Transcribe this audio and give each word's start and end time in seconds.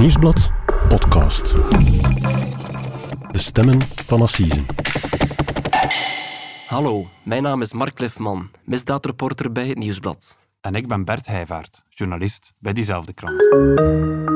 Nieuwsblad 0.00 0.50
podcast. 0.88 1.54
De 3.30 3.38
stemmen 3.38 3.78
van 4.06 4.22
Assisen. 4.22 4.66
Hallo, 6.66 7.06
mijn 7.22 7.42
naam 7.42 7.62
is 7.62 7.72
Mark 7.72 8.00
Lefman, 8.00 8.50
misdaadreporter 8.64 9.52
bij 9.52 9.66
het 9.66 9.78
Nieuwsblad. 9.78 10.38
En 10.60 10.74
ik 10.74 10.88
ben 10.88 11.04
Bert 11.04 11.26
Heijvaart, 11.26 11.84
journalist 11.88 12.52
bij 12.58 12.72
diezelfde 12.72 13.12
krant. 13.12 13.50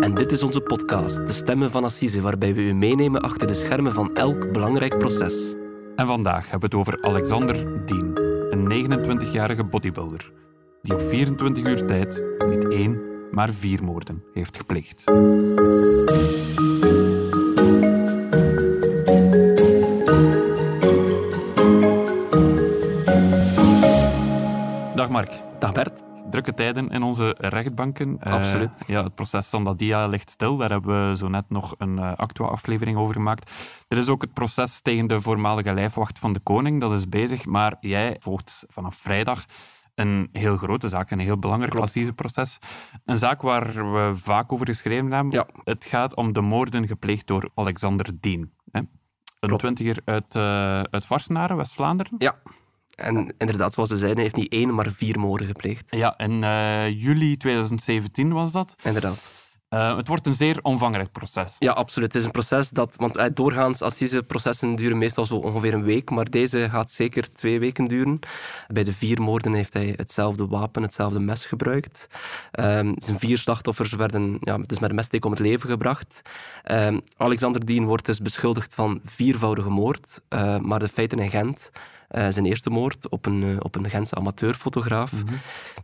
En 0.05 0.15
dit 0.15 0.33
is 0.33 0.43
onze 0.43 0.61
podcast, 0.61 1.17
De 1.17 1.33
Stemmen 1.33 1.71
van 1.71 1.85
Assise, 1.85 2.21
waarbij 2.21 2.55
we 2.55 2.61
u 2.61 2.75
meenemen 2.75 3.21
achter 3.21 3.47
de 3.47 3.55
schermen 3.55 3.93
van 3.93 4.13
elk 4.13 4.53
belangrijk 4.53 4.99
proces. 4.99 5.55
En 5.97 6.07
vandaag 6.07 6.51
hebben 6.51 6.71
we 6.71 6.77
het 6.77 6.87
over 6.87 7.03
Alexander 7.03 7.87
Dien, 7.87 8.19
een 8.51 8.89
29-jarige 8.89 9.65
bodybuilder, 9.65 10.33
die 10.83 10.95
op 10.95 11.01
24 11.01 11.65
uur 11.65 11.87
tijd 11.87 12.25
niet 12.49 12.69
één, 12.69 13.14
maar 13.35 13.53
vier 13.53 13.85
moorden 13.85 14.25
heeft 14.35 14.57
gepleegd. 14.57 15.05
Dag 24.95 25.09
Mark. 25.09 25.41
Dag 25.59 25.73
Bert. 25.73 26.03
Drukke 26.31 26.55
tijden 26.55 26.89
in 26.89 27.03
onze 27.03 27.37
rechtbanken. 27.39 28.17
Eh, 28.21 28.33
Absoluut. 28.33 28.83
ja, 28.87 29.05
het 29.05 29.15
proces 29.15 29.49
Sandadia 29.49 30.07
ligt 30.07 30.31
stil. 30.31 30.57
Daar 30.57 30.71
hebben 30.71 31.09
we 31.11 31.17
zo 31.17 31.29
net 31.29 31.45
nog 31.49 31.75
een 31.79 31.97
uh, 31.97 32.13
Actua-aflevering 32.17 32.97
over 32.97 33.15
gemaakt. 33.15 33.53
Er 33.89 33.99
is 33.99 34.09
ook 34.09 34.23
het 34.23 34.33
proces 34.33 34.81
tegen 34.81 35.07
de 35.07 35.21
voormalige 35.21 35.75
lijfwacht 35.75 36.19
van 36.19 36.33
de 36.33 36.41
koning. 36.41 36.81
Dat 36.81 36.93
is 36.93 37.09
bezig. 37.09 37.47
Maar 37.47 37.77
jij 37.81 38.17
volgt 38.19 38.65
vanaf 38.69 38.97
vrijdag 38.97 39.45
een 39.95 40.29
heel 40.33 40.57
grote 40.57 40.89
zaak, 40.89 41.11
een 41.11 41.19
heel 41.19 41.39
belangrijk 41.39 42.15
proces. 42.15 42.59
Een 43.05 43.19
zaak 43.19 43.43
waar 43.43 43.93
we 43.93 44.13
vaak 44.15 44.53
over 44.53 44.67
geschreven 44.67 45.13
hebben. 45.13 45.33
Ja. 45.33 45.47
Het 45.65 45.85
gaat 45.85 46.15
om 46.15 46.33
de 46.33 46.41
moorden 46.41 46.87
gepleegd 46.87 47.27
door 47.27 47.51
Alexander 47.55 48.11
Dien. 48.21 48.53
Hè? 48.71 48.79
Een 48.81 48.89
Klopt. 49.41 49.63
twintiger 49.63 49.99
uit, 50.05 50.35
uh, 50.35 50.43
uit 50.81 51.07
Varsenaren, 51.07 51.57
West-Vlaanderen. 51.57 52.15
Ja. 52.19 52.37
En 52.95 53.35
inderdaad, 53.39 53.73
zoals 53.73 53.89
we 53.89 53.97
zeiden, 53.97 54.23
hij 54.23 54.31
heeft 54.33 54.51
niet 54.51 54.53
één, 54.53 54.75
maar 54.75 54.91
vier 54.91 55.19
moorden 55.19 55.47
gepleegd. 55.47 55.97
Ja, 55.97 56.19
in 56.19 56.43
uh, 56.43 56.89
juli 56.89 57.37
2017 57.37 58.33
was 58.33 58.53
dat. 58.53 58.75
Inderdaad. 58.83 59.44
Uh, 59.75 59.97
het 59.97 60.09
wordt 60.09 60.27
een 60.27 60.35
zeer 60.35 60.59
omvangrijk 60.63 61.13
proces. 61.13 61.57
Ja, 61.59 61.73
absoluut. 61.73 62.13
Het 62.13 62.17
is 62.17 62.25
een 62.25 62.31
proces 62.31 62.71
dat... 62.71 62.95
Want 62.97 63.17
uh, 63.17 63.25
doorgaans, 63.35 63.83
assiseprocessen 63.83 64.77
duren 64.77 64.99
meestal 64.99 65.27
zo 65.27 65.37
ongeveer 65.37 65.75
een 65.75 65.85
week, 65.85 66.11
maar 66.11 66.31
deze 66.31 66.69
gaat 66.71 66.91
zeker 66.91 67.33
twee 67.33 67.59
weken 67.59 67.87
duren. 67.87 68.19
Bij 68.69 68.85
de 68.85 68.93
vier 68.93 69.23
moorden 69.23 69.53
heeft 69.53 69.73
hij 69.73 69.95
hetzelfde 69.97 70.47
wapen, 70.47 70.83
hetzelfde 70.83 71.21
mes 71.21 71.45
gebruikt. 71.45 72.07
Um, 72.61 72.95
zijn 72.97 73.19
vier 73.19 73.39
slachtoffers 73.39 73.93
werden 73.93 74.37
ja, 74.41 74.59
dus 74.59 74.79
met 74.79 74.91
een 74.91 74.97
messteek 74.97 75.25
om 75.25 75.31
het 75.31 75.41
leven 75.41 75.69
gebracht. 75.69 76.23
Um, 76.71 77.01
Alexander 77.17 77.67
Dien 77.67 77.85
wordt 77.85 78.07
dus 78.07 78.21
beschuldigd 78.21 78.75
van 78.75 79.01
viervoudige 79.05 79.71
moord, 79.71 80.21
uh, 80.29 80.59
maar 80.59 80.79
de 80.79 80.89
feiten 80.89 81.19
in 81.19 81.31
Gent... 81.31 81.71
Uh, 82.11 82.27
zijn 82.29 82.47
eerste 82.47 82.71
moord 82.71 83.09
op 83.09 83.27
een, 83.27 83.43
uh, 83.43 83.57
op 83.59 83.75
een 83.75 83.91
Gentse 83.91 84.15
amateurfotograaf. 84.15 85.13
Mm 85.13 85.19
-hmm. 85.19 85.37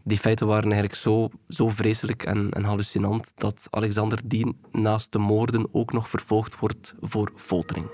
Die 0.02 0.18
feiten 0.18 0.46
waren 0.46 0.64
eigenlijk 0.64 0.94
zo, 0.94 1.28
zo 1.48 1.68
vreselijk 1.68 2.22
en, 2.22 2.50
en 2.50 2.64
hallucinant 2.64 3.32
dat 3.34 3.66
Alexander 3.70 4.18
Dien 4.24 4.56
naast 4.72 5.12
de 5.12 5.18
moorden 5.18 5.68
ook 5.72 5.92
nog 5.92 6.08
vervolgd 6.08 6.58
wordt 6.58 6.94
voor 7.00 7.32
foltering. 7.36 7.86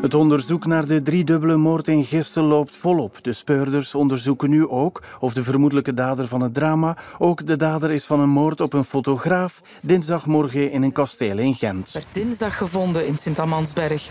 Het 0.00 0.14
onderzoek 0.14 0.66
naar 0.66 0.86
de 0.86 1.02
driedubbele 1.02 1.56
moord 1.56 1.88
in 1.88 2.04
Gistel 2.04 2.44
loopt 2.44 2.76
volop. 2.76 3.22
De 3.22 3.32
speurders 3.32 3.94
onderzoeken 3.94 4.50
nu 4.50 4.68
ook 4.68 5.02
of 5.20 5.34
de 5.34 5.42
vermoedelijke 5.42 5.94
dader 5.94 6.28
van 6.28 6.40
het 6.40 6.54
drama 6.54 6.96
ook 7.18 7.46
de 7.46 7.56
dader 7.56 7.90
is 7.90 8.04
van 8.04 8.20
een 8.20 8.28
moord 8.28 8.60
op 8.60 8.72
een 8.72 8.84
fotograaf 8.84 9.60
dinsdagmorgen 9.82 10.70
in 10.70 10.82
een 10.82 10.92
kasteel 10.92 11.38
in 11.38 11.54
Gent. 11.54 11.92
Werd 11.92 12.06
dinsdag 12.12 12.56
gevonden 12.56 13.06
in 13.06 13.18
Sint-Amansberg. 13.18 14.10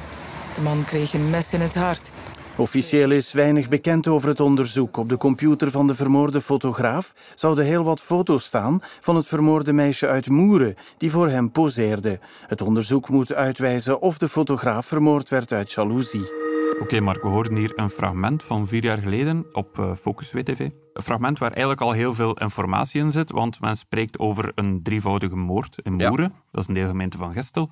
De 0.55 0.61
man 0.61 0.85
kreeg 0.85 1.13
een 1.13 1.29
mes 1.29 1.53
in 1.53 1.61
het 1.61 1.75
hart. 1.75 2.11
Officieel 2.55 3.11
is 3.11 3.33
weinig 3.33 3.69
bekend 3.69 4.07
over 4.07 4.29
het 4.29 4.39
onderzoek. 4.39 4.97
Op 4.97 5.09
de 5.09 5.17
computer 5.17 5.71
van 5.71 5.87
de 5.87 5.95
vermoorde 5.95 6.41
fotograaf 6.41 7.13
zouden 7.35 7.65
heel 7.65 7.83
wat 7.83 8.01
foto's 8.01 8.45
staan 8.45 8.79
van 9.01 9.15
het 9.15 9.27
vermoorde 9.27 9.73
meisje 9.73 10.07
uit 10.07 10.29
Moeren 10.29 10.75
die 10.97 11.11
voor 11.11 11.29
hem 11.29 11.51
poseerde. 11.51 12.19
Het 12.47 12.61
onderzoek 12.61 13.09
moet 13.09 13.33
uitwijzen 13.33 14.01
of 14.01 14.17
de 14.17 14.29
fotograaf 14.29 14.85
vermoord 14.85 15.29
werd 15.29 15.51
uit 15.51 15.71
jaloezie. 15.71 16.43
Oké, 16.73 16.83
okay, 16.83 16.99
Mark, 16.99 17.21
we 17.21 17.27
hoorden 17.27 17.55
hier 17.55 17.71
een 17.75 17.89
fragment 17.89 18.43
van 18.43 18.67
vier 18.67 18.83
jaar 18.83 18.97
geleden 18.97 19.45
op 19.51 19.77
uh, 19.79 19.95
Focus 19.95 20.31
WTV. 20.31 20.59
Een 20.93 21.03
fragment 21.03 21.39
waar 21.39 21.51
eigenlijk 21.51 21.81
al 21.81 21.91
heel 21.91 22.13
veel 22.13 22.33
informatie 22.33 23.01
in 23.01 23.11
zit, 23.11 23.31
want 23.31 23.61
men 23.61 23.75
spreekt 23.75 24.19
over 24.19 24.51
een 24.55 24.83
drievoudige 24.83 25.35
moord 25.35 25.77
in 25.83 25.93
Moeren. 25.93 26.31
Ja. 26.33 26.41
Dat 26.51 26.61
is 26.61 26.67
een 26.67 26.73
deelgemeente 26.73 27.17
van 27.17 27.33
Gestel 27.33 27.69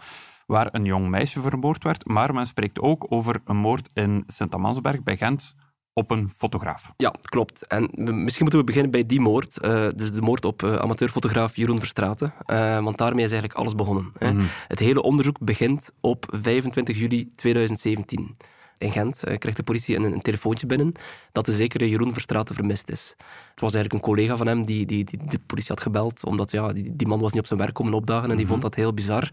waar 0.53 0.69
een 0.71 0.85
jong 0.85 1.07
meisje 1.09 1.41
vermoord 1.41 1.83
werd. 1.83 2.05
Maar 2.05 2.33
men 2.33 2.45
spreekt 2.45 2.79
ook 2.79 3.05
over 3.09 3.41
een 3.45 3.57
moord 3.57 3.89
in 3.93 4.23
Sint-Amansberg 4.27 5.03
bij 5.03 5.17
Gent 5.17 5.55
op 5.93 6.11
een 6.11 6.29
fotograaf. 6.29 6.91
Ja, 6.97 7.13
klopt. 7.21 7.67
En 7.67 7.89
misschien 7.95 8.41
moeten 8.41 8.59
we 8.59 8.65
beginnen 8.65 8.91
bij 8.91 9.05
die 9.05 9.19
moord. 9.19 9.57
Uh, 9.65 9.87
dus 9.95 10.11
de 10.11 10.21
moord 10.21 10.45
op 10.45 10.61
uh, 10.61 10.75
amateurfotograaf 10.75 11.55
Jeroen 11.55 11.79
Verstraeten. 11.79 12.33
Uh, 12.47 12.83
want 12.83 12.97
daarmee 12.97 13.23
is 13.23 13.31
eigenlijk 13.31 13.59
alles 13.59 13.75
begonnen. 13.75 14.11
Hè. 14.17 14.31
Mm 14.31 14.39
-hmm. 14.39 14.47
Het 14.67 14.79
hele 14.79 15.01
onderzoek 15.01 15.39
begint 15.39 15.91
op 16.01 16.25
25 16.29 16.99
juli 16.99 17.27
2017. 17.35 18.35
In 18.83 18.91
Gent 18.91 19.19
krijgt 19.19 19.55
de 19.55 19.63
politie 19.63 19.95
een, 19.95 20.03
een, 20.03 20.21
telefoontje 20.21 20.65
binnen 20.65 20.91
dat 21.31 21.45
de 21.45 21.51
zekere 21.51 21.89
Jeroen 21.89 22.13
Verstraeten 22.13 22.55
vermist 22.55 22.89
is. 22.89 23.15
Het 23.51 23.59
was 23.61 23.73
eigenlijk 23.73 23.93
een 23.93 24.09
collega 24.09 24.37
van 24.37 24.47
hem 24.47 24.65
die, 24.65 24.85
die, 24.85 25.03
die 25.03 25.19
de 25.25 25.39
politie 25.45 25.73
had 25.73 25.81
gebeld, 25.81 26.25
omdat 26.25 26.51
ja, 26.51 26.73
die, 26.73 26.95
die 26.95 27.07
man 27.07 27.19
was 27.19 27.31
niet 27.31 27.41
op 27.41 27.47
zijn 27.47 27.59
werk 27.59 27.73
komen 27.73 27.93
opdagen 27.93 28.29
en 28.29 28.35
die 28.35 28.45
mm 28.45 28.51
-hmm. 28.51 28.61
vond 28.61 28.61
dat 28.61 28.75
heel 28.75 28.93
bizar. 28.93 29.29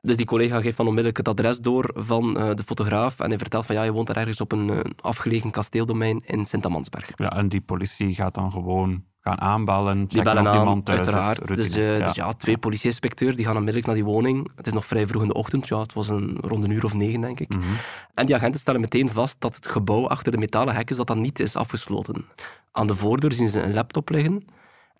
Dus 0.00 0.16
die 0.16 0.26
collega 0.26 0.60
geeft 0.60 0.76
dan 0.76 0.86
onmiddellijk 0.86 1.16
het 1.16 1.28
adres 1.28 1.58
door 1.58 1.90
van 1.94 2.40
uh, 2.40 2.54
de 2.54 2.62
fotograaf 2.62 3.20
en 3.20 3.28
hij 3.28 3.38
vertelt 3.38 3.66
van 3.66 3.74
ja, 3.74 3.82
je 3.82 3.92
woont 3.92 4.06
daar 4.06 4.16
ergens 4.16 4.40
op 4.40 4.52
een 4.52 4.68
uh, 4.68 4.80
afgelegen 5.00 5.50
kasteeldomein 5.50 6.22
in 6.26 6.46
Sint-Amansberg. 6.46 7.10
Ja, 7.16 7.36
en 7.36 7.48
die 7.48 7.60
politie 7.60 8.14
gaat 8.14 8.34
dan 8.34 8.50
gewoon 8.50 9.04
gaan 9.24 9.40
aanbellen, 9.40 10.04
die 10.06 10.22
bellen 10.22 10.46
aan, 10.46 10.52
die 10.52 10.64
man 10.64 10.82
thuis 10.82 10.98
uiteraard. 10.98 11.50
is. 11.50 11.56
Dus, 11.56 11.76
uh, 11.76 11.98
ja. 11.98 12.04
dus 12.04 12.14
ja, 12.14 12.32
twee 12.32 12.58
politieinspecteurs 12.58 13.36
die 13.36 13.44
gaan 13.44 13.56
onmiddellijk 13.56 13.86
naar 13.86 13.94
die 13.94 14.04
woning. 14.04 14.50
Het 14.56 14.66
is 14.66 14.72
nog 14.72 14.86
vrij 14.86 15.06
vroeg 15.06 15.22
in 15.22 15.28
de 15.28 15.34
ochtend, 15.34 15.68
ja, 15.68 15.78
het 15.80 15.92
was 15.92 16.08
een, 16.08 16.38
rond 16.40 16.64
een 16.64 16.70
uur 16.70 16.84
of 16.84 16.94
negen, 16.94 17.20
denk 17.20 17.40
ik. 17.40 17.54
Mm 17.54 17.60
-hmm. 17.60 17.74
En 18.14 18.26
die 18.26 18.34
agenten 18.34 18.60
stellen 18.60 18.80
meteen 18.80 19.10
vast 19.10 19.36
dat 19.38 19.54
het 19.56 19.66
gebouw 19.66 20.08
achter 20.08 20.32
de 20.32 20.38
metalen 20.38 20.74
hekken 20.74 20.96
dat 20.96 21.06
dat 21.06 21.16
niet 21.16 21.40
is 21.40 21.56
afgesloten. 21.56 22.24
Aan 22.72 22.86
de 22.86 22.96
voordeur 22.96 23.32
zien 23.32 23.48
ze 23.48 23.62
een 23.62 23.74
laptop 23.74 24.08
liggen 24.08 24.44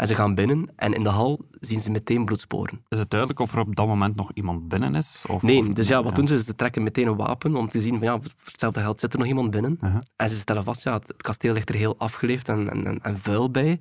en 0.04 0.10
ze 0.10 0.16
gaan 0.16 0.34
binnen 0.34 0.72
en 0.76 0.92
in 0.92 1.02
de 1.02 1.08
hal 1.08 1.40
zien 1.60 1.80
ze 1.80 1.90
meteen 1.90 2.24
bloedsporen. 2.24 2.84
Is 2.88 2.98
het 2.98 3.10
duidelijk 3.10 3.40
of 3.40 3.52
er 3.52 3.58
op 3.58 3.76
dat 3.76 3.86
moment 3.86 4.16
nog 4.16 4.30
iemand 4.34 4.68
binnen 4.68 4.94
is? 4.94 5.24
Of, 5.28 5.42
nee, 5.42 5.60
of, 5.60 5.68
dus 5.68 5.88
ja, 5.88 6.02
wat 6.02 6.10
ja. 6.10 6.16
doen 6.16 6.26
ze? 6.26 6.42
Ze 6.42 6.54
trekken 6.54 6.82
meteen 6.82 7.06
een 7.06 7.16
wapen 7.16 7.56
om 7.56 7.68
te 7.68 7.80
zien 7.80 7.98
van 7.98 8.06
ja, 8.06 8.20
voor 8.20 8.32
hetzelfde 8.44 8.80
geld 8.80 9.00
zit 9.00 9.12
er 9.12 9.18
nog 9.18 9.28
iemand 9.28 9.50
binnen. 9.50 9.78
Uh 9.82 9.92
-huh. 9.92 10.00
En 10.16 10.30
ze 10.30 10.36
stellen 10.36 10.64
vast, 10.64 10.82
ja, 10.82 10.92
het, 10.92 11.08
het 11.08 11.22
kasteel 11.22 11.52
ligt 11.52 11.68
er 11.68 11.74
heel 11.74 11.98
afgeleefd 11.98 12.48
en, 12.48 12.70
en, 12.70 13.00
en 13.02 13.18
vuil 13.18 13.50
bij. 13.50 13.80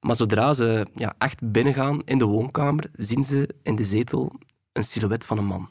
Maar 0.00 0.16
zodra 0.16 0.52
ze 0.52 0.86
ja, 0.94 1.14
echt 1.18 1.52
binnengaan 1.52 2.00
in 2.04 2.18
de 2.18 2.24
woonkamer, 2.24 2.90
zien 2.92 3.24
ze 3.24 3.54
in 3.62 3.76
de 3.76 3.84
zetel 3.84 4.32
een 4.72 4.84
silhouet 4.84 5.26
van 5.26 5.38
een 5.38 5.46
man. 5.46 5.68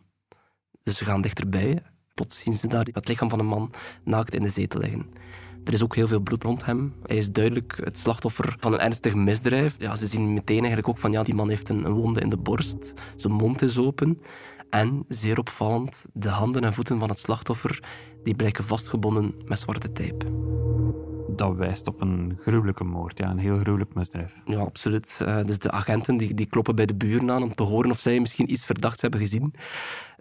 Dus 0.84 0.98
ze 0.98 1.06
gaan 1.06 1.22
dichterbij. 1.22 1.82
Plots 2.14 2.40
zien 2.40 2.54
ze 2.54 2.68
daar 2.68 2.88
het 2.92 3.08
lichaam 3.08 3.30
van 3.30 3.40
een 3.40 3.46
man 3.46 3.72
naakt 4.04 4.36
in 4.36 4.42
de 4.42 4.50
zetel 4.50 4.80
liggen. 4.80 5.14
Er 5.64 5.74
is 5.74 5.84
ook 5.84 5.96
heel 5.96 6.08
veel 6.08 6.20
bloed 6.20 6.44
rond 6.44 6.66
hem. 6.66 6.94
Hij 7.04 7.18
is 7.18 7.32
duidelijk 7.32 7.80
het 7.84 7.98
slachtoffer 7.98 8.56
van 8.60 8.74
een 8.74 8.80
ernstig 8.80 9.16
misdrijf. 9.16 9.76
Ja, 9.78 9.96
ze 9.96 10.08
zien 10.08 10.34
meteen 10.34 10.58
eigenlijk 10.58 10.88
ook 10.88 10.98
van 10.98 11.12
ja, 11.12 11.24
die 11.24 11.34
man 11.34 11.50
heeft 11.50 11.70
een, 11.70 11.86
een 11.86 11.94
wonde 11.94 12.22
in 12.22 12.30
de 12.30 12.38
borst. 12.38 12.94
Zijn 13.16 13.34
mond 13.34 13.62
is 13.62 13.78
open. 13.78 14.22
En, 14.70 15.06
zeer 15.08 15.38
opvallend, 15.38 16.06
de 16.14 16.30
handen 16.30 16.64
en 16.64 16.74
voeten 16.74 17.00
van 17.00 17.10
het 17.10 17.20
slachtoffer 17.20 17.84
die 18.24 18.36
blijken 18.36 18.64
vastgebonden 18.64 19.34
met 19.46 19.60
zwarte 19.60 19.92
tijp. 19.92 20.24
Dat 21.36 21.56
wijst 21.56 21.88
op 21.88 22.02
een 22.02 22.38
gruwelijke 22.42 22.84
moord, 22.84 23.18
ja, 23.18 23.30
een 23.30 23.38
heel 23.38 23.58
gruwelijk 23.58 23.94
misdrijf. 23.94 24.42
Ja, 24.46 24.60
absoluut. 24.60 25.20
Uh, 25.22 25.44
dus 25.46 25.60
de 25.60 25.72
agenten 25.72 26.18
die, 26.18 26.34
die 26.34 26.46
kloppen 26.46 26.76
bij 26.76 26.86
de 26.86 26.96
buren 26.96 27.32
aan 27.32 27.44
om 27.44 27.54
te 27.56 27.64
horen 27.64 27.90
of 27.90 28.00
zij 28.00 28.20
misschien 28.20 28.52
iets 28.52 28.66
verdachts 28.66 29.02
hebben 29.02 29.20
gezien. 29.20 29.54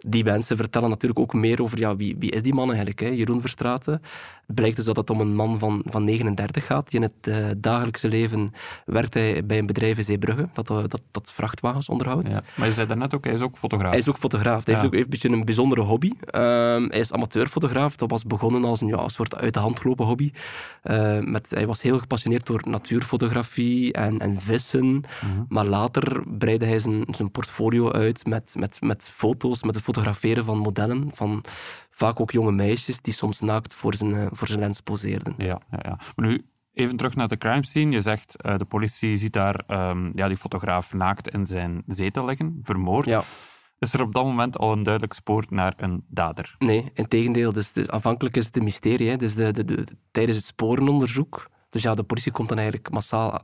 Die 0.07 0.23
mensen 0.23 0.57
vertellen 0.57 0.89
natuurlijk 0.89 1.19
ook 1.19 1.33
meer 1.33 1.61
over 1.61 1.79
ja, 1.79 1.95
wie, 1.95 2.15
wie 2.19 2.31
is 2.31 2.41
die 2.41 2.53
man 2.53 2.67
eigenlijk, 2.67 2.99
hè? 2.99 3.07
Jeroen 3.07 3.41
Verstraeten. 3.41 4.01
Het 4.49 4.57
blijkt 4.57 4.75
dus 4.75 4.85
dat 4.85 4.95
het 4.95 5.09
om 5.09 5.19
een 5.19 5.35
man 5.35 5.59
van, 5.59 5.81
van 5.85 6.03
39 6.03 6.65
gaat. 6.65 6.89
Die 6.89 6.99
in 6.99 7.05
het 7.05 7.27
uh, 7.27 7.45
dagelijkse 7.57 8.07
leven 8.07 8.53
werkt 8.85 9.13
hij 9.13 9.45
bij 9.45 9.57
een 9.57 9.65
bedrijf 9.65 9.97
in 9.97 10.03
Zeebrugge, 10.03 10.49
dat, 10.53 10.69
uh, 10.69 10.77
dat, 10.77 11.01
dat 11.11 11.31
vrachtwagens 11.31 11.89
onderhoudt. 11.89 12.31
Ja, 12.31 12.43
maar 12.55 12.67
je 12.67 12.73
zei 12.73 12.87
daarnet 12.87 13.13
ook, 13.13 13.23
hij 13.23 13.33
is 13.33 13.41
ook 13.41 13.57
fotograaf. 13.57 13.89
Hij 13.89 13.99
is 13.99 14.09
ook 14.09 14.17
fotograaf. 14.17 14.65
Hij 14.65 14.73
ja. 14.73 14.79
heeft 14.79 14.85
ook 14.85 14.93
heeft 14.93 15.03
een 15.03 15.09
beetje 15.09 15.29
een 15.29 15.45
bijzondere 15.45 15.81
hobby. 15.81 16.07
Uh, 16.07 16.41
hij 16.87 16.99
is 16.99 17.13
amateurfotograaf. 17.13 17.95
Dat 17.95 18.09
was 18.09 18.23
begonnen 18.23 18.65
als 18.65 18.81
een, 18.81 18.87
ja, 18.87 19.09
soort 19.09 19.35
uit 19.35 19.53
de 19.53 19.59
hand 19.59 19.79
gelopen 19.79 20.05
hobby. 20.05 20.31
Uh, 20.83 21.19
met, 21.19 21.49
hij 21.49 21.67
was 21.67 21.81
heel 21.81 21.99
gepassioneerd 21.99 22.45
door 22.45 22.61
natuurfotografie 22.67 23.93
en, 23.93 24.19
en 24.19 24.41
vissen. 24.41 24.85
Mhm. 24.85 25.43
Maar 25.47 25.65
later 25.65 26.23
breidde 26.37 26.65
hij 26.65 26.79
zijn, 26.79 27.03
zijn 27.11 27.31
portfolio 27.31 27.91
uit 27.91 28.25
met, 28.25 28.53
met, 28.57 28.77
met 28.81 29.09
foto's, 29.13 29.63
met 29.63 29.75
fotograferen 29.93 30.45
van 30.45 30.57
modellen, 30.57 31.09
van 31.13 31.43
vaak 31.91 32.19
ook 32.19 32.31
jonge 32.31 32.51
meisjes 32.51 33.01
die 33.01 33.13
soms 33.13 33.39
naakt 33.39 33.73
voor 33.73 33.95
zijn, 33.95 34.11
uh, 34.11 34.27
voor 34.31 34.47
zijn 34.47 34.59
lens 34.59 34.81
poseerden. 34.81 35.33
Ja, 35.37 35.61
ja, 35.71 35.79
ja. 35.81 35.99
Maar 36.15 36.27
nu, 36.27 36.45
Even 36.73 36.97
terug 36.97 37.15
naar 37.15 37.27
de 37.27 37.37
crime 37.37 37.65
scene. 37.65 37.91
Je 37.91 38.01
zegt, 38.01 38.35
uh, 38.45 38.57
de 38.57 38.65
politie 38.65 39.17
ziet 39.17 39.33
daar 39.33 39.63
um, 39.67 40.09
ja, 40.13 40.27
die 40.27 40.37
fotograaf 40.37 40.93
naakt 40.93 41.29
in 41.29 41.45
zijn 41.45 41.83
zetel 41.87 42.25
liggen, 42.25 42.59
vermoord. 42.63 43.05
Ja. 43.05 43.23
Is 43.79 43.93
er 43.93 44.01
op 44.01 44.13
dat 44.13 44.23
moment 44.23 44.57
al 44.57 44.71
een 44.71 44.83
duidelijk 44.83 45.13
spoor 45.13 45.45
naar 45.49 45.73
een 45.77 46.03
dader? 46.07 46.55
Nee, 46.59 46.91
in 46.93 47.07
tegendeel. 47.07 47.53
Dus 47.53 47.71
de, 47.73 47.91
aanvankelijk 47.91 48.37
is 48.37 48.45
het 48.45 48.57
een 48.57 48.63
mysterie. 48.63 49.09
Hè. 49.09 49.15
Dus 49.15 49.35
de, 49.35 49.51
de, 49.51 49.63
de, 49.63 49.83
tijdens 50.11 50.37
het 50.37 50.45
sporenonderzoek... 50.45 51.49
Dus 51.69 51.81
ja, 51.81 51.95
de 51.95 52.03
politie 52.03 52.31
komt 52.31 52.49
dan 52.49 52.57
eigenlijk 52.57 52.91
massaal 52.91 53.41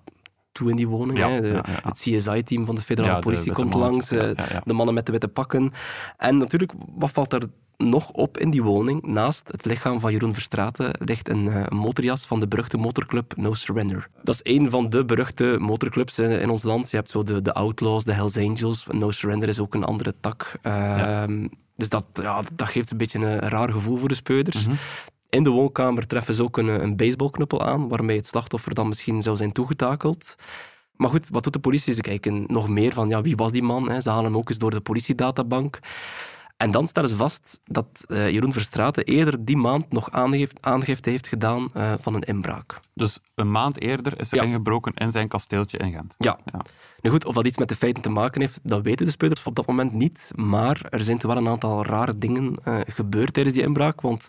toe 0.56 0.70
in 0.70 0.76
die 0.76 0.88
woning. 0.88 1.18
Ja, 1.18 1.30
hè. 1.30 1.42
De, 1.42 1.48
ja, 1.48 1.54
ja. 1.54 1.80
Het 1.84 2.00
CSI-team 2.00 2.66
van 2.66 2.76
de 2.76 2.82
federale 2.82 3.16
de 3.16 3.22
politie 3.22 3.52
komt 3.52 3.74
langs. 3.74 4.12
eh. 4.12 4.30
De 4.64 4.74
mannen 4.74 4.94
met 4.96 5.06
de 5.06 5.12
witte 5.12 5.28
pakken. 5.28 5.72
En 6.18 6.38
natuurlijk, 6.38 6.72
wat 6.96 7.12
valt 7.12 7.34
er 7.34 7.44
nog 7.78 8.10
op 8.10 8.38
in 8.38 8.50
die 8.50 8.64
woning? 8.64 9.02
Naast 9.06 9.48
het 9.52 9.66
lichaam 9.66 10.00
van 10.00 10.12
Jeroen 10.12 10.34
Verstraeten 10.34 10.92
ligt 11.00 11.30
een, 11.30 11.48
eh, 11.48 11.62
een 11.66 11.78
motorjas 11.78 12.26
van 12.26 12.40
de 12.40 12.48
beruchte 12.48 12.78
motorclub 12.78 13.34
No 13.36 13.54
Surrender. 13.54 14.08
Dat 14.24 14.36
is 14.44 14.58
een 14.58 14.70
van 14.70 14.90
de 14.90 15.06
beruchte 15.06 15.58
motorclubs 15.60 16.20
in, 16.20 16.32
in 16.32 16.50
ons 16.50 16.64
land. 16.64 16.90
Je 16.92 16.96
hebt 16.98 17.10
zo 17.10 17.24
de, 17.24 17.42
de 17.42 17.54
Outlaws, 17.54 18.04
de 18.04 18.14
Hells 18.14 18.38
Angels. 18.38 18.86
No 18.92 19.12
Surrender 19.12 19.50
is 19.50 19.60
ook 19.60 19.74
een 19.74 19.84
andere 19.84 20.14
tak. 20.20 20.54
Ehm, 20.62 21.48
Dus 21.76 21.90
dat, 21.90 22.06
ja, 22.14 22.42
dat 22.54 22.68
geeft 22.68 22.92
een 22.92 22.98
beetje 22.98 23.20
een 23.20 23.40
raar 23.40 23.70
gevoel 23.72 23.98
voor 23.98 24.08
de 24.08 24.16
speuders. 24.16 24.66
Mhm. 24.68 24.76
In 25.36 25.44
de 25.44 25.50
woonkamer 25.50 26.08
treffen 26.08 26.34
ze 26.34 26.44
ook 26.44 26.58
een, 26.58 26.68
een 26.68 26.96
baseballknuppel 26.96 27.62
aan, 27.62 27.88
waarmee 27.88 28.18
het 28.18 28.28
slachtoffer 28.28 28.74
dan 28.74 28.88
misschien 28.88 29.22
zou 29.22 29.38
zijn 29.38 29.52
toegetakeld. 29.52 30.36
Maar 30.96 31.10
goed, 31.10 31.30
wat 31.30 31.44
doet 31.44 31.54
de 31.54 31.60
politie? 31.60 31.94
Ze 31.94 32.02
kijken 32.02 32.44
nog 32.48 32.70
meer 32.70 32.94
van 32.94 33.10
ja, 33.10 33.22
wie 33.22 33.36
was 33.36 33.52
die 33.52 33.64
man? 33.64 33.90
Hè? 33.90 34.02
Ze 34.02 34.10
halen 34.10 34.26
hem 34.26 34.38
ook 34.38 34.50
eens 34.50 34.58
door 34.58 34.72
de 34.72 34.82
politiedatabank. 34.82 35.80
En 36.58 36.72
dan 36.72 36.88
stellen 36.88 37.10
ze 37.10 37.16
vast 37.16 37.60
dat 37.64 38.04
eh, 38.08 38.30
Jeroen 38.30 38.54
Verstraeten 38.54 39.04
eerder 39.04 39.46
die 39.46 39.58
maand 39.58 39.92
nog 39.92 40.12
aangifte, 40.12 40.62
aangifte 40.62 41.10
heeft 41.10 41.28
gedaan 41.28 41.70
eh, 41.74 41.94
van 42.00 42.14
een 42.14 42.22
inbraak. 42.22 42.80
Dus 42.94 43.20
een 43.36 43.52
maand 43.52 43.82
eerder 43.82 44.20
is 44.20 44.32
er 44.32 44.38
Ja. 44.38 44.44
ingebroken 44.44 44.94
in 44.94 45.10
zijn 45.12 45.28
kasteeltje 45.28 45.78
in 45.78 45.92
Gent. 45.92 46.16
Ja. 46.18 46.40
Ja. 46.46 46.60
Nu 47.06 47.12
goed, 47.12 47.26
of 47.26 47.36
dat 47.36 47.46
iets 47.46 47.58
met 47.58 47.70
de 47.70 47.76
feiten 47.76 48.04
te 48.04 48.10
maken 48.10 48.42
heeft, 48.42 48.60
dat 48.64 48.82
weten 48.82 49.06
de 49.06 49.12
speurders 49.12 49.44
op 49.44 49.56
dat 49.56 49.68
moment 49.68 49.94
niet. 49.94 50.32
Maar 50.36 50.82
er 50.90 51.04
zijn 51.04 51.20
wel 51.22 51.38
een 51.38 51.48
aantal 51.48 51.86
rare 51.86 52.18
dingen 52.18 52.56
eh, 52.64 52.80
gebeurd 52.88 53.34
tijdens 53.34 53.56
die 53.56 53.66
inbraak. 53.66 54.02
Want 54.02 54.28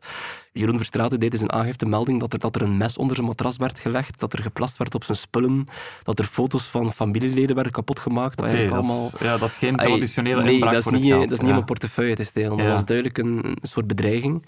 Jeroen 0.53 0.77
Verstraeten 0.77 1.21
deed 1.21 1.33
in 1.33 1.39
zijn 1.39 1.53
aangifte 1.53 1.87
melding 1.87 2.21
dat 2.21 2.33
er, 2.33 2.39
dat 2.39 2.55
er 2.55 2.63
een 2.63 2.77
mes 2.77 2.97
onder 2.97 3.17
zijn 3.17 3.29
matras 3.29 3.57
werd 3.57 3.79
gelegd, 3.79 4.21
dat 4.21 4.33
er 4.33 4.43
geplast 4.43 4.77
werd 4.77 4.95
op 4.95 5.05
zijn 5.05 5.19
spullen, 5.19 5.67
dat 6.03 6.19
er 6.19 6.25
foto's 6.25 6.65
van 6.65 6.93
familieleden 6.93 7.55
werden 7.55 7.73
kapotgemaakt. 7.73 8.41
eigenlijk 8.41 8.71
dat, 8.71 8.83
allemaal... 8.85 9.11
is, 9.15 9.21
ja, 9.21 9.39
dat 9.39 9.49
is 9.49 9.57
geen 9.57 9.77
traditionele 9.77 10.43
nee, 10.43 10.55
inbraak 10.55 10.73
dat 10.73 10.83
is 10.83 10.89
voor 10.89 10.99
niet, 10.99 11.11
geld. 11.11 11.23
dat 11.23 11.33
is 11.33 11.41
niet 11.41 11.51
ja. 11.51 11.57
een 11.57 11.65
portefeuille 11.65 12.15
te 12.15 12.25
stelen. 12.25 12.57
Dat 12.57 12.67
was 12.67 12.85
duidelijk 12.85 13.19
een, 13.19 13.41
een 13.45 13.57
soort 13.63 13.87
bedreiging. 13.87 14.47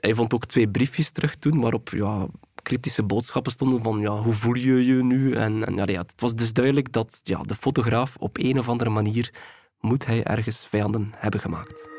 Hij 0.00 0.14
vond 0.14 0.34
ook 0.34 0.46
twee 0.46 0.68
briefjes 0.68 1.10
terug 1.10 1.36
toen, 1.36 1.60
waarop 1.60 1.88
ja, 1.88 2.26
cryptische 2.62 3.02
boodschappen 3.02 3.52
stonden 3.52 3.82
van 3.82 4.00
ja, 4.00 4.22
hoe 4.22 4.34
voel 4.34 4.54
je 4.54 4.84
je 4.84 5.04
nu? 5.04 5.34
En, 5.34 5.64
en 5.64 5.74
ja, 5.74 6.00
het 6.00 6.20
was 6.20 6.34
dus 6.34 6.52
duidelijk 6.52 6.92
dat 6.92 7.20
ja, 7.22 7.40
de 7.40 7.54
fotograaf 7.54 8.16
op 8.16 8.38
een 8.38 8.58
of 8.58 8.68
andere 8.68 8.90
manier 8.90 9.34
moet 9.80 10.06
hij 10.06 10.22
ergens 10.24 10.66
vijanden 10.68 11.12
hebben 11.16 11.40
gemaakt. 11.40 11.90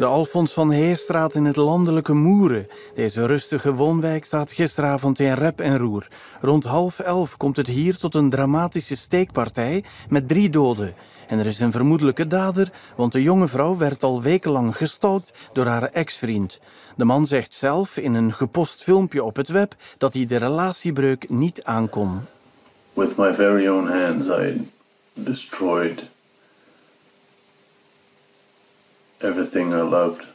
De 0.00 0.06
Alfons 0.06 0.52
van 0.52 0.70
Heerstraat 0.70 1.34
in 1.34 1.44
het 1.44 1.56
landelijke 1.56 2.14
Moeren. 2.14 2.66
Deze 2.94 3.26
rustige 3.26 3.74
woonwijk 3.74 4.24
staat 4.24 4.52
gisteravond 4.52 5.18
in 5.18 5.32
rep 5.32 5.60
en 5.60 5.78
roer. 5.78 6.08
Rond 6.40 6.64
half 6.64 6.98
elf 6.98 7.36
komt 7.36 7.56
het 7.56 7.66
hier 7.66 7.96
tot 7.96 8.14
een 8.14 8.30
dramatische 8.30 8.96
steekpartij 8.96 9.84
met 10.08 10.28
drie 10.28 10.50
doden. 10.50 10.94
En 11.28 11.38
er 11.38 11.46
is 11.46 11.60
een 11.60 11.72
vermoedelijke 11.72 12.26
dader, 12.26 12.72
want 12.96 13.12
de 13.12 13.22
jonge 13.22 13.48
vrouw 13.48 13.76
werd 13.76 14.02
al 14.02 14.22
wekenlang 14.22 14.76
gestalkt 14.76 15.32
door 15.52 15.66
haar 15.66 15.82
ex-vriend. 15.82 16.60
De 16.96 17.04
man 17.04 17.26
zegt 17.26 17.54
zelf 17.54 17.96
in 17.96 18.14
een 18.14 18.32
gepost 18.32 18.82
filmpje 18.82 19.24
op 19.24 19.36
het 19.36 19.48
web 19.48 19.74
dat 19.98 20.14
hij 20.14 20.26
de 20.26 20.36
relatiebreuk 20.36 21.28
niet 21.28 21.64
aankon. 21.64 22.20
with 22.92 23.16
my 23.16 23.34
very 23.34 23.68
own 23.68 23.88
hands, 23.88 24.26
I 24.26 24.70
destroyed 25.14 26.02
everything 29.20 29.72
I 29.72 29.82
loved, 29.82 30.26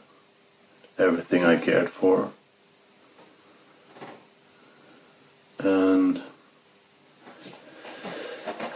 everything 0.96 1.44
I 1.44 1.56
cared 1.56 1.88
for. 1.88 2.28
And 5.64 6.20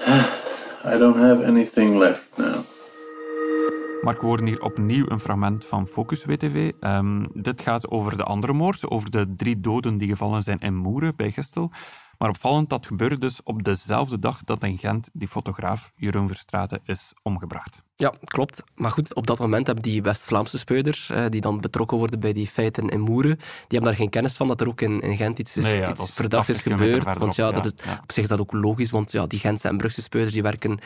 I 0.85 0.99
don't 0.99 1.19
have 1.19 1.43
anything 1.45 1.99
left 1.99 2.39
now. 2.39 2.65
Mark, 4.03 4.21
we 4.21 4.27
horen 4.27 4.47
hier 4.47 4.63
opnieuw 4.63 5.05
een 5.09 5.21
fragment 5.21 5.65
van 5.65 5.87
Focus 5.87 6.25
WTV. 6.25 6.73
Ehm, 6.81 7.27
dit 7.33 7.61
gaat 7.61 7.91
over 7.91 8.17
de 8.17 8.25
andere 8.25 8.53
moord, 8.53 8.91
over 8.91 9.11
de 9.11 9.35
drie 9.37 9.61
doden 9.61 9.99
die 9.99 10.09
gevallen 10.09 10.43
zijn 10.43 10.59
in 10.59 10.77
Moeren 10.77 11.17
bij 11.17 11.31
Gestel. 11.31 11.71
Maar 12.21 12.29
opvallend, 12.29 12.69
dat 12.71 12.87
gebeurde 12.87 13.19
dus 13.19 13.41
op 13.45 13.65
dezelfde 13.65 14.19
dag 14.19 14.45
dat 14.45 14.65
in 14.65 14.79
Gent 14.79 15.11
die 15.13 15.29
fotograaf 15.29 15.93
Jeroen 15.97 16.29
Verstraeten 16.29 16.81
is 16.85 17.13
omgebracht. 17.23 17.83
Ja, 17.97 18.13
klopt. 18.25 18.63
Maar 18.75 18.91
goed, 18.91 19.15
op 19.15 19.27
dat 19.27 19.39
moment 19.39 19.67
hebben 19.67 19.85
die 19.85 20.03
West-Vlaamse 20.03 20.59
speuders, 20.59 21.11
eh, 21.11 21.25
die 21.29 21.41
dan 21.41 21.61
betrokken 21.61 21.99
worden 21.99 22.21
bij 22.21 22.33
die 22.33 22.47
feiten 22.47 22.89
in 22.89 23.01
Moeren, 23.01 23.37
die 23.37 23.47
hebben 23.69 23.89
daar 23.89 23.99
geen 23.99 24.11
kennis 24.11 24.37
van 24.37 24.49
dat 24.49 24.61
er 24.61 24.69
ook 24.69 24.81
in, 24.81 25.01
in 25.01 25.17
Gent 25.17 25.39
iets, 25.39 25.57
is, 25.57 25.65
Nee, 25.65 25.77
ja, 25.77 25.91
iets 25.91 26.13
verdachts 26.13 26.49
is 26.49 26.57
80 26.57 26.73
kilometer 26.73 26.99
gebeurd. 26.99 27.19
Want 27.19 27.35
ja, 27.35 27.51
dat 27.51 27.65
ja, 27.65 27.71
is, 27.71 27.85
ja. 27.85 28.01
op 28.03 28.13
zich 28.13 28.23
is 28.23 28.29
dat 28.29 28.41
ook 28.41 28.53
logisch, 28.53 28.91
want 28.91 29.13
ja, 29.13 29.27
die 29.27 29.39
Gentse 29.39 29.69
en 29.69 29.77
Brugse 29.77 30.03
speuders 30.03 30.35
die 30.35 30.43
werken 30.43 30.79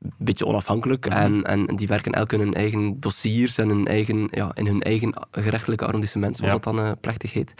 een 0.00 0.12
beetje 0.18 0.46
onafhankelijk 0.46 1.08
Mhm. 1.08 1.16
en, 1.16 1.44
en 1.44 1.76
die 1.76 1.86
werken 1.86 2.12
elk 2.12 2.32
in 2.32 2.40
hun 2.40 2.54
eigen 2.54 3.00
dossiers 3.00 3.58
en 3.58 3.68
hun 3.68 3.86
eigen, 3.86 4.28
ja, 4.30 4.54
in 4.54 4.66
hun 4.66 4.82
eigen 4.82 5.14
gerechtelijke 5.30 5.86
arrondissement, 5.86 6.36
zoals 6.36 6.52
Ja. 6.52 6.58
dat 6.58 6.74
dan 6.74 6.84
eh, 6.84 6.92
plechtig 7.00 7.32
heet. 7.32 7.54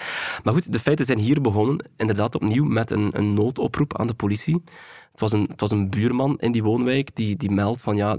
Maar 0.44 0.55
goed, 0.55 0.73
de 0.73 0.79
feiten 0.79 1.05
zijn 1.05 1.19
hier 1.19 1.41
begonnen, 1.41 1.88
inderdaad 1.97 2.35
opnieuw 2.35 2.65
met 2.65 2.91
een, 2.91 3.11
een 3.12 3.35
noodoproep 3.35 3.99
aan 3.99 4.06
de 4.06 4.15
politie. 4.15 4.62
Het 5.11 5.21
was 5.21 5.33
een, 5.33 5.47
het 5.50 5.61
was 5.61 5.71
een 5.71 5.91
buurman 5.91 6.38
in 6.38 6.53
die 6.53 6.62
woonwijk 6.62 7.11
die, 7.15 7.37
die 7.37 7.50
meldt 7.50 7.81
van 7.81 7.97
ja, 7.97 8.19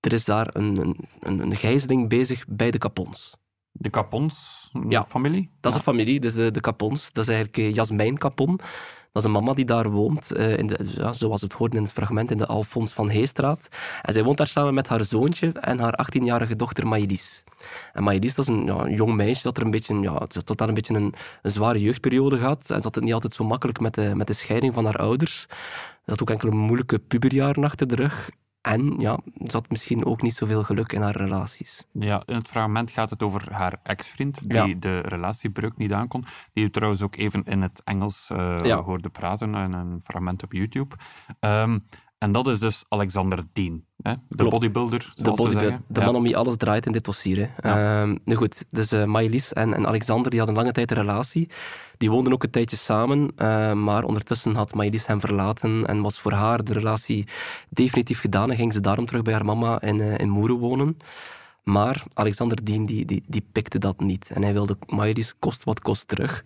er 0.00 0.12
is 0.12 0.24
daar 0.24 0.48
een, 0.52 0.96
een, 1.20 1.40
een, 1.40 1.56
gijzeling 1.56 2.08
bezig 2.08 2.44
bij 2.48 2.70
de 2.70 2.78
Capons. 2.78 3.36
De 3.72 3.90
Capons 3.90 4.70
Ja. 4.88 5.04
familie? 5.04 5.50
Dat 5.60 5.72
is 5.72 5.78
een 5.78 5.84
familie, 5.84 6.20
dus 6.20 6.34
de, 6.34 6.50
de 6.50 6.60
Capons. 6.60 7.12
Dat 7.12 7.28
is 7.28 7.34
eigenlijk 7.34 7.58
eh, 7.58 7.74
Jasmijn 7.74 8.18
Capon. 8.18 8.58
Dat 9.14 9.22
is 9.22 9.28
een 9.28 9.34
mama 9.34 9.54
die 9.54 9.64
daar 9.64 9.90
woont, 9.90 10.32
eh, 10.32 10.58
in 10.58 10.66
de, 10.66 11.08
zoals 11.10 11.40
het 11.40 11.52
hoorden 11.52 11.78
in 11.78 11.84
het 11.84 11.92
fragment, 11.92 12.30
in 12.30 12.38
de 12.38 12.46
Alfons 12.46 12.92
van 12.92 13.08
Heestraat. 13.08 13.68
En 14.02 14.12
zij 14.12 14.24
woont 14.24 14.36
daar 14.36 14.46
samen 14.46 14.74
met 14.74 14.88
haar 14.88 15.04
zoontje 15.04 15.52
en 15.52 15.78
haar 15.78 16.06
18-jarige 16.06 16.56
dochter 16.56 16.86
Maïlis. 16.86 17.44
En 17.92 18.02
Maïlis, 18.02 18.34
dat 18.34 18.48
is 18.48 18.54
een, 18.54 18.94
jong 18.94 19.14
meisje 19.14 19.42
dat 19.42 19.56
er 19.56 19.62
een 19.62 19.70
beetje, 19.70 20.00
ja, 20.00 20.26
totaal 20.44 20.68
een 20.68 20.74
beetje 20.74 20.94
een, 20.94 21.14
een 21.42 21.50
zware 21.50 21.80
jeugdperiode 21.80 22.38
gehad. 22.38 22.58
En 22.58 22.76
ze 22.76 22.82
had 22.82 22.94
het 22.94 23.04
niet 23.04 23.12
altijd 23.12 23.34
zo 23.34 23.44
makkelijk 23.44 23.80
met 23.80 23.94
de, 23.94 24.12
met 24.14 24.26
de 24.26 24.32
scheiding 24.32 24.74
van 24.74 24.84
haar 24.84 24.98
ouders. 24.98 25.46
Ze 26.04 26.10
had 26.10 26.22
ook 26.22 26.30
enkele 26.30 26.52
moeilijke 26.52 26.98
puberjaren 26.98 27.64
achter 27.64 27.88
de 27.88 27.94
rug. 27.94 28.30
En 28.64 28.94
ja, 28.98 29.18
ze 29.44 29.50
had 29.56 29.70
misschien 29.70 30.04
ook 30.04 30.22
niet 30.22 30.34
zoveel 30.34 30.62
geluk 30.62 30.92
in 30.92 31.00
haar 31.00 31.16
relaties. 31.16 31.86
Ja, 31.92 32.22
in 32.26 32.34
het 32.34 32.48
fragment 32.48 32.90
gaat 32.90 33.10
het 33.10 33.22
over 33.22 33.52
haar 33.52 33.76
ex-vriend, 33.82 34.48
die 34.50 34.66
Ja. 34.68 34.74
de 34.78 34.98
relatiebreuk 35.00 35.76
niet 35.76 35.92
aankon. 35.92 36.24
Die 36.52 36.64
u 36.64 36.70
trouwens 36.70 37.02
ook 37.02 37.16
even 37.16 37.44
in 37.44 37.62
het 37.62 37.82
Engels 37.84 38.30
eh, 38.30 38.58
Ja. 38.62 38.82
hoorde 38.82 39.08
praten 39.08 39.54
in 39.54 39.72
een 39.72 40.00
fragment 40.00 40.42
op 40.42 40.52
YouTube. 40.52 40.94
Ehm, 41.40 41.78
en 42.24 42.32
dat 42.32 42.46
is 42.46 42.58
dus 42.58 42.84
Alexander 42.88 43.38
Dean, 43.52 43.84
hè? 44.02 44.12
de 44.28 44.36
Klopt. 44.36 44.50
bodybuilder, 44.52 45.12
De, 45.14 45.32
zeggen. 45.50 45.84
de 45.88 46.00
Ja. 46.00 46.06
man 46.06 46.16
om 46.16 46.22
wie 46.22 46.36
alles 46.36 46.56
draait 46.56 46.86
in 46.86 46.92
dit 46.92 47.04
dossier. 47.04 47.50
Hè. 47.56 47.68
Ja. 47.68 48.02
Ehm, 48.02 48.16
nu 48.24 48.34
goed, 48.34 48.64
dus 48.70 48.92
uh, 48.92 49.04
Maëlys 49.04 49.52
en, 49.52 49.74
en 49.74 49.86
Alexander 49.86 50.30
die 50.30 50.38
hadden 50.38 50.56
lange 50.58 50.72
tijd 50.72 50.90
een 50.90 50.96
relatie. 50.96 51.48
Die 51.98 52.10
woonden 52.10 52.32
ook 52.32 52.42
een 52.42 52.50
tijdje 52.50 52.76
samen, 52.76 53.30
eh, 53.36 53.72
maar 53.72 54.04
ondertussen 54.04 54.54
had 54.54 54.74
Maëlys 54.74 55.06
hem 55.06 55.20
verlaten 55.20 55.86
en 55.86 56.02
was 56.02 56.18
voor 56.20 56.32
haar 56.32 56.64
de 56.64 56.72
relatie 56.72 57.26
definitief 57.68 58.20
gedaan 58.20 58.50
en 58.50 58.56
ging 58.56 58.72
ze 58.72 58.80
daarom 58.80 59.06
terug 59.06 59.22
bij 59.22 59.32
haar 59.34 59.44
mama 59.44 59.80
in, 59.80 60.00
eh, 60.00 60.18
in 60.18 60.28
Moeren 60.28 60.56
wonen. 60.58 60.96
Maar 61.62 62.02
Alexander 62.14 62.64
Dien 62.64 62.86
die, 62.86 63.04
die, 63.04 63.22
die 63.26 63.46
pikte 63.52 63.78
dat 63.78 64.00
niet 64.00 64.30
en 64.30 64.42
hij 64.42 64.52
wilde 64.52 64.76
Maëlys 64.86 65.34
kost 65.38 65.64
wat 65.64 65.80
kost 65.80 66.08
terug. 66.08 66.44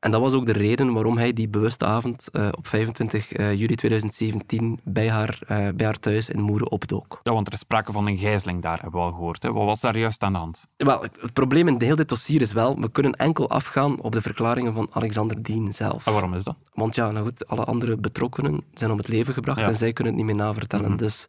En 0.00 0.10
dat 0.10 0.20
was 0.20 0.34
ook 0.34 0.46
de 0.46 0.52
reden 0.52 0.92
waarom 0.92 1.18
hij 1.18 1.32
die 1.32 1.48
bewuste 1.48 1.84
avond 1.84 2.28
eh, 2.32 2.48
op 2.56 2.66
25 2.66 3.32
eh, 3.32 3.54
juli 3.54 3.74
2017 3.74 4.80
bij 4.84 5.10
haar, 5.10 5.38
eh, 5.46 5.68
bij 5.74 5.86
haar 5.86 5.98
thuis 5.98 6.28
in 6.28 6.40
Moeren 6.40 6.70
opdook. 6.70 7.20
Ja, 7.22 7.32
want 7.32 7.46
er 7.46 7.52
is 7.52 7.58
sprake 7.58 7.92
van 7.92 8.06
een 8.06 8.18
gijzeling 8.18 8.62
daar, 8.62 8.80
hebben 8.80 9.00
we 9.00 9.06
al 9.06 9.12
gehoord. 9.12 9.42
Hè? 9.42 9.52
Wat 9.52 9.64
was 9.64 9.80
daar 9.80 9.98
juist 9.98 10.22
aan 10.22 10.32
de 10.32 10.38
hand? 10.38 10.66
Wel, 10.76 11.02
het 11.02 11.32
probleem 11.32 11.68
in 11.68 11.82
heel 11.82 11.96
dit 11.96 12.08
dossier 12.08 12.40
is 12.40 12.52
wel, 12.52 12.80
we 12.80 12.90
kunnen 12.90 13.12
enkel 13.12 13.48
afgaan 13.50 14.00
op 14.00 14.12
de 14.12 14.20
verklaringen 14.20 14.72
van 14.72 14.88
Alexander 14.92 15.42
Dien 15.42 15.72
zelf. 15.72 16.06
En 16.06 16.12
waarom 16.12 16.34
is 16.34 16.44
dat? 16.44 16.56
Want 16.74 16.94
ja, 16.94 17.10
nou 17.10 17.24
goed, 17.24 17.46
alle 17.46 17.64
andere 17.64 17.96
betrokkenen 17.96 18.60
zijn 18.74 18.90
om 18.90 18.98
het 18.98 19.08
leven 19.08 19.34
gebracht 19.34 19.60
Ja. 19.60 19.66
en 19.66 19.74
zij 19.74 19.92
kunnen 19.92 20.12
het 20.12 20.22
niet 20.22 20.34
meer 20.34 20.44
navertellen. 20.44 20.88
Mhm. 20.88 20.98
dus, 20.98 21.26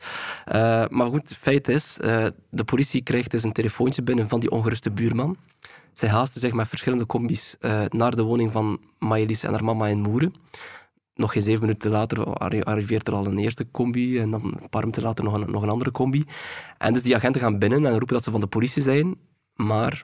maar 0.90 1.08
goed, 1.10 1.30
het 1.30 1.38
feit 1.38 1.68
is, 1.68 1.98
de 2.50 2.64
politie 2.66 3.02
krijgt 3.02 3.32
dus 3.32 3.44
een 3.44 3.52
telefoontje 3.52 4.02
binnen 4.02 4.28
van 4.28 4.40
die 4.40 4.52
ongeruste 4.52 4.92
buurman. 4.92 5.38
Zij 6.02 6.10
haasten 6.10 6.42
zich 6.42 6.54
met 6.54 6.68
verschillende 6.68 7.06
combis 7.06 7.56
eh, 7.60 7.84
naar 7.90 8.16
de 8.16 8.22
woning 8.22 8.52
van 8.52 8.80
Maëlys 9.00 9.44
en 9.44 9.52
haar 9.52 9.64
mama 9.64 9.88
in 9.88 10.02
Moeren. 10.02 10.34
nog 11.14 11.32
geen 11.32 11.42
zeven 11.42 11.62
minuten 11.62 11.92
later 11.92 12.34
arriveert 12.64 13.08
er 13.08 13.14
al 13.14 13.26
een 13.26 13.38
eerste 13.38 13.72
combi 13.72 14.20
en 14.20 14.32
dan 14.32 14.44
een 14.44 14.70
paar 14.70 14.82
minuten 14.82 15.04
later 15.04 15.24
nog 15.24 15.34
een, 15.34 15.52
nog 15.52 15.62
een 15.64 15.70
andere 15.70 15.92
combi. 15.92 16.26
En 16.78 16.94
dus 16.94 17.04
die 17.04 17.16
agenten 17.16 17.42
gaan 17.42 17.60
binnen 17.60 17.86
en 17.86 17.92
roepen 17.92 18.14
dat 18.14 18.24
ze 18.24 18.32
van 18.32 18.40
de 18.40 18.48
politie 18.48 18.82
zijn, 18.82 19.16
maar 19.54 20.04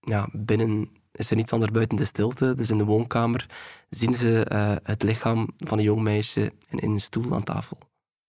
ja, 0.00 0.28
binnen 0.32 0.90
is 1.12 1.30
er 1.30 1.36
niets 1.36 1.52
anders 1.52 1.72
buiten 1.72 1.96
de 1.96 2.04
stilte. 2.04 2.54
Dus 2.54 2.70
in 2.70 2.78
de 2.78 2.84
woonkamer 2.84 3.46
zien 3.88 4.14
ze 4.14 4.46
uh, 4.52 4.72
het 4.82 5.02
lichaam 5.02 5.48
van 5.56 5.78
een 5.78 5.84
jong 5.84 6.02
meisje 6.02 6.52
in, 6.68 6.78
in, 6.78 6.90
een 6.90 7.00
stoel 7.00 7.34
aan 7.34 7.44
tafel. 7.44 7.78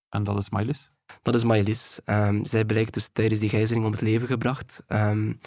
En 0.10 0.24
dat 0.24 0.38
is 0.38 0.50
Mylis? 0.50 0.92
Dat 1.22 1.36
is 1.36 1.44
Mylis. 1.44 2.00
Um, 2.06 2.46
zij 2.46 2.66
blijkt 2.66 2.94
dus 2.94 3.10
tijdens 3.14 3.40
die 3.40 3.50
gijzeling 3.50 3.86
om 3.86 3.92
het 3.92 4.02
leven 4.02 4.28
gebracht. 4.28 4.84
Um, 4.88 5.40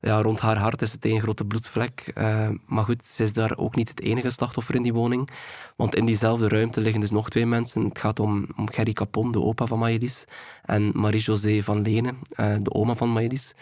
ja, 0.00 0.22
rond 0.22 0.40
haar 0.40 0.56
hart 0.56 0.82
is 0.82 0.92
het 0.92 1.04
één 1.04 1.20
grote 1.20 1.44
bloedvlek. 1.44 2.12
Uh, 2.14 2.48
maar 2.66 2.84
goed, 2.84 3.04
ze 3.04 3.22
is 3.22 3.32
daar 3.32 3.56
ook 3.56 3.76
niet 3.76 3.88
het 3.88 4.00
enige 4.00 4.30
slachtoffer 4.30 4.74
in 4.74 4.82
die 4.82 4.92
woning. 4.92 5.30
Want 5.76 5.94
in 5.94 6.04
diezelfde 6.04 6.48
ruimte 6.48 6.80
liggen 6.80 7.00
dus 7.00 7.10
nog 7.10 7.30
twee 7.30 7.46
mensen. 7.46 7.84
Het 7.84 7.98
gaat 7.98 8.20
om, 8.20 8.46
om 8.56 8.70
Gerry 8.70 8.92
Capon, 8.92 9.32
de 9.32 9.40
opa 9.40 9.66
van 9.66 9.78
Maëlys, 9.78 10.24
en 10.62 10.90
Marie-José 10.94 11.62
van 11.62 11.82
Lenen, 11.82 12.18
uh, 12.36 12.54
de 12.60 12.72
oma 12.72 12.94
van 12.94 13.12
Maëlys. 13.12 13.54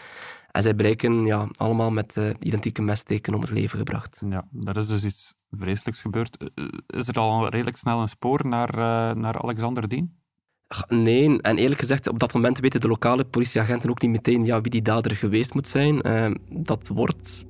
En 0.50 0.62
zij 0.62 0.74
blijken 0.74 1.24
ja, 1.24 1.48
allemaal 1.56 1.90
met 1.90 2.16
uh, 2.16 2.28
identieke 2.40 2.82
messteken 2.82 3.34
om 3.34 3.40
het 3.40 3.50
leven 3.50 3.78
gebracht. 3.78 4.22
Ja, 4.28 4.48
er 4.64 4.76
is 4.76 4.86
dus 4.86 5.04
iets 5.04 5.34
vreselijks 5.50 6.00
gebeurd. 6.00 6.50
Is 6.86 7.08
er 7.08 7.18
al 7.18 7.48
redelijk 7.48 7.76
snel 7.76 8.00
een 8.00 8.08
spoor 8.08 8.46
naar, 8.46 8.76
naar 9.16 9.42
Alexander 9.42 9.88
Dien? 9.88 10.24
Nee, 10.88 11.40
en 11.40 11.56
eerlijk 11.56 11.80
gezegd, 11.80 12.08
op 12.08 12.18
dat 12.18 12.32
moment 12.32 12.58
weten 12.58 12.80
de 12.80 12.88
lokale 12.88 13.24
politieagenten 13.24 13.90
ook 13.90 14.02
niet 14.02 14.10
meteen 14.10 14.44
ja, 14.44 14.60
wie 14.60 14.70
die 14.70 14.82
dader 14.82 15.16
geweest 15.16 15.54
moet 15.54 15.68
zijn. 15.68 16.08
Uh, 16.08 16.30
dat 16.50 16.88
wordt 16.88 17.44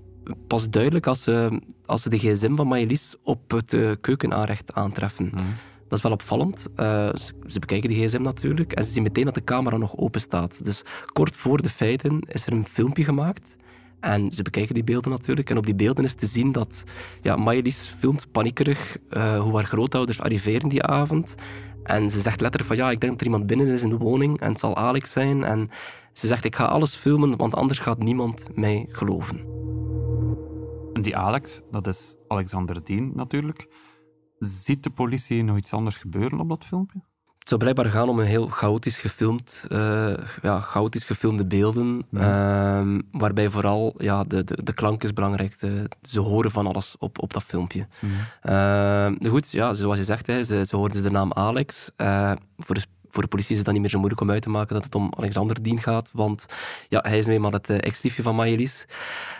pas 0.46 0.70
duidelijk 0.70 1.06
als 1.06 1.22
ze, 1.22 1.60
als 1.86 2.02
ze 2.02 2.08
de 2.08 2.18
gsm 2.18 2.54
van 2.54 2.66
Maëlys 2.66 3.14
op 3.22 3.50
het 3.50 3.72
uh, 3.72 3.92
keukenaanrecht 4.00 4.74
aantreffen. 4.74 5.26
Mhm. 5.26 5.44
Dat 5.88 5.98
is 5.98 6.04
wel 6.04 6.12
opvallend. 6.12 6.66
Uh, 6.76 7.08
ze, 7.46 7.58
bekijken 7.58 7.88
die 7.88 8.06
gsm 8.06 8.22
natuurlijk 8.22 8.72
en 8.72 8.84
ze 8.84 8.92
zien 8.92 9.02
meteen 9.02 9.24
dat 9.24 9.34
de 9.34 9.44
camera 9.44 9.76
nog 9.76 9.96
open 9.96 10.20
staat. 10.20 10.64
Dus 10.64 10.82
kort 11.12 11.36
voor 11.36 11.62
de 11.62 11.68
feiten 11.68 12.20
is 12.20 12.46
er 12.46 12.52
een 12.52 12.66
filmpje 12.66 13.04
gemaakt. 13.04 13.56
En 14.00 14.32
ze 14.32 14.42
bekijken 14.42 14.74
die 14.74 14.84
beelden 14.84 15.10
natuurlijk. 15.10 15.50
En 15.50 15.56
op 15.56 15.66
die 15.66 15.74
beelden 15.74 16.04
is 16.04 16.14
te 16.14 16.26
zien 16.26 16.52
dat 16.52 16.84
ja, 17.22 17.36
Maëlys 17.36 17.86
filmt 17.98 18.26
paniekerig 18.32 18.96
uh, 19.10 19.40
hoe 19.40 19.54
haar 19.54 19.64
grootouders 19.64 20.20
arriveren 20.20 20.68
die 20.68 20.82
avond. 20.82 21.34
En 21.86 22.10
ze 22.10 22.20
zegt 22.20 22.40
letterlijk 22.40 22.74
van 22.74 22.84
ja, 22.84 22.90
ik 22.90 23.00
denk 23.00 23.12
dat 23.12 23.20
er 23.20 23.26
iemand 23.26 23.46
binnen 23.46 23.66
is 23.66 23.82
in 23.82 23.88
de 23.88 23.96
woning 23.96 24.40
en 24.40 24.48
het 24.48 24.58
zal 24.58 24.76
Alex 24.76 25.12
zijn. 25.12 25.44
En 25.44 25.70
ze 26.12 26.26
zegt 26.26 26.44
ik 26.44 26.56
ga 26.56 26.64
alles 26.64 26.96
filmen, 26.96 27.36
want 27.36 27.54
anders 27.54 27.78
gaat 27.78 27.98
niemand 27.98 28.46
mij 28.54 28.86
geloven. 28.88 29.38
En 30.92 31.02
die 31.02 31.16
Alex, 31.16 31.62
dat 31.70 31.86
is 31.86 32.16
Alexander 32.28 32.84
Dien 32.84 33.12
natuurlijk. 33.14 33.68
Ziet 34.38 34.82
de 34.82 34.90
politie 34.90 35.44
nog 35.44 35.56
iets 35.56 35.72
anders 35.72 35.96
gebeuren 35.96 36.40
op 36.40 36.48
dat 36.48 36.64
filmpje? 36.64 37.02
Het 37.46 37.54
zou 37.54 37.70
blijkbaar 37.70 38.00
gaan 38.00 38.08
om 38.08 38.18
een 38.18 38.26
heel 38.26 38.46
chaotisch 38.46 38.98
gefilmd, 38.98 39.66
uh, 39.68 40.14
ja, 40.42 40.60
chaotisch 40.60 41.04
gefilmde 41.04 41.44
beelden, 41.44 42.06
ehm, 42.12 43.00
waarbij 43.12 43.48
vooral 43.50 43.94
ja, 43.98 44.24
de, 44.24 44.44
de, 44.44 44.62
de 44.62 44.72
klank 44.72 45.02
is 45.02 45.12
belangrijk. 45.12 45.58
De, 45.58 45.90
ze 46.02 46.20
horen 46.20 46.50
van 46.50 46.66
alles 46.66 46.96
op, 46.98 47.22
op 47.22 47.32
dat 47.32 47.42
filmpje. 47.42 47.86
Mm. 48.00 48.10
Uh, 48.52 49.30
goed, 49.30 49.50
ja, 49.50 49.74
zoals 49.74 49.98
je 49.98 50.04
zegt, 50.04 50.26
hè, 50.26 50.44
ze, 50.44 50.64
ze 50.68 50.76
hoorden 50.76 51.02
de 51.02 51.10
naam 51.10 51.32
Alex. 51.32 51.90
Uh, 51.96 52.32
voor 52.58 52.74
de 52.74 52.82
voor 53.16 53.24
de 53.24 53.30
politie 53.30 53.50
is 53.50 53.56
het 53.56 53.64
dan 53.64 53.74
niet 53.74 53.82
meer 53.82 53.92
zo 53.92 53.98
moeilijk 53.98 54.22
om 54.22 54.30
uit 54.30 54.42
te 54.42 54.50
maken 54.50 54.74
dat 54.74 54.84
het 54.84 54.94
om 54.94 55.12
Alexander 55.16 55.62
Dien 55.62 55.80
gaat, 55.80 56.10
want 56.12 56.46
ja, 56.88 57.00
hij 57.08 57.18
is 57.18 57.26
nu 57.26 57.34
eenmaal 57.34 57.52
het 57.52 57.70
ex-liefje 57.70 58.22
van 58.22 58.34
Maëlys. 58.34 58.86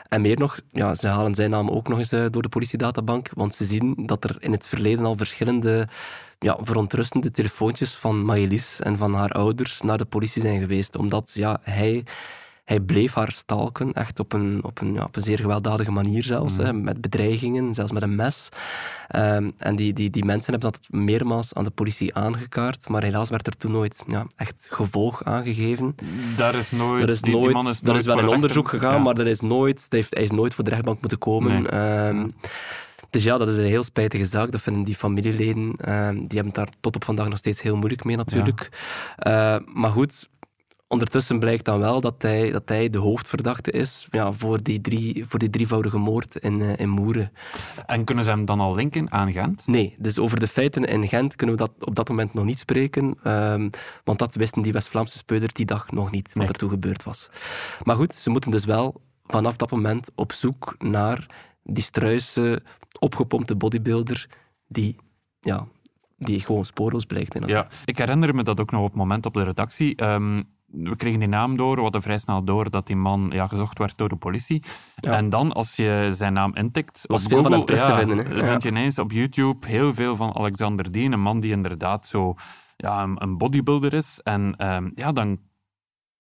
En 0.09 0.21
meer 0.21 0.39
nog, 0.39 0.61
ja, 0.73 0.95
ze 0.95 1.09
halen 1.09 1.35
zijn 1.35 1.51
naam 1.51 1.71
ook 1.71 1.89
nog 1.89 1.99
eens 1.99 2.09
door 2.09 2.43
de 2.43 2.49
politiedatabank, 2.49 3.31
want 3.35 3.55
ze 3.55 3.65
zien 3.65 3.95
dat 4.07 4.25
er 4.25 4.37
in 4.39 4.53
het 4.53 4.67
verleden 4.67 5.05
al 5.05 5.17
verschillende 5.17 5.89
ja, 6.39 6.59
verontrustende 6.61 7.31
telefoontjes 7.31 7.95
van 7.95 8.25
Maëlys 8.25 8.81
en 8.81 8.97
van 8.97 9.15
haar 9.15 9.31
ouders 9.31 9.81
naar 9.81 9.99
de 9.99 10.05
politie 10.05 10.43
zijn 10.43 10.61
geweest. 10.61 10.97
Omdat 10.97 11.33
ja, 11.35 11.59
hij, 11.63 12.05
hij 12.67 12.81
bleef 12.81 13.15
haar 13.15 13.33
stalken, 13.33 13.93
echt 13.93 14.19
op 14.19 14.33
een, 14.33 14.65
op 14.65 14.81
een, 14.81 14.95
ja, 14.95 15.03
op 15.05 15.17
een 15.17 15.23
zeer 15.23 15.39
gewelddadige 15.39 15.91
manier 15.91 16.23
zelfs, 16.23 16.57
mhm. 16.57 16.65
hè, 16.65 16.73
met 16.73 17.01
bedreigingen, 17.01 17.75
zelfs 17.75 17.93
met 17.93 18.03
een 18.03 18.15
mes. 18.15 18.49
Um, 19.17 19.53
en 19.59 19.77
die, 19.77 19.93
die, 19.93 20.11
die 20.11 20.25
mensen 20.25 20.53
hebben 20.53 20.71
dat 20.71 20.89
meermaals 20.91 21.55
aan 21.55 21.65
de 21.65 21.71
politie 21.71 22.15
aangekaart, 22.15 22.89
maar 22.89 23.03
helaas 23.03 23.29
werd 23.29 23.47
er 23.47 23.57
toen 23.57 23.73
nooit 23.73 24.03
ja, 24.07 24.27
echt 24.37 24.69
gevolg 24.71 25.25
aangegeven. 25.25 25.95
Daar 26.37 26.55
is 26.55 26.71
nooit... 26.71 27.03
Er 27.03 27.09
is, 27.09 27.21
die, 27.21 27.37
nooit, 27.37 27.53
man 27.53 27.69
is, 27.69 27.81
nooit 27.81 27.95
er 27.95 28.01
is 28.01 28.07
wel 28.07 28.19
een 28.19 28.35
onderzoek 28.35 28.69
gegaan, 28.69 29.03
maar 29.03 29.19
er 29.19 29.27
is 29.27 29.41
nooit, 29.41 29.87
heeft, 29.89 30.15
hij 30.15 30.23
is 30.23 30.31
nooit 30.31 30.55
voor 30.55 30.65
de 30.65 30.71
rechtbank 30.71 31.01
moeten 31.01 31.19
komen. 31.19 31.63
Nee. 31.63 32.09
Um, 32.09 32.31
dus 33.11 33.25
ja, 33.25 33.39
dat 33.39 33.49
is 33.49 33.57
een 33.57 33.65
heel 33.65 33.85
spijtige 33.85 34.25
zaak. 34.25 34.53
Dat 34.53 34.61
vinden 34.61 34.83
die 34.83 34.95
familieleden. 34.95 35.75
Uh, 35.89 36.09
die 36.09 36.39
hebben 36.41 36.47
het 36.47 36.55
daar 36.55 36.69
tot 36.81 36.97
op 36.97 37.05
vandaag 37.05 37.29
nog 37.29 37.39
steeds 37.39 37.63
heel 37.63 37.77
moeilijk 37.77 38.05
mee 38.05 38.17
natuurlijk. 38.17 38.69
Uh, 39.27 39.57
maar 39.75 39.91
goed, 39.91 40.29
ondertussen 40.89 41.39
blijkt 41.39 41.65
dan 41.65 41.79
wel 41.79 42.01
dat 42.01 42.23
hij, 42.23 42.51
dat 42.51 42.69
hij 42.69 42.91
de 42.91 42.99
hoofdverdachte 42.99 43.71
is 43.71 44.07
ja, 44.11 44.33
voor, 44.33 44.63
die 44.63 44.81
drie, 44.81 45.25
voor 45.29 45.39
die 45.39 45.51
drievoudige 45.51 45.99
moord 45.99 46.37
in, 46.37 46.61
uh, 46.61 46.77
in 46.77 46.89
Moeren. 46.89 47.33
En 47.87 48.05
kunnen 48.05 48.25
ze 48.25 48.31
hem 48.31 48.45
dan 48.45 48.61
al 48.61 48.75
linken 48.75 49.13
aan 49.13 49.33
Gent? 49.33 49.67
Nee, 49.67 49.95
dus 49.99 50.19
over 50.19 50.41
de 50.41 50.49
feiten 50.49 50.85
in 50.85 51.09
Gent 51.09 51.37
kunnen 51.37 51.57
we 51.57 51.63
dat 51.63 51.87
op 51.87 51.95
dat 51.95 52.09
moment 52.09 52.35
nog 52.35 52.45
niet 52.45 52.59
spreken. 52.59 53.19
Um, 53.25 53.71
want 54.05 54.19
dat 54.19 54.35
wisten 54.35 54.63
die 54.63 54.73
West-Vlaamse 54.73 55.19
speuders 55.19 55.53
die 55.53 55.67
dag 55.67 55.91
nog 55.91 56.11
niet, 56.11 56.27
wat 56.27 56.37
nee. 56.37 56.49
er 56.49 56.55
toen 56.55 56.71
gebeurd 56.71 57.03
was. 57.03 57.31
Maar 57.83 57.97
goed, 57.97 58.15
ze 58.15 58.31
moeten 58.31 58.51
dus 58.51 58.65
wel 58.65 59.01
vanaf 59.25 59.57
dat 59.57 59.71
moment 59.71 60.11
op 60.15 60.33
zoek 60.33 60.75
naar 60.79 61.27
die 61.63 61.83
struise, 61.83 62.63
opgepompte 62.99 63.57
bodybuilder 63.57 64.29
die, 64.69 64.97
ja, 65.41 65.67
die 66.19 66.41
gewoon 66.41 66.65
spoorloos 66.65 67.05
blijkt. 67.05 67.35
In 67.35 67.47
ja, 67.47 67.69
ik 67.85 67.99
herinner 67.99 68.35
me 68.35 68.43
dat 68.43 68.61
ook 68.61 68.71
nog 68.71 68.81
op 68.81 68.87
het 68.87 68.97
moment 68.97 69.27
op 69.27 69.35
de 69.35 69.43
redactie. 69.43 70.05
Um, 70.05 70.55
we 70.83 70.97
kregen 70.97 71.19
die 71.19 71.29
naam 71.29 71.57
door, 71.57 71.77
we 71.77 71.83
hadden 71.83 72.03
vrij 72.03 72.19
snel 72.19 72.45
door 72.45 72.71
dat 72.71 72.87
die 72.87 72.97
man 72.97 73.31
ja, 73.33 73.47
gezocht 73.47 73.79
werd 73.79 73.97
door 73.97 74.09
de 74.09 74.17
politie. 74.17 74.63
En 75.01 75.31
dan, 75.31 75.53
als 75.53 75.77
je 75.77 76.09
zijn 76.11 76.33
naam 76.33 76.55
intikt, 76.55 77.05
was 77.07 77.23
veel 77.23 77.31
Google, 77.31 77.43
van 77.43 77.53
hem 77.53 77.67
terug 77.67 77.81
ja, 77.81 77.99
te 77.99 78.07
vinden. 78.07 78.27
Hè? 78.27 78.45
vind 78.45 78.63
je 78.63 78.69
ineens 78.69 78.99
op 78.99 79.13
YouTube 79.13 79.67
heel 79.67 79.95
veel 79.95 80.17
van 80.17 80.35
Alexander 80.35 80.93
Dien, 80.93 81.13
een 81.13 81.21
man 81.21 81.41
die 81.41 81.53
inderdaad 81.53 82.07
zo 82.07 82.35
ja, 82.77 83.03
een, 83.03 83.23
een 83.23 83.39
bodybuilder 83.39 83.95
is. 83.95 84.21
En 84.23 84.67
um, 84.67 84.93
ja, 84.95 85.13
dan 85.13 85.39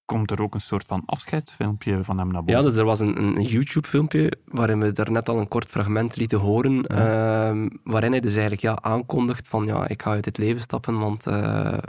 komt 0.06 0.30
er 0.30 0.42
ook 0.42 0.54
een 0.54 0.60
soort 0.60 0.86
van 0.86 1.02
afscheidsfilmpje 1.06 2.04
van 2.04 2.18
hem 2.18 2.32
naar 2.32 2.44
boven. 2.44 2.60
Ja, 2.60 2.66
dus 2.68 2.76
er 2.76 2.84
was 2.84 3.00
een, 3.00 3.16
een 3.16 3.42
YouTube-filmpje 3.42 4.32
waarin 4.44 4.80
we 4.80 4.92
daarnet 4.92 5.28
al 5.28 5.38
een 5.38 5.48
kort 5.48 5.68
fragment 5.68 6.16
lieten 6.16 6.38
horen, 6.38 6.84
uh, 6.92 7.68
waarin 7.84 8.10
hij 8.10 8.20
dus 8.20 8.32
eigenlijk 8.32 8.62
ja, 8.62 8.78
aankondigt 8.80 9.48
van 9.48 9.66
ja, 9.66 9.88
ik 9.88 10.02
ga 10.02 10.10
uit 10.10 10.24
het 10.24 10.38
leven 10.38 10.60
stappen, 10.60 10.98
want 10.98 11.26
uh, 11.26 11.34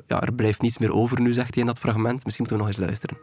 ja, 0.07 0.21
er 0.21 0.33
blijft 0.33 0.62
niets 0.62 0.77
meer 0.77 0.93
over 0.93 1.21
nu, 1.21 1.33
zegt 1.33 1.53
hij 1.53 1.63
in 1.63 1.69
dat 1.69 1.79
fragment. 1.79 2.25
Misschien 2.25 2.45
moeten 2.50 2.55
we 2.55 2.63
nog 2.63 2.67
eens 2.67 2.86
luisteren. 2.86 3.17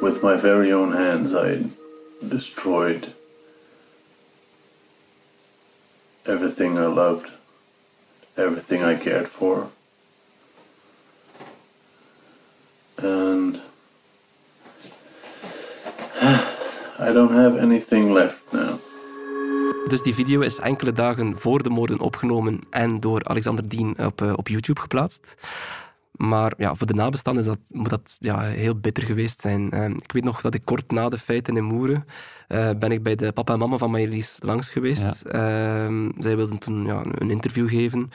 With 0.00 0.22
my 0.22 0.38
very 0.38 0.72
own 0.72 0.92
hands 0.92 1.32
I 1.32 1.72
destroyed 2.20 3.08
everything 6.22 6.78
I 6.78 6.86
loved, 6.86 7.32
everything 8.34 8.82
I 8.82 8.98
cared 8.98 9.28
for. 9.28 9.66
And 13.04 13.56
I 17.08 17.12
don't 17.12 17.32
have 17.32 17.60
anything 17.60 18.12
left 18.12 18.52
now. 18.52 18.80
Dus 19.88 20.02
die 20.02 20.14
video 20.14 20.40
is 20.40 20.58
enkele 20.58 20.92
dagen 20.92 21.38
voor 21.38 21.62
de 21.62 21.68
moorden 21.68 22.00
opgenomen 22.00 22.60
en 22.70 23.00
door 23.00 23.24
Alexander 23.24 23.68
Dien 23.68 23.98
op, 23.98 24.20
uh, 24.20 24.32
op 24.36 24.48
YouTube 24.48 24.80
geplaatst. 24.80 25.34
Maar 26.12 26.52
ja, 26.56 26.74
voor 26.74 26.86
de 26.86 26.94
nabestaanden 26.94 27.42
is 27.42 27.48
dat, 27.48 27.58
moet 27.68 27.88
dat 27.88 28.16
ja, 28.18 28.40
heel 28.40 28.74
bitter 28.74 29.04
geweest 29.04 29.40
zijn. 29.40 29.74
Uh, 29.74 29.88
ik 29.88 30.12
weet 30.12 30.24
nog 30.24 30.40
dat 30.40 30.54
ik 30.54 30.64
kort 30.64 30.90
na 30.90 31.08
de 31.08 31.18
feiten 31.18 31.56
in 31.56 31.64
Moeren 31.64 32.04
uh, 32.48 32.70
ben 32.78 32.92
ik 32.92 33.02
bij 33.02 33.14
de 33.14 33.32
papa 33.32 33.52
en 33.52 33.58
mama 33.58 33.76
van 33.76 33.90
Marlies 33.90 34.38
langs 34.42 34.70
geweest. 34.70 35.22
Ja. 35.32 35.90
zij 36.18 36.36
wilden 36.36 36.58
toen 36.58 36.84
ja, 36.84 37.02
een 37.18 37.30
interview 37.30 37.68
geven 37.68 38.10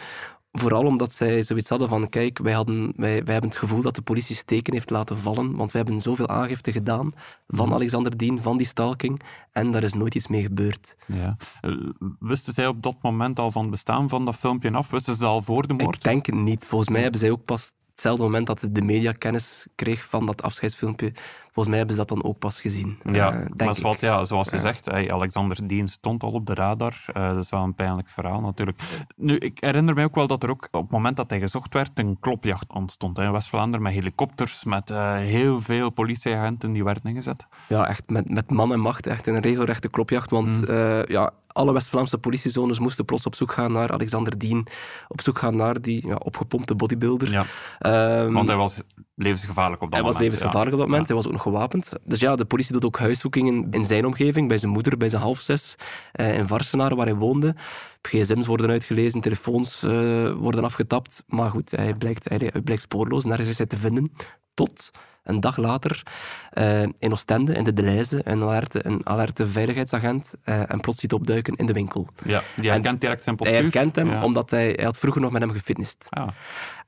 Vooral 0.51 0.85
omdat 0.85 1.13
zij 1.13 1.43
zoiets 1.43 1.69
hadden 1.69 1.87
van, 1.87 2.09
kijk, 2.09 2.39
wij, 2.39 2.53
hadden, 2.53 2.93
wij, 2.95 3.23
wij 3.23 3.33
hebben 3.33 3.49
het 3.49 3.59
gevoel 3.59 3.81
dat 3.81 3.95
de 3.95 4.01
politie 4.01 4.35
steken 4.35 4.73
heeft 4.73 4.89
laten 4.89 5.17
vallen, 5.17 5.55
want 5.55 5.71
wij 5.71 5.81
hebben 5.81 6.01
zoveel 6.01 6.27
aangifte 6.27 6.71
gedaan 6.71 7.11
van. 7.47 7.73
Alexander 7.73 8.17
Dien, 8.17 8.41
van 8.41 8.57
die 8.57 8.67
stalking, 8.67 9.21
en 9.51 9.71
daar 9.71 9.83
is 9.83 9.93
nooit 9.93 10.15
iets 10.15 10.27
mee 10.27 10.41
gebeurd. 10.41 10.95
Ja. 11.05 11.37
Uh, 11.61 11.89
wisten 12.19 12.53
zij 12.53 12.67
op 12.67 12.81
dat 12.81 12.95
moment 13.01 13.39
al 13.39 13.51
van 13.51 13.61
het 13.61 13.71
bestaan 13.71 14.09
van 14.09 14.25
dat 14.25 14.35
filmpje 14.35 14.71
af? 14.71 14.89
Wisten 14.89 15.15
ze 15.15 15.25
al 15.25 15.41
voor 15.41 15.67
de 15.67 15.73
moord? 15.73 15.95
Ik 15.95 16.03
denk 16.03 16.25
het 16.25 16.35
niet. 16.35 16.65
Volgens 16.65 16.89
mij 16.89 17.01
hebben 17.01 17.19
zij 17.19 17.31
ook 17.31 17.43
pas 17.43 17.71
hetzelfde 17.97 18.23
moment 18.23 18.47
dat 18.47 18.67
de 18.71 18.81
media 18.81 19.11
kennis 19.11 19.67
kreeg 19.75 20.05
van 20.05 20.25
dat 20.25 20.41
afscheidsfilmpje, 20.41 21.11
volgens 21.43 21.67
mij 21.67 21.77
hebben 21.77 21.95
ze 21.95 22.05
dat 22.05 22.09
dan 22.09 22.23
ook 22.23 22.39
pas 22.39 22.61
gezien. 22.61 22.99
Ja, 23.11 23.33
uh, 23.33 23.45
maar 23.55 23.81
wat, 23.81 24.01
ja, 24.01 24.23
zoals 24.23 24.49
je 24.49 24.57
zegt, 24.57 24.85
hey, 24.85 25.11
Alexander 25.11 25.67
Dien 25.67 25.87
stond 25.87 26.23
al 26.23 26.31
op 26.31 26.45
de 26.45 26.53
radar. 26.53 27.05
Uh, 27.13 27.29
dat 27.29 27.43
is 27.43 27.49
wel 27.49 27.63
een 27.63 27.75
pijnlijk 27.75 28.09
verhaal 28.09 28.41
natuurlijk. 28.41 28.81
Nu, 29.15 29.35
ik 29.35 29.57
herinner 29.59 29.95
mij 29.95 30.03
ook 30.03 30.15
wel 30.15 30.27
dat 30.27 30.43
er 30.43 30.49
ook 30.49 30.67
op 30.71 30.81
het 30.81 30.91
moment 30.91 31.17
dat 31.17 31.29
hij 31.29 31.39
gezocht 31.39 31.73
werd, 31.73 31.99
een 31.99 32.17
klopjacht 32.19 32.73
ontstond 32.73 33.19
in 33.19 33.31
West-Vlaanderen 33.31 33.81
met 33.81 33.93
helikopters, 33.93 34.63
met 34.63 34.89
uh, 34.89 35.15
heel 35.15 35.61
veel 35.61 35.89
politieagenten 35.89 36.71
die 36.71 36.83
werden 36.83 37.03
ingezet. 37.03 37.47
Ja, 37.67 37.87
echt 37.87 38.09
met, 38.09 38.29
met 38.29 38.51
man 38.51 38.71
en 38.71 38.79
macht, 38.79 39.07
echt 39.07 39.27
een 39.27 39.39
regelrechte 39.39 39.89
klopjacht. 39.89 40.29
Want 40.29 40.67
mm. 40.67 41.03
ja, 41.07 41.31
alle 41.57 41.73
West-Vlaamse 41.73 42.17
politiezones 42.17 42.79
moesten 42.79 43.05
plots 43.05 43.25
op 43.25 43.35
zoek 43.35 43.51
gaan 43.51 43.71
naar 43.71 43.91
Alexander 43.91 44.37
Dien, 44.37 44.67
op 45.07 45.21
zoek 45.21 45.37
gaan 45.39 45.55
naar 45.55 45.81
die 45.81 46.07
ja, 46.07 46.15
opgepompte 46.15 46.75
bodybuilder. 46.75 47.31
Ja. 47.31 47.45
Ehm, 47.79 48.33
Want 48.33 48.47
hij 48.47 48.57
was 48.57 48.81
levensgevaarlijk 49.15 49.81
op 49.81 49.87
dat 49.87 49.99
hij 49.99 50.07
was 50.07 50.13
moment. 50.13 50.31
levensgevaarlijk 50.31 50.73
op 50.75 50.79
dat 50.79 50.89
moment, 50.89 51.07
hij 51.07 51.15
was 51.15 51.25
ook 51.25 51.31
nog 51.31 51.41
gewapend. 51.41 51.91
Dus 52.03 52.19
ja, 52.19 52.35
de 52.35 52.45
politie 52.45 52.73
doet 52.73 52.85
ook 52.85 52.99
huiszoekingen 52.99 53.67
in 53.71 53.83
zijn 53.83 54.05
omgeving, 54.05 54.47
bij 54.47 54.57
zijn 54.57 54.71
moeder, 54.71 54.97
bij 54.97 55.09
zijn 55.09 55.21
halfzus, 55.21 55.75
eh, 56.11 56.37
in 56.37 56.47
Varsenaar, 56.47 56.95
waar 56.95 57.05
hij 57.05 57.15
woonde. 57.15 57.55
gsm's 58.01 58.45
worden 58.45 58.69
uitgelezen, 58.69 59.21
telefoons 59.21 59.83
eh, 59.83 60.31
worden 60.33 60.63
afgetapt. 60.63 61.23
Maar 61.27 61.49
goed, 61.49 61.71
hij 61.71 61.93
blijkt, 61.93 62.29
hij, 62.29 62.37
hij 62.51 62.61
blijkt 62.61 62.81
spoorloos, 62.81 63.25
nergens 63.25 63.49
is 63.49 63.57
hij 63.57 63.67
te 63.67 63.77
vinden. 63.77 64.11
Tot 64.53 64.91
een 65.27 65.39
dag 65.39 65.57
later 65.57 66.03
eh, 66.51 66.81
in 66.81 67.11
Oostende, 67.11 67.53
in 67.53 67.63
de 67.63 67.73
Deleuze, 67.73 68.21
een 68.23 68.43
alerte, 68.43 68.85
een 68.85 69.01
alerte 69.03 69.47
veiligheidsagent 69.47 70.33
eh, 70.43 70.71
en 70.71 70.79
plots 70.79 70.99
ziet 70.99 71.13
opduiken 71.13 71.55
in 71.55 71.65
de 71.65 71.73
winkel. 71.73 72.07
Ja, 72.25 72.41
die 72.55 72.69
herkent 72.69 73.01
direct 73.01 73.23
zijn 73.23 73.35
Hij 73.35 73.45
postuur. 73.45 73.71
herkent 73.71 73.95
hem, 73.95 74.09
Ja. 74.09 74.23
omdat 74.23 74.49
hij, 74.49 74.73
hij 74.75 74.85
had 74.85 74.97
vroeger 74.97 75.21
nog 75.21 75.31
met 75.31 75.41
hem 75.41 75.51
gefitnessd. 75.51 76.05
Ja. 76.09 76.33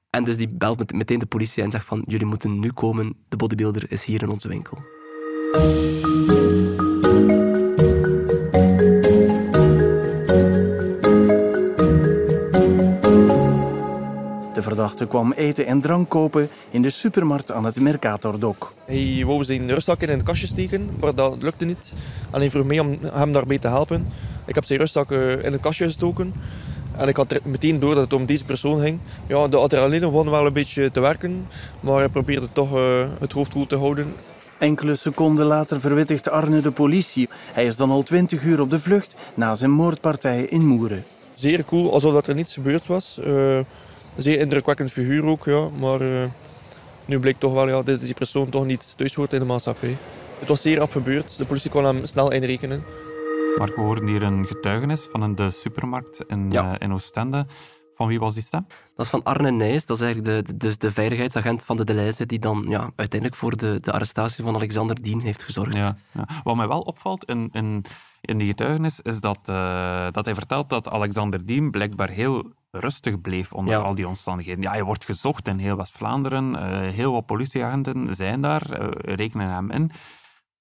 En 0.10 0.24
dus 0.24 0.38
die 0.38 0.48
belt 0.55 0.77
met- 0.77 0.91
meteen 0.93 1.19
de 1.19 1.25
politie 1.25 1.63
en 1.63 1.72
zegt 1.72 1.86
van 1.86 2.03
jullie 2.05 2.25
moeten 2.25 2.60
nu 2.60 2.72
komen, 2.72 3.15
de 3.29 3.36
bodybuilder 3.38 3.91
is 3.91 4.03
hier 4.03 4.22
in 4.22 4.29
onze 4.29 4.48
winkel. 4.48 4.77
De 14.60 14.66
verdachte 14.66 15.08
kwam 15.08 15.32
eten 15.32 15.66
en 15.66 15.82
drank 15.82 16.10
kopen 16.10 16.50
in 16.70 16.82
de 16.82 16.89
supermarkt 16.89 17.51
aan 17.51 17.66
het 17.66 17.80
Mercatordok. 17.80 18.74
Hij 18.86 19.24
wou 19.25 19.44
zijn 19.44 19.68
rustzak 19.68 20.01
in 20.01 20.10
een 20.10 20.24
kastje 20.24 20.48
steken, 20.48 20.89
maar 21.00 21.16
dat 21.16 21.42
lukte 21.42 21.66
niet. 21.66 21.94
En 22.32 22.39
hij 22.39 22.50
vroeg 22.50 22.66
mij 22.66 22.80
om 22.80 22.98
hem 23.13 23.32
daarbij 23.32 23.58
te 23.58 23.68
helpen. 23.68 24.08
Ik 24.46 24.56
heb 24.56 24.66
zijn 24.66 24.80
rustzak 24.80 25.12
eh, 25.12 25.44
in 25.44 25.54
een 25.54 25.60
kastje 25.60 25.84
gestoken. 25.84 26.34
En 26.98 27.08
ik 27.08 27.16
had 27.16 27.39
meteen 27.44 27.80
door 27.80 27.94
dat 27.94 28.04
het 28.04 28.13
om 28.13 28.25
deze 28.25 28.46
persoon 28.46 28.80
ging. 28.80 29.00
Ja, 29.28 29.48
de 29.48 29.58
adrenaline 29.58 30.06
begon 30.06 30.30
wel 30.30 30.46
een 30.46 30.54
beetje 30.54 30.92
te 30.92 31.00
werken, 31.00 31.48
maar 31.80 31.98
hij 31.98 32.10
probeerde 32.10 32.48
toch 32.51 32.75
eh, 32.75 32.82
het 33.20 33.32
hoofd 33.32 33.54
koel 33.54 33.68
te 33.68 33.78
houden. 33.78 34.13
Enkele 34.58 34.96
seconden 34.96 35.46
later 35.46 35.80
verwittigt 35.80 36.30
Arne 36.30 36.62
de 36.62 36.72
politie. 36.72 37.30
Hij 37.54 37.66
is 37.66 37.75
dan 37.75 37.92
al 37.92 38.04
twintig 38.04 38.44
uur 38.44 38.62
op 38.62 38.70
de 38.70 38.80
vlucht 38.80 39.16
na 39.34 39.56
zijn 39.56 39.72
moordpartij 39.72 40.44
in 40.44 40.68
Moeren. 40.68 41.04
Zeer 41.34 41.66
cool, 41.66 41.94
alsof 41.94 42.13
dat 42.13 42.28
er 42.28 42.36
niets 42.36 42.54
gebeurd 42.54 42.88
was. 42.88 43.20
Eh, 43.24 43.60
zeer 44.22 44.40
indrukwekkend 44.40 44.92
figuur 44.92 45.24
ook, 45.26 45.46
ja. 45.46 45.70
Maar 45.70 46.02
eh, 46.02 46.24
nu 47.06 47.20
bleek 47.20 47.38
toch 47.38 47.54
wel, 47.54 47.68
ja, 47.68 47.82
dat 47.82 48.00
die 48.02 48.14
persoon 48.14 48.50
toch 48.50 48.66
niet 48.66 48.98
thuis 48.98 49.16
hoort 49.16 49.34
in 49.34 49.40
de 49.40 49.46
maatschappij. 49.46 49.98
Het 50.40 50.48
was 50.48 50.62
zeer 50.62 50.78
rap 50.78 50.92
gebeurd. 50.92 51.38
De 51.38 51.46
politie 51.46 51.70
kon 51.72 51.84
hem 51.84 52.06
snel 52.06 52.32
inrekenen. 52.32 52.84
Maar 53.58 53.68
we 53.76 53.82
hoorden 53.82 54.08
hier 54.08 54.24
een 54.24 54.46
getuigenis 54.48 55.08
van 55.12 55.22
een 55.22 55.36
de 55.36 55.52
supermarkt 55.52 56.24
in, 56.28 56.52
Ja. 56.52 56.72
eh, 56.74 56.76
in 56.88 56.94
Oostende. 56.94 57.46
Van 57.96 58.08
wie 58.08 58.20
was 58.20 58.34
die 58.34 58.44
stem? 58.44 58.66
Dat 58.96 59.06
is 59.06 59.12
van 59.12 59.24
Arne 59.24 59.52
Nijs, 59.52 59.86
dat 59.86 59.98
is 59.98 60.04
eigenlijk 60.04 60.36
de, 60.48 60.54
de, 60.54 60.58
dus 60.58 60.78
de 60.78 60.92
veiligheidsagent 60.92 61.64
van 61.64 61.78
de 61.78 61.84
Deleuze 61.84 62.26
die 62.26 62.40
dan 62.40 62.66
ja, 62.70 62.90
uiteindelijk 62.96 63.40
voor 63.40 63.58
de, 63.58 63.78
de 63.82 63.92
arrestatie 63.92 64.44
van 64.44 64.56
Alexander 64.56 65.02
Dien 65.02 65.20
heeft 65.22 65.44
gezorgd. 65.44 65.76
Ja, 65.76 65.98
ja. 66.12 66.28
Wat 66.44 66.56
mij 66.56 66.68
wel 66.68 66.82
opvalt 66.82 67.26
in, 67.26 67.50
in, 67.52 67.86
in 68.22 68.38
die 68.38 68.48
getuigenis 68.48 69.00
is 69.02 69.20
dat, 69.20 69.40
eh, 69.46 70.08
dat 70.12 70.26
hij 70.26 70.34
vertelt 70.34 70.70
dat 70.70 70.90
Alexander 70.90 71.46
Diem 71.46 71.72
blijkbaar 71.72 72.10
heel 72.10 72.52
rustig 72.72 73.22
bleef 73.22 73.54
onder 73.54 73.74
Ja. 73.74 73.80
al 73.80 73.96
die 73.96 74.08
omstandigheden. 74.08 74.62
Ja, 74.62 74.72
hij 74.72 74.84
wordt 74.84 75.06
gezocht 75.06 75.48
in 75.48 75.58
heel 75.58 75.76
West-Vlaanderen. 75.78 76.56
eh, 76.56 76.90
heel 76.90 77.12
wat 77.12 77.26
politieagenten 77.26 78.16
zijn 78.16 78.42
daar, 78.42 78.70
eh, 78.72 78.88
rekenen 79.16 79.50
hem 79.50 79.72
in. 79.72 79.92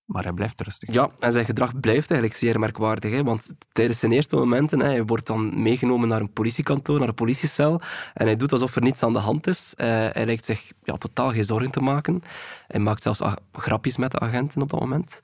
Maar 0.05 0.23
hij 0.23 0.33
blijft 0.33 0.61
rustig. 0.61 0.93
Ja, 0.95 1.11
en 1.19 1.33
zijn 1.33 1.45
gedrag 1.45 1.81
blijft 1.81 2.11
eigenlijk 2.11 2.41
zeer 2.41 2.59
merkwaardig. 2.59 3.11
Hè? 3.13 3.23
Want 3.23 3.49
tijdens 3.73 3.99
zijn 3.99 4.13
eerste 4.13 4.37
momenten, 4.37 4.81
hè, 4.81 4.87
hij 4.87 5.05
wordt 5.05 5.27
dan 5.27 5.63
meegenomen 5.63 6.09
naar 6.09 6.21
een 6.21 6.33
politiekantoor, 6.33 6.99
naar 6.99 7.09
een 7.09 7.15
politiecel. 7.15 7.81
En 8.15 8.27
hij 8.27 8.37
doet 8.37 8.53
alsof 8.53 8.77
er 8.77 8.83
niets 8.83 9.03
aan 9.03 9.13
de 9.13 9.19
hand 9.19 9.47
is. 9.47 9.75
Eh, 9.77 9.87
hij 9.89 10.25
lijkt 10.27 10.45
zich 10.45 10.73
ja, 10.83 10.95
totaal 10.95 11.31
geen 11.31 11.45
zorgen 11.45 11.71
te 11.71 11.81
maken. 11.81 12.23
Hij 12.67 12.81
maakt 12.81 13.03
zelfs 13.03 13.21
grapjes 13.53 13.97
met 13.97 14.11
de 14.11 14.19
agenten 14.21 14.63
op 14.63 14.71
dat 14.71 14.81
moment. 14.81 15.21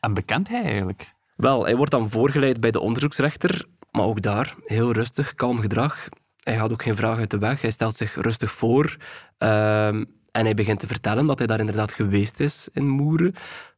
En 0.00 0.14
bekent 0.14 0.48
hij 0.48 0.62
eigenlijk? 0.62 1.14
Wel, 1.36 1.64
hij 1.64 1.76
wordt 1.76 1.90
dan 1.90 2.10
voorgeleid 2.10 2.60
bij 2.60 2.70
de 2.70 2.80
onderzoeksrechter. 2.80 3.66
Maar 3.90 4.04
ook 4.04 4.22
daar, 4.22 4.54
heel 4.64 4.92
rustig, 4.92 5.34
kalm 5.34 5.58
gedrag. 5.60 6.08
Hij 6.46 6.56
gaat 6.56 6.72
ook 6.72 6.82
geen 6.82 6.94
vraag 6.96 7.18
uit 7.18 7.30
de 7.30 7.38
weg. 7.38 7.60
Hij 7.60 7.70
stelt 7.70 7.96
zich 7.96 8.14
rustig 8.14 8.50
voor. 8.50 8.96
Ehm, 9.38 10.04
en 10.30 10.44
hij 10.44 10.54
begint 10.54 10.80
te 10.80 10.86
vertellen 10.86 11.26
dat 11.26 11.38
hij 11.38 11.46
daar 11.46 11.60
inderdaad 11.60 11.92
geweest 11.92 12.40
is 12.40 12.68
in 12.72 12.88
Moeren. 12.88 13.34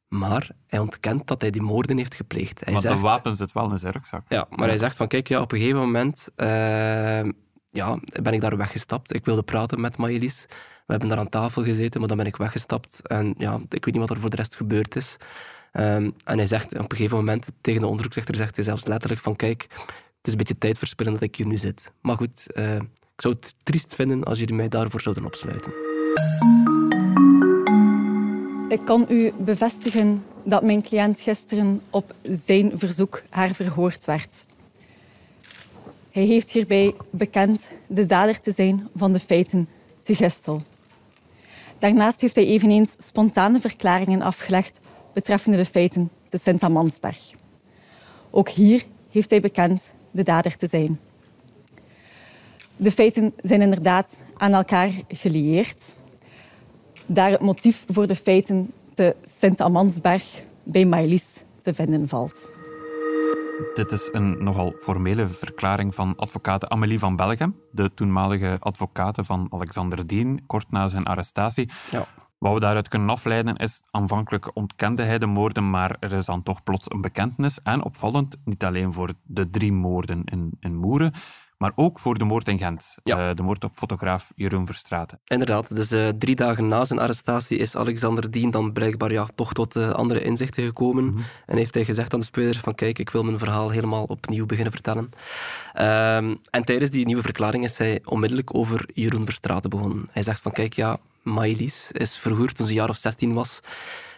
Maar 0.09 0.51
hij 0.67 0.79
ontkent 0.79 1.27
dat 1.27 1.41
hij 1.41 1.51
die 1.51 1.63
moorden 1.63 1.97
heeft 1.97 2.15
gepleegd. 2.15 2.65
Hij 2.65 2.73
Want 2.73 2.85
zegt, 2.85 2.95
de 2.95 3.01
wapen 3.01 3.37
zit 3.37 3.53
wel 3.53 3.71
in 3.71 3.79
zijn 3.79 3.93
rugzak. 3.93 4.23
Ja, 4.29 4.47
maar 4.51 4.69
hij 4.69 4.79
zegt 4.79 4.97
van, 4.97 5.09
kijk, 5.09 5.29
ja, 5.29 5.41
op 5.41 5.53
een 5.53 5.59
gegeven 5.59 5.81
moment 5.81 6.29
ehm, 6.37 7.31
ja, 7.71 7.99
ben 8.23 8.33
ik 8.33 8.41
daar 8.41 8.57
weggestapt. 8.57 9.15
Ik 9.15 9.25
wilde 9.25 9.43
praten 9.43 9.81
met 9.81 9.97
Maëlys. 9.97 10.47
We 10.87 10.95
hebben 10.95 11.09
daar 11.09 11.19
aan 11.19 11.29
tafel 11.29 11.63
gezeten, 11.63 12.01
maar 12.01 12.09
dan 12.09 12.17
ben 12.19 12.27
ik 12.27 12.37
weggestapt. 12.37 13.01
En 13.03 13.35
ja, 13.39 13.55
ik 13.69 13.85
weet 13.85 13.95
niet 13.95 14.09
wat 14.09 14.11
er 14.11 14.21
voor 14.21 14.31
de 14.31 14.37
rest 14.37 14.57
gebeurd 14.57 14.97
is. 14.97 15.17
Ehm, 15.73 16.11
en 16.25 16.37
hij 16.37 16.47
zegt 16.47 16.79
op 16.79 16.91
een 16.91 16.97
gegeven 16.97 17.17
moment 17.17 17.47
tegen 17.61 17.81
de 17.81 17.87
onderzoeksrechter, 17.87 18.35
zegt 18.35 18.55
hij 18.57 18.65
zelfs 18.65 18.87
letterlijk 18.87 19.21
van, 19.21 19.37
kijk, 19.37 19.67
het 20.19 20.27
is 20.27 20.33
een 20.33 20.39
beetje 20.39 20.59
tijd 20.59 20.79
verspillen 20.79 21.13
dat 21.13 21.23
ik 21.23 21.37
hier 21.37 21.47
nu 21.47 21.57
zit. 21.57 21.93
Maar 22.01 22.17
goed, 22.17 22.53
eh, 22.53 22.75
ik 22.75 23.21
zou 23.25 23.35
het 23.35 23.55
triest 23.63 23.95
vinden 23.95 24.25
als 24.25 24.39
jullie 24.39 24.55
mij 24.55 24.69
daarvoor 24.69 25.01
zouden 25.01 25.25
opsluiten. 25.25 25.73
Ik 28.69 28.85
kan 28.85 29.07
u 29.09 29.33
bevestigen 29.39 30.25
dat 30.45 30.63
mijn 30.63 30.83
cliënt 30.83 31.21
gisteren 31.21 31.81
op 31.91 32.15
zijn 32.23 32.79
verzoek 32.79 33.23
haar 33.29 33.55
verhoord 33.55 34.05
werd. 34.05 34.47
Hij 36.11 36.23
heeft 36.23 36.51
hierbij 36.51 36.95
bekend 37.11 37.69
de 37.87 38.07
dader 38.07 38.41
te 38.41 38.53
zijn 38.53 38.89
van 38.95 39.13
de 39.13 39.21
feiten 39.21 39.69
te 40.03 40.15
Gistel. 40.15 40.63
Daarnaast 41.79 42.21
heeft 42.21 42.35
hij 42.35 42.47
eveneens 42.47 42.95
spontane 42.99 43.61
verklaringen 43.61 44.23
afgelegd 44.23 44.81
betreffende 45.13 45.57
de 45.57 45.65
feiten 45.65 46.11
te 46.29 46.39
Sint-Amansberg. 46.39 47.31
Ook 48.31 48.49
hier 48.49 48.85
heeft 49.11 49.31
hij 49.31 49.41
bekend 49.41 49.93
de 50.19 50.25
dader 50.25 50.57
te 50.57 50.67
zijn. 50.67 50.99
De 52.77 52.91
feiten 52.91 53.33
zijn 53.43 53.61
inderdaad 53.61 54.17
aan 54.37 54.53
elkaar 54.53 54.91
gelieerd 55.09 55.97
daar 57.07 57.31
het 57.31 57.41
motief 57.41 57.85
voor 57.89 58.07
de 58.07 58.17
feiten 58.17 58.71
te 58.95 59.17
Sint-Amansberg 59.23 60.25
bij 60.63 60.85
Maëlys 60.85 61.43
te 61.61 61.75
vinden 61.75 62.09
valt. 62.09 62.49
Dit 63.75 63.93
is 63.93 64.09
een 64.13 64.45
nogal 64.45 64.73
formele 64.81 65.29
verklaring 65.29 65.95
van 65.95 66.17
advocaat 66.17 66.69
Amélie 66.69 66.99
van 66.99 67.17
Belgem, 67.17 67.57
de 67.71 67.91
toenmalige 67.95 68.57
advocate 68.61 69.25
van 69.25 69.47
Alexander 69.51 70.07
Dien, 70.07 70.43
kort 70.47 70.71
na 70.71 70.89
zijn 70.89 71.05
arrestatie. 71.05 71.71
Ja. 71.91 72.07
Wat 72.39 72.53
we 72.53 72.61
daaruit 72.61 72.89
kunnen 72.89 73.11
afleiden 73.11 73.57
is, 73.57 73.81
aanvankelijk 73.91 74.57
ontkende 74.57 75.03
hij 75.03 75.19
de 75.19 75.27
moorden, 75.27 75.71
maar 75.71 75.97
er 76.01 76.13
is 76.13 76.25
dan 76.25 76.43
toch 76.43 76.63
plots 76.63 76.91
een 76.91 77.01
bekentenis. 77.01 77.63
En 77.63 77.85
opvallend, 77.85 78.37
niet 78.45 78.65
alleen 78.65 78.93
voor 78.93 79.13
de 79.23 79.51
drie 79.51 79.73
moorden 79.73 80.23
in, 80.25 80.51
in 80.61 80.77
Moeren, 80.77 81.13
maar 81.59 81.73
ook 81.75 81.99
voor 81.99 82.19
de 82.19 82.25
moord 82.25 82.49
in 82.49 82.59
Gent. 82.59 82.97
Ja. 83.05 83.29
Eh, 83.29 83.37
de 83.37 83.43
moord 83.43 83.65
op 83.65 83.71
fotograaf 83.75 84.33
Jeroen 84.37 84.67
Verstraeten. 84.67 85.21
Inderdaad, 85.25 85.77
dus 85.77 85.91
eh, 85.91 86.09
drie 86.09 86.35
dagen 86.35 86.69
na 86.69 86.85
zijn 86.85 86.99
arrestatie 86.99 87.59
is 87.59 87.77
Alexander 87.77 88.31
Dien 88.31 88.51
dan 88.51 88.73
blijkbaar 88.73 89.13
ja, 89.13 89.29
toch 89.35 89.53
tot 89.53 89.77
eh, 89.77 89.91
andere 89.91 90.23
inzichten 90.23 90.65
gekomen. 90.65 91.17
En 91.47 91.57
heeft 91.57 91.75
hij 91.75 91.85
gezegd 91.85 92.13
aan 92.13 92.19
de 92.19 92.25
spelers 92.25 92.59
van 92.59 92.75
kijk, 92.75 92.99
ik 92.99 93.11
wil 93.11 93.23
mijn 93.23 93.39
verhaal 93.39 93.71
helemaal 93.71 94.05
opnieuw 94.05 94.47
beginnen 94.47 94.73
vertellen. 94.73 95.11
Ehm, 95.73 96.35
en 96.51 96.65
tijdens 96.65 96.91
die 96.91 97.07
nieuwe 97.07 97.23
verklaring 97.23 97.65
is 97.65 97.79
hij 97.79 98.01
onmiddellijk 98.05 98.55
over 98.55 98.89
Jeroen 98.95 99.25
Verstraeten 99.25 99.71
begonnen. 99.71 100.09
Hij 100.11 100.23
zegt 100.23 100.41
van 100.41 100.53
kijk, 100.53 100.73
ja, 100.73 100.99
Maëlys 101.29 101.93
is 101.93 102.19
vroeger, 102.19 102.53
toen 102.53 102.67
ze 102.67 102.73
een 102.73 102.79
jaar 102.79 102.89
of 102.89 102.97
16 102.97 103.33
was, 103.35 103.61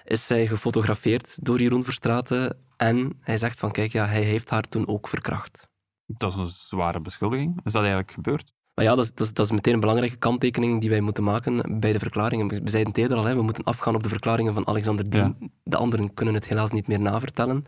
is 0.04 0.26
zij 0.26 0.46
gefotografeerd 0.46 1.44
door 1.44 1.60
Jeroen 1.60 1.84
Verstraeten. 1.84 2.56
En 2.76 3.18
hij 3.20 3.36
zegt 3.36 3.58
van 3.58 3.72
kijk, 3.72 3.92
ja, 3.92 4.06
hij 4.06 4.22
heeft 4.22 4.50
haar 4.50 4.62
toen 4.68 4.88
ook 4.88 5.08
verkracht. 5.08 5.68
Dat 6.06 6.32
is 6.32 6.38
een 6.38 6.46
zware 6.46 7.00
beschuldiging. 7.00 7.60
Is 7.64 7.72
dat 7.72 7.82
eigenlijk 7.82 8.12
gebeurd? 8.12 8.52
Maar 8.80 8.88
ja, 8.88 8.94
dat 8.94 9.04
is, 9.04 9.10
dat, 9.14 9.26
is, 9.26 9.32
dat 9.32 9.46
is 9.46 9.52
meteen 9.52 9.74
een 9.74 9.80
belangrijke 9.80 10.16
kanttekening 10.16 10.80
die 10.80 10.90
wij 10.90 11.00
moeten 11.00 11.24
maken 11.24 11.80
bij 11.80 11.92
de 11.92 11.98
verklaringen. 11.98 12.48
We 12.48 12.60
zeiden 12.64 12.92
het 12.92 13.00
eerder 13.00 13.16
al, 13.16 13.24
hè, 13.24 13.34
we 13.34 13.42
moeten 13.42 13.64
afgaan 13.64 13.94
op 13.94 14.02
de 14.02 14.08
verklaringen 14.08 14.54
van 14.54 14.66
Alexander 14.66 15.10
Dien. 15.10 15.52
De 15.62 15.76
anderen 15.76 16.14
kunnen 16.14 16.34
het 16.34 16.48
helaas 16.48 16.70
niet 16.70 16.86
meer 16.86 17.00
navertellen. 17.00 17.64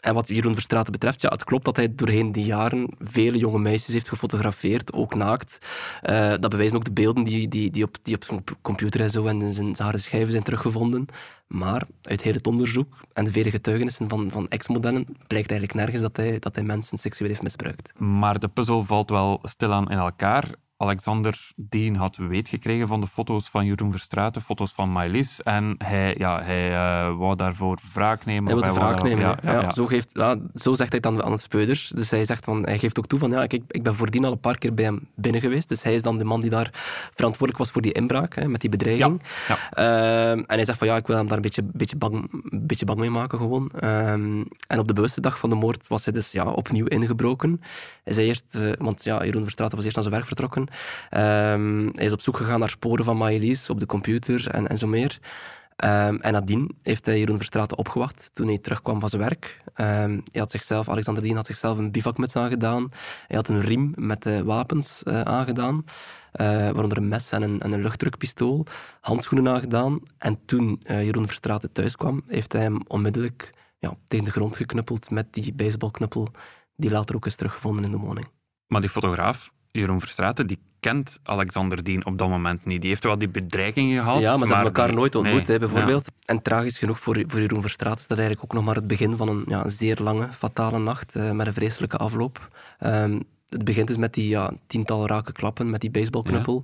En 0.00 0.14
wat 0.14 0.28
Jeroen 0.28 0.54
Verstraeten 0.54 0.92
betreft, 0.92 1.20
ja, 1.20 1.28
het 1.28 1.44
klopt 1.44 1.64
dat 1.64 1.76
hij 1.76 1.94
doorheen 1.94 2.32
die 2.32 2.44
jaren 2.44 2.88
vele 2.98 3.38
jonge 3.38 3.58
meisjes 3.58 3.94
heeft 3.94 4.08
gefotografeerd, 4.08 4.92
ook 4.92 5.14
naakt. 5.14 5.58
Eh, 6.02 6.30
dat 6.40 6.50
bewijzen 6.50 6.76
ook 6.76 6.84
de 6.84 6.92
beelden 6.92 7.24
die, 7.24 7.48
die, 7.48 7.70
die, 7.70 7.84
op, 7.84 7.96
die 8.02 8.14
op 8.14 8.24
zijn 8.24 8.44
computer 8.62 9.00
en 9.00 9.10
zo 9.10 9.26
en 9.26 9.40
zijn, 9.40 9.52
zijn 9.52 9.74
harde 9.76 9.98
schijven 9.98 10.30
zijn 10.30 10.42
teruggevonden. 10.42 11.06
Maar 11.48 11.86
uit 12.02 12.22
heel 12.22 12.32
het 12.32 12.46
onderzoek 12.46 13.00
en 13.12 13.24
de 13.24 13.32
vele 13.32 13.50
getuigenissen 13.50 14.08
van, 14.08 14.30
van 14.30 14.48
ex-modellen 14.48 15.04
blijkt 15.26 15.50
eigenlijk 15.50 15.74
nergens 15.74 16.02
dat 16.02 16.16
hij, 16.16 16.38
dat 16.38 16.54
hij 16.54 16.64
mensen 16.64 16.98
seksueel 16.98 17.30
heeft 17.30 17.42
misbruikt. 17.42 17.98
Maar 17.98 18.38
de 18.38 18.48
puzzel 18.48 18.84
valt 18.84 19.10
wel 19.10 19.40
stilaan 19.42 19.90
in 19.90 19.98
elkaar. 19.98 20.54
Alexander 20.80 21.50
Dien 21.56 21.96
had 21.96 22.16
weet 22.16 22.48
gekregen 22.48 22.88
van 22.88 23.00
de 23.00 23.06
foto's 23.06 23.48
van 23.48 23.66
Jeroen 23.66 23.90
Verstraeten, 23.90 24.42
foto's 24.42 24.72
van 24.72 24.90
Maëlys. 24.92 25.42
En 25.42 25.74
hij, 25.78 26.14
ja, 26.18 26.42
hij 26.42 26.70
uh, 26.70 27.16
wou 27.16 27.36
daarvoor 27.36 27.78
wraak 27.94 28.24
nemen. 28.24 28.52
Hij 28.52 28.62
wilde 28.62 28.80
wraak 28.80 29.02
nemen, 29.02 29.24
ja, 29.24 29.38
ja, 29.42 29.70
Zo, 29.70 29.86
geeft, 29.86 30.10
ja, 30.12 30.36
zo 30.54 30.74
zegt 30.74 30.90
hij 30.90 31.00
dan 31.00 31.22
aan 31.22 31.32
het 31.32 31.40
speuders. 31.40 31.92
Dus 31.94 32.10
hij, 32.10 32.24
zegt 32.24 32.44
van, 32.44 32.62
hij 32.62 32.78
geeft 32.78 32.98
ook 32.98 33.06
toe 33.06 33.18
van, 33.18 33.30
ja, 33.30 33.42
ik, 33.42 33.52
ik 33.68 33.82
ben 33.82 33.94
voordien 33.94 34.24
al 34.24 34.32
een 34.32 34.40
paar 34.40 34.58
keer 34.58 34.74
bij 34.74 34.84
hem 34.84 35.08
binnen 35.14 35.40
geweest. 35.40 35.68
Dus 35.68 35.82
hij 35.82 35.94
is 35.94 36.02
dan 36.02 36.18
de 36.18 36.24
man 36.24 36.40
die 36.40 36.50
daar 36.50 36.70
verantwoordelijk 37.14 37.58
was 37.58 37.70
voor 37.70 37.82
die 37.82 37.92
inbraak, 37.92 38.34
hè, 38.34 38.48
met 38.48 38.60
die 38.60 38.70
bedreiging. 38.70 39.22
Um, 39.50 39.58
en 39.76 40.44
hij 40.46 40.64
zegt 40.64 40.78
van, 40.78 40.86
ja, 40.86 40.96
ik 40.96 41.06
wil 41.06 41.16
hem 41.16 41.26
daar 41.26 41.36
een 41.36 41.42
beetje, 41.42 41.62
beetje, 41.62 41.96
bang, 41.96 42.14
een 42.14 42.66
beetje 42.66 42.84
bang 42.84 42.98
mee 42.98 43.10
maken 43.10 43.38
gewoon. 43.38 43.70
Um, 43.84 44.46
en 44.66 44.78
op 44.78 44.88
de 44.88 44.94
bewuste 44.94 45.20
dag 45.20 45.38
van 45.38 45.50
de 45.50 45.56
moord 45.56 45.88
was 45.88 46.04
hij 46.04 46.14
dus 46.14 46.32
ja, 46.32 46.44
opnieuw 46.44 46.86
ingebroken. 46.86 47.60
Hij 48.04 48.12
zei 48.12 48.26
eerst, 48.26 48.56
uh, 48.56 48.72
want 48.78 49.04
ja, 49.04 49.24
Jeroen 49.24 49.42
Verstraeten 49.42 49.76
was 49.76 49.84
eerst 49.84 49.96
naar 49.96 50.04
zijn 50.04 50.16
werk 50.16 50.28
vertrokken. 50.28 50.67
Um, 51.10 51.90
hij 51.94 52.04
is 52.04 52.12
op 52.12 52.20
zoek 52.20 52.36
gegaan 52.36 52.60
naar 52.60 52.70
sporen 52.70 53.04
van 53.04 53.16
Maëlys 53.16 53.70
op 53.70 53.80
de 53.80 53.86
computer 53.86 54.50
en, 54.50 54.68
en 54.68 54.76
zo 54.76 54.86
meer. 54.86 55.18
Um, 55.84 56.20
en 56.20 56.32
nadien 56.32 56.76
heeft 56.82 57.06
hij 57.06 57.18
Jeroen 57.18 57.36
Verstraeten 57.36 57.78
opgewacht 57.78 58.30
toen 58.32 58.46
hij 58.46 58.58
terugkwam 58.58 59.00
van 59.00 59.08
zijn 59.08 59.22
werk. 59.22 59.60
Um, 59.66 60.22
hij 60.32 60.40
had 60.40 60.50
zichzelf, 60.50 60.88
Alexander 60.88 61.22
Dien 61.22 61.36
had 61.36 61.46
zichzelf 61.46 61.78
een 61.78 61.90
bivakmuts 61.90 62.36
aangedaan. 62.36 62.88
Hij 63.26 63.36
had 63.36 63.48
een 63.48 63.60
riem 63.60 63.92
met 63.96 64.42
wapens 64.44 65.02
uh, 65.04 65.20
aangedaan. 65.20 65.84
Uh, 66.40 66.46
waaronder 66.46 66.96
een 66.96 67.08
mes 67.08 67.32
en 67.32 67.42
een, 67.42 67.60
en 67.60 67.72
een 67.72 67.82
luchtdrukpistool. 67.82 68.66
Handschoenen 69.00 69.52
aangedaan. 69.52 70.00
En 70.18 70.38
toen 70.44 70.80
Jeroen 70.86 71.26
Verstraeten 71.26 71.72
thuis 71.72 71.96
kwam, 71.96 72.22
heeft 72.26 72.52
hij 72.52 72.62
hem 72.62 72.80
onmiddellijk 72.86 73.54
ja, 73.78 73.96
tegen 74.06 74.24
de 74.24 74.30
grond 74.30 74.56
geknuppeld 74.56 75.10
met 75.10 75.32
die 75.32 75.52
baseballknuppel 75.54 76.28
die 76.76 76.90
later 76.90 77.14
ook 77.14 77.26
is 77.26 77.36
teruggevonden 77.36 77.84
in 77.84 77.90
de 77.90 77.96
woning. 77.96 78.26
Maar 78.66 78.80
die 78.80 78.90
fotograaf, 78.90 79.52
Jeroen 79.78 80.00
Verstraeten, 80.00 80.46
die 80.46 80.58
kent 80.80 81.18
Alexander 81.22 81.84
Dien 81.84 82.06
op 82.06 82.18
dat 82.18 82.28
moment 82.28 82.64
niet. 82.64 82.80
Die 82.80 82.90
heeft 82.90 83.04
wel 83.04 83.18
die 83.18 83.28
bedreiging 83.28 83.98
gehad. 83.98 84.20
Ja, 84.20 84.36
maar 84.36 84.46
ze 84.46 84.52
hebben 84.52 84.72
elkaar 84.72 84.86
die... 84.88 84.96
nooit 84.96 85.14
ontmoet, 85.14 85.48
hè, 85.48 85.58
bijvoorbeeld. 85.58 86.08
En 86.24 86.42
tragisch 86.42 86.78
genoeg 86.78 87.00
voor, 87.00 87.24
voor 87.26 87.40
Jeroen 87.40 87.62
Verstraeten 87.62 88.00
is 88.00 88.06
dat 88.06 88.18
eigenlijk 88.18 88.46
ook 88.50 88.56
nog 88.56 88.64
maar 88.64 88.74
het 88.74 88.86
begin 88.86 89.16
van 89.16 89.28
een 89.28 89.44
ja, 89.46 89.68
zeer 89.68 89.98
lange, 90.02 90.28
fatale 90.32 90.78
nacht 90.78 91.16
uh, 91.16 91.30
met 91.30 91.46
een 91.46 91.52
vreselijke 91.52 91.96
afloop. 91.96 92.48
Um, 92.80 93.22
het 93.48 93.64
begint 93.64 93.86
dus 93.86 93.96
met 93.96 94.14
die 94.14 94.28
ja, 94.28 94.52
tiental 94.66 95.06
rake 95.06 95.32
klappen 95.32 95.70
met 95.70 95.80
die 95.80 95.90
baseballknuppel. 95.90 96.62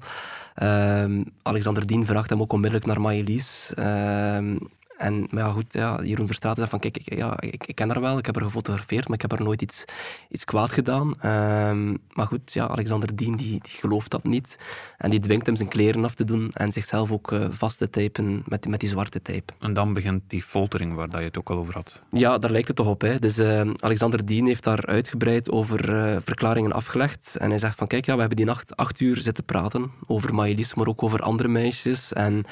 Ja. 0.55 1.03
Um, 1.03 1.25
Alexander 1.43 1.87
Dien 1.87 2.07
vraagt 2.07 2.31
hem 2.31 2.41
ook 2.41 2.53
onmiddellijk 2.53 2.87
naar 2.87 3.01
Maëlys. 3.01 3.73
Um, 3.79 4.59
en, 4.97 5.27
maar 5.31 5.43
ja, 5.43 5.51
goed, 5.51 5.73
ja, 5.73 6.03
Jeroen 6.03 6.27
Verstraeten 6.27 6.61
zegt 6.61 6.71
van, 6.71 6.81
kijk, 6.81 6.99
ik, 6.99 7.19
ja, 7.19 7.41
ik, 7.41 7.67
ik, 7.67 7.75
ken 7.75 7.89
haar 7.89 8.01
wel, 8.01 8.19
ik 8.19 8.27
heb 8.27 8.35
haar 8.35 8.45
gefotografeerd, 8.45 9.05
maar 9.05 9.15
ik 9.15 9.23
heb 9.23 9.31
haar 9.31 9.43
nooit 9.43 9.63
iets, 9.63 9.85
iets 10.29 10.45
kwaad 10.45 10.73
gedaan. 10.73 11.07
Um, 11.09 11.99
maar 12.13 12.27
goed, 12.27 12.53
ja, 12.53 12.69
Alexander 12.69 13.17
Dien, 13.17 13.37
die, 13.37 13.51
die 13.51 13.61
gelooft 13.63 14.11
dat 14.11 14.25
niet. 14.25 14.59
En 14.99 15.11
die 15.11 15.21
dwingt 15.21 15.47
hem 15.47 15.57
zijn 15.57 15.69
kleren 15.69 16.05
af 16.05 16.15
te 16.15 16.25
doen 16.25 16.51
en 16.53 16.73
zichzelf 16.73 17.13
ook 17.13 17.33
uh, 17.33 17.47
vast 17.51 17.79
te 17.79 17.91
typen 17.91 18.43
met, 18.47 18.69
met 18.69 18.81
die 18.81 18.89
zwarte 18.89 19.23
tape. 19.23 19.53
En 19.59 19.73
dan 19.73 19.93
begint 19.93 20.23
die 20.27 20.43
foltering 20.43 20.95
waar 20.95 21.09
dat 21.09 21.21
je 21.21 21.27
het 21.27 21.39
ook 21.39 21.51
al 21.51 21.57
over 21.57 21.75
had. 21.75 22.03
Ja, 22.11 22.39
daar 22.39 22.51
lijkt 22.51 22.69
het 22.69 22.77
toch 22.77 22.87
op. 22.87 23.01
Hè. 23.01 23.19
Dus 23.19 23.39
uh, 23.39 23.61
Alexander 23.81 24.27
Dien 24.27 24.47
heeft 24.47 24.65
daar 24.65 24.87
uitgebreid 24.87 25.51
over 25.51 25.91
uh, 25.91 26.17
verklaringen 26.25 26.73
afgelegd. 26.73 27.37
En 27.37 27.51
hij 27.51 27.59
zegt 27.59 27.77
van, 27.77 27.87
kijk, 27.87 28.07
ja, 28.07 28.15
we 28.15 28.21
hebben 28.21 28.37
die 28.37 28.47
nacht 28.47 28.77
acht 28.77 29.01
uur 29.01 29.17
zitten 29.17 29.45
praten 29.45 29.91
over 30.07 30.35
Maëlys, 30.35 30.75
maar 30.75 30.87
ook 30.87 31.03
over 31.03 31.21
andere 31.21 31.49
meisjes. 31.49 32.13
En 32.13 32.45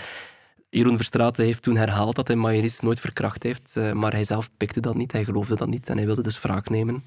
Jeroen 0.75 0.97
Verstraeten 0.97 1.45
heeft 1.45 1.63
toen 1.63 1.77
herhaald 1.77 2.17
dat 2.17 2.27
hij 2.27 2.37
Maëlys 2.37 2.81
nooit 2.81 3.01
verkracht 3.01 3.43
heeft, 3.43 3.75
uh, 3.79 3.93
maar 3.93 4.13
hij 4.13 4.25
zelf 4.25 4.51
pikte 4.57 4.81
dat 4.81 4.95
niet, 4.95 5.13
hij 5.13 5.25
geloofde 5.25 5.57
dat 5.57 5.69
niet 5.69 5.89
en 5.89 5.97
hij 5.97 6.07
wilde 6.07 6.23
dus 6.23 6.41
wraak 6.41 6.69
nemen. 6.69 7.03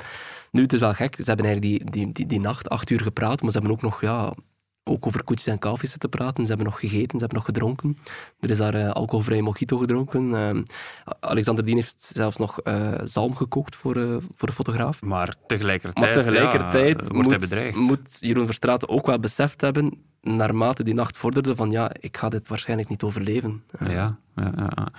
Nu, 0.51 0.61
het 0.61 0.73
is 0.73 0.79
wel 0.79 0.93
gek, 0.93 1.15
ze 1.15 1.23
hebben 1.23 1.45
eigenlijk 1.45 1.83
die, 1.83 1.91
die, 1.91 2.11
die, 2.11 2.25
die 2.25 2.39
nacht 2.39 2.69
acht 2.69 2.89
uur 2.89 3.01
gepraat, 3.01 3.41
maar 3.41 3.51
ze 3.51 3.57
hebben 3.57 3.75
ook 3.75 3.81
nog 3.81 4.01
ja, 4.01 4.33
ook 4.87 5.07
over 5.07 5.23
koetjes 5.23 5.47
en 5.47 5.59
kalfjes 5.59 5.91
zitten 5.91 6.09
praten. 6.09 6.43
Ze 6.43 6.47
hebben 6.47 6.67
nog 6.67 6.79
gegeten, 6.79 7.19
ze 7.19 7.25
hebben 7.25 7.37
nog 7.37 7.45
gedronken. 7.45 7.97
Er 8.39 8.49
is 8.49 8.57
daar 8.57 8.75
uh, 8.75 8.91
alcoholvrij 8.91 9.41
mojito 9.41 9.77
gedronken. 9.77 10.29
Uh, 10.29 10.49
Alexander 11.19 11.65
Dien 11.65 11.75
heeft 11.75 12.11
zelfs 12.13 12.37
nog 12.37 12.59
uh, 12.63 12.91
zalm 13.03 13.35
gekookt 13.35 13.75
voor, 13.75 14.21
voor 14.35 14.47
de 14.47 14.53
fotograaf. 14.53 15.01
Maar 15.01 15.35
tegelijkertijd, 15.47 16.05
maar 16.05 16.23
tegelijkertijd 16.23 17.01
ja, 17.01 17.13
wordt 17.13 17.49
hij 17.49 17.71
moet 17.75 18.17
Jeroen 18.19 18.45
Verstraeten 18.45 18.89
ook 18.89 19.05
wel 19.05 19.19
beseft 19.19 19.61
hebben 19.61 20.13
naarmate 20.25 20.83
die 20.83 20.93
nacht 20.93 21.17
vorderde, 21.17 21.55
van 21.55 21.71
ja, 21.71 21.91
ik 21.99 22.17
ga 22.17 22.29
dit 22.29 22.47
waarschijnlijk 22.47 22.89
niet 22.89 23.03
overleven. 23.03 23.63
Ja, 23.79 24.17
ja, 24.35 24.51
ja. 24.55 24.91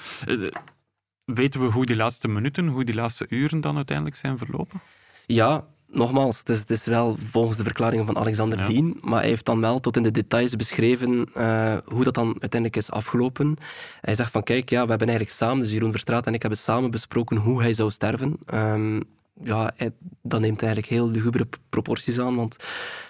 Weten 1.24 1.60
we 1.60 1.66
hoe 1.66 1.86
die 1.86 1.96
laatste 1.96 2.28
minuten, 2.28 2.66
hoe 2.66 2.84
die 2.84 2.94
laatste 2.94 3.26
uren 3.28 3.60
dan 3.60 3.76
uiteindelijk 3.76 4.16
zijn 4.16 4.38
verlopen? 4.38 4.80
Ja, 5.26 5.64
nogmaals, 5.96 6.38
het 6.38 6.48
is, 6.48 6.58
het 6.58 6.70
is, 6.70 6.84
wel 6.84 7.16
volgens 7.30 7.56
de 7.56 7.62
verklaringen 7.62 8.06
van 8.06 8.18
Alexander 8.18 8.58
ja. 8.58 8.66
Dien, 8.66 8.98
maar 9.00 9.20
hij 9.20 9.28
heeft 9.28 9.44
dan 9.44 9.60
wel 9.60 9.80
tot 9.80 9.96
in 9.96 10.02
de 10.02 10.10
details 10.10 10.56
beschreven 10.56 11.28
uh, 11.36 11.76
hoe 11.84 12.04
dat 12.04 12.14
dan 12.14 12.26
uiteindelijk 12.26 12.76
is 12.76 12.90
afgelopen. 12.90 13.56
Hij 14.00 14.14
zegt 14.14 14.30
van, 14.30 14.42
kijk, 14.42 14.70
ja, 14.70 14.82
we 14.82 14.88
hebben 14.88 15.08
eigenlijk 15.08 15.36
samen, 15.36 15.62
dus 15.62 15.72
Jeroen 15.72 15.90
Verstraat 15.90 16.26
en 16.26 16.34
ik 16.34 16.40
hebben 16.40 16.58
samen 16.58 16.90
besproken 16.90 17.36
hoe 17.36 17.62
hij 17.62 17.72
zou 17.72 17.90
sterven. 17.90 18.38
Um, 18.54 19.02
ja, 19.42 19.72
hij, 19.76 19.90
dat 20.22 20.40
neemt 20.40 20.62
eigenlijk 20.62 20.92
heel 20.92 21.10
lugubere 21.10 21.48
proporties 21.68 22.18
aan, 22.18 22.36
want 22.36 22.56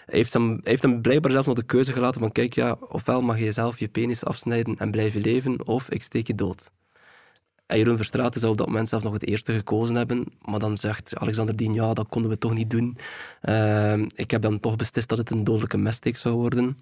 hij 0.07 0.19
heeft, 0.19 0.33
hem, 0.33 0.49
hij 0.49 0.61
heeft 0.63 0.83
hem 0.83 1.01
blijkbaar 1.01 1.31
zelf 1.33 1.47
nog 1.47 1.55
de 1.55 1.63
keuze 1.63 1.93
gelaten 1.93 2.21
van 2.21 2.33
kijk, 2.33 2.55
ja, 2.55 2.77
ofwel 2.89 3.23
mag 3.23 3.39
je 3.39 3.53
zelf 3.53 3.79
je 3.79 3.89
penis 3.89 4.25
afsnijden 4.25 4.77
en 4.77 4.91
blijven 4.91 5.21
leven, 5.21 5.67
of 5.67 5.91
ik 5.91 6.03
steek 6.03 6.27
je 6.27 6.35
dood. 6.35 6.71
En 7.67 7.79
Jeroen 7.79 7.97
Verstraeten 7.97 8.41
zou 8.41 8.53
op 8.53 8.59
dat 8.59 8.67
moment 8.67 8.89
zelf 8.89 9.03
nog 9.03 9.13
het 9.13 9.27
eerste 9.27 9.53
gekozen 9.53 9.97
hebben, 9.97 10.25
maar 10.45 10.59
dan 10.59 10.77
zegt 10.77 11.17
Alexander 11.17 11.57
Dien, 11.57 11.75
ja, 11.75 11.95
dat 11.95 12.09
konden 12.09 12.31
we 12.31 12.39
toch 12.39 12.55
niet 12.55 12.71
doen. 12.71 12.97
Uh, 13.49 13.99
ik 13.99 14.31
heb 14.31 14.43
dan 14.43 14.61
toch 14.61 14.77
beslist 14.77 15.09
dat 15.09 15.19
het 15.19 15.31
een 15.31 15.45
dodelijke 15.45 15.77
messteek 15.77 16.17
zou 16.17 16.35
worden. 16.35 16.79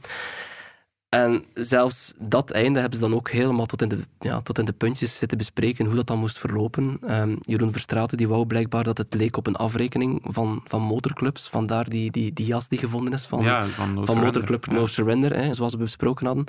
En 1.14 1.44
zelfs 1.54 2.14
dat 2.20 2.50
einde 2.50 2.80
hebben 2.80 2.98
ze 2.98 3.04
dan 3.04 3.14
ook 3.14 3.30
helemaal 3.30 3.66
tot 3.66 3.82
in 3.82 3.88
de, 3.88 3.98
ja, 4.20 4.40
tot 4.40 4.58
in 4.58 4.64
de 4.64 4.72
puntjes 4.72 5.18
zitten 5.18 5.38
bespreken 5.38 5.86
hoe 5.86 5.94
dat 5.94 6.06
dan 6.06 6.18
moest 6.18 6.38
verlopen. 6.38 6.98
Um, 7.10 7.38
Jeroen 7.40 7.72
Verstraeten 7.72 8.18
die 8.18 8.28
wou 8.28 8.46
blijkbaar 8.46 8.84
dat 8.84 8.98
het 8.98 9.14
leek 9.14 9.36
op 9.36 9.46
een 9.46 9.56
afrekening 9.56 10.22
van, 10.24 10.60
van 10.64 10.82
motorclubs. 10.82 11.48
Vandaar 11.48 11.88
die, 11.88 12.10
die, 12.10 12.32
die 12.32 12.46
jas 12.46 12.68
die 12.68 12.78
gevonden 12.78 13.12
is 13.12 13.26
van, 13.26 13.42
ja, 13.42 13.64
van, 13.64 13.94
no 13.94 14.04
van 14.04 14.18
motorclub 14.18 14.66
No 14.66 14.86
Surrender, 14.86 15.36
hè, 15.36 15.54
zoals 15.54 15.72
we 15.72 15.78
besproken 15.78 16.26
hadden. 16.26 16.44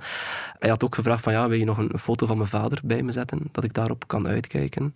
Hij 0.60 0.70
had 0.70 0.84
ook 0.84 0.96
gevraagd 0.96 1.24
van 1.24 1.34
ja, 1.34 1.48
wil 1.48 1.60
je 1.60 1.66
nog 1.66 1.78
een 1.78 2.00
foto 2.00 2.26
van 2.26 2.38
mijn 2.38 2.50
vader 2.50 2.80
bij 2.84 3.04
me 3.04 3.12
zetten, 3.12 3.40
dat 3.52 3.64
ik 3.64 3.74
daarop 3.74 4.08
kan 4.08 4.28
uitkijken. 4.28 4.94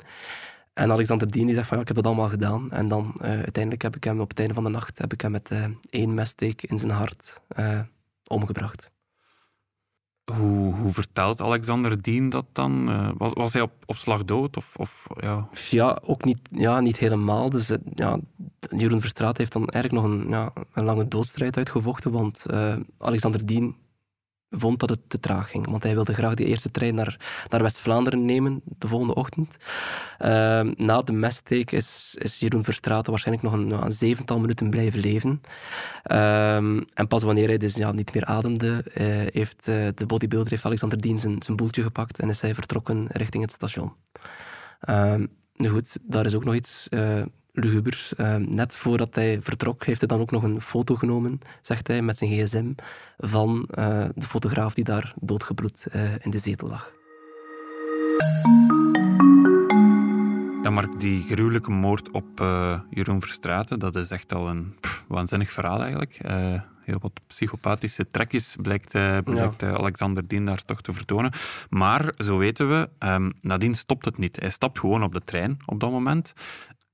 En 0.74 0.92
Alexander 0.92 1.32
Dien 1.32 1.46
die 1.46 1.56
zegt 1.56 1.68
van 1.68 1.76
ja, 1.78 1.82
ik 1.82 1.88
heb 1.88 1.98
dat 1.98 2.06
allemaal 2.06 2.30
gedaan. 2.30 2.72
En 2.72 2.88
dan 2.88 3.14
uh, 3.22 3.28
uiteindelijk 3.28 3.82
heb 3.82 3.96
ik 3.96 4.04
hem 4.04 4.20
op 4.20 4.30
het 4.30 4.40
einde 4.40 4.54
van 4.54 4.64
de 4.64 4.70
nacht 4.70 4.98
heb 4.98 5.14
ik 5.14 5.22
hem 5.22 5.32
met 5.32 5.50
uh, 5.52 5.66
één 5.90 6.14
messteek 6.14 6.64
in 6.64 6.80
zijn 6.80 6.92
hart 6.92 7.42
uh, 7.60 7.80
omgebracht. 8.28 8.90
Hoe, 10.38 10.74
hoe 10.74 10.92
vertelt 10.92 11.42
Alexander 11.42 12.02
Dien 12.02 12.30
dat 12.30 12.46
dan? 12.52 12.90
Uh, 12.90 13.10
was, 13.18 13.34
was 13.34 13.54
hij 13.54 13.62
op, 13.62 13.72
op 13.86 13.96
slag 13.96 14.26
dood? 14.26 14.58
Of, 14.58 14.76
of, 14.76 15.08
ja? 15.20 15.48
ja, 15.70 16.02
ook 16.06 16.24
niet, 16.24 16.40
ja, 16.52 16.80
niet 16.80 16.98
helemaal. 16.98 17.50
Dus, 17.50 17.72
ja, 17.96 18.20
Jeroen 18.76 19.02
Verstraat 19.02 19.38
heeft 19.38 19.54
dan 19.54 19.68
eigenlijk 19.68 20.06
nog 20.06 20.14
een, 20.14 20.30
ja, 20.30 20.54
een 20.74 20.84
lange 20.84 21.08
doodstrijd 21.08 21.58
uitgevochten. 21.58 22.12
Want 22.12 22.46
uh, 22.52 22.76
Alexander 22.98 23.46
Dien 23.46 23.76
vond 24.50 24.80
dat 24.80 24.90
het 24.90 25.00
te 25.08 25.20
traag 25.20 25.50
ging. 25.50 25.70
Want 25.70 25.84
hij 25.84 25.94
wilde 25.94 26.14
graag 26.14 26.34
de 26.34 26.46
eerste 26.46 26.72
trein 26.72 26.96
naar, 26.96 27.44
naar 27.50 27.62
West-Vlaanderen 27.62 28.26
nemen 28.26 28.62
de 28.78 28.88
volgende 28.88 29.16
ochtend. 29.16 29.58
Uh, 30.20 30.28
na 30.76 31.02
de 31.02 31.12
messteek 31.12 31.72
is, 31.72 32.16
is 32.18 32.40
Jeroen 32.40 32.64
Verstraeten 32.64 33.12
waarschijnlijk 33.12 33.48
nog 33.48 33.60
een, 33.60 33.84
een 33.84 33.92
zevental 33.92 34.40
minuten 34.40 34.70
blijven 34.70 35.00
leven. 35.00 35.42
Uh, 36.12 36.56
en 36.94 37.08
pas 37.08 37.24
wanneer 37.24 37.48
hij 37.48 37.58
dus 37.58 37.76
ja, 37.76 37.92
niet 37.92 38.14
meer 38.14 38.26
ademde, 38.26 38.86
uh, 38.86 39.06
heeft 39.34 39.66
de 39.66 40.06
bodybuilder 40.08 40.60
Alexander 40.64 41.02
Dien 41.02 41.20
zijn, 41.20 41.44
zijn 41.44 41.58
boeltje 41.58 41.84
gepakt 41.84 42.20
en 42.20 42.30
is 42.30 42.42
hij 42.42 42.54
vertrokken 42.54 43.08
richting 43.08 43.44
het 43.44 43.52
station. 43.52 43.94
Ehm, 44.80 45.26
nu 45.56 45.70
goed, 45.70 45.98
daar 46.02 46.26
is 46.26 46.36
ook 46.36 46.46
nog 46.46 46.56
iets 46.56 46.88
lugubers. 47.60 48.14
Uh, 48.18 48.36
net 48.36 48.76
voordat 48.76 49.16
hij 49.16 49.42
vertrok, 49.42 49.86
heeft 49.86 50.00
hij 50.00 50.08
dan 50.08 50.20
ook 50.20 50.32
nog 50.32 50.44
een 50.44 50.62
foto 50.62 50.96
genomen, 50.96 51.42
zegt 51.62 51.88
hij, 51.88 52.02
met 52.02 52.18
zijn 52.18 52.32
gsm, 52.32 52.74
van 53.18 53.68
uh, 53.72 54.06
de 54.16 54.26
fotograaf 54.26 54.74
die 54.74 54.84
daar 54.84 55.14
doodgebloed 55.20 55.86
uh, 55.96 56.14
in 56.20 56.32
de 56.32 56.38
zetel 56.38 56.68
lag. 56.68 56.94
Ja, 60.64 60.70
Mark, 60.70 61.00
die 61.00 61.22
gruwelijke 61.22 61.72
moord 61.72 62.12
op 62.12 62.40
Jeroen 62.90 63.22
Verstraeten, 63.22 63.80
dat 63.80 63.96
is 63.96 64.12
echt 64.12 64.34
al 64.34 64.50
een 64.50 64.76
pff, 64.80 65.04
waanzinnig 65.08 65.52
verhaal 65.52 65.82
eigenlijk. 65.82 66.20
heel 66.82 67.00
wat 67.02 67.20
psychopathische 67.28 68.12
trekjes 68.12 68.56
blijkt, 68.62 68.92
blijkt 69.24 69.62
ja. 69.62 69.74
Alexander 69.74 70.28
Dien 70.28 70.46
daar 70.46 70.66
toch 70.66 70.82
te 70.82 70.94
vertonen. 70.94 71.32
Maar, 71.70 72.14
zo 72.18 72.38
weten 72.38 72.70
we, 72.70 72.90
um, 73.00 73.34
nadien 73.42 73.76
stopt 73.76 74.06
het 74.06 74.18
niet. 74.18 74.40
Hij 74.40 74.50
stapt 74.50 74.80
gewoon 74.80 75.04
op 75.04 75.14
de 75.14 75.22
trein 75.26 75.58
op 75.66 75.80
dat 75.80 75.92
moment 75.92 76.34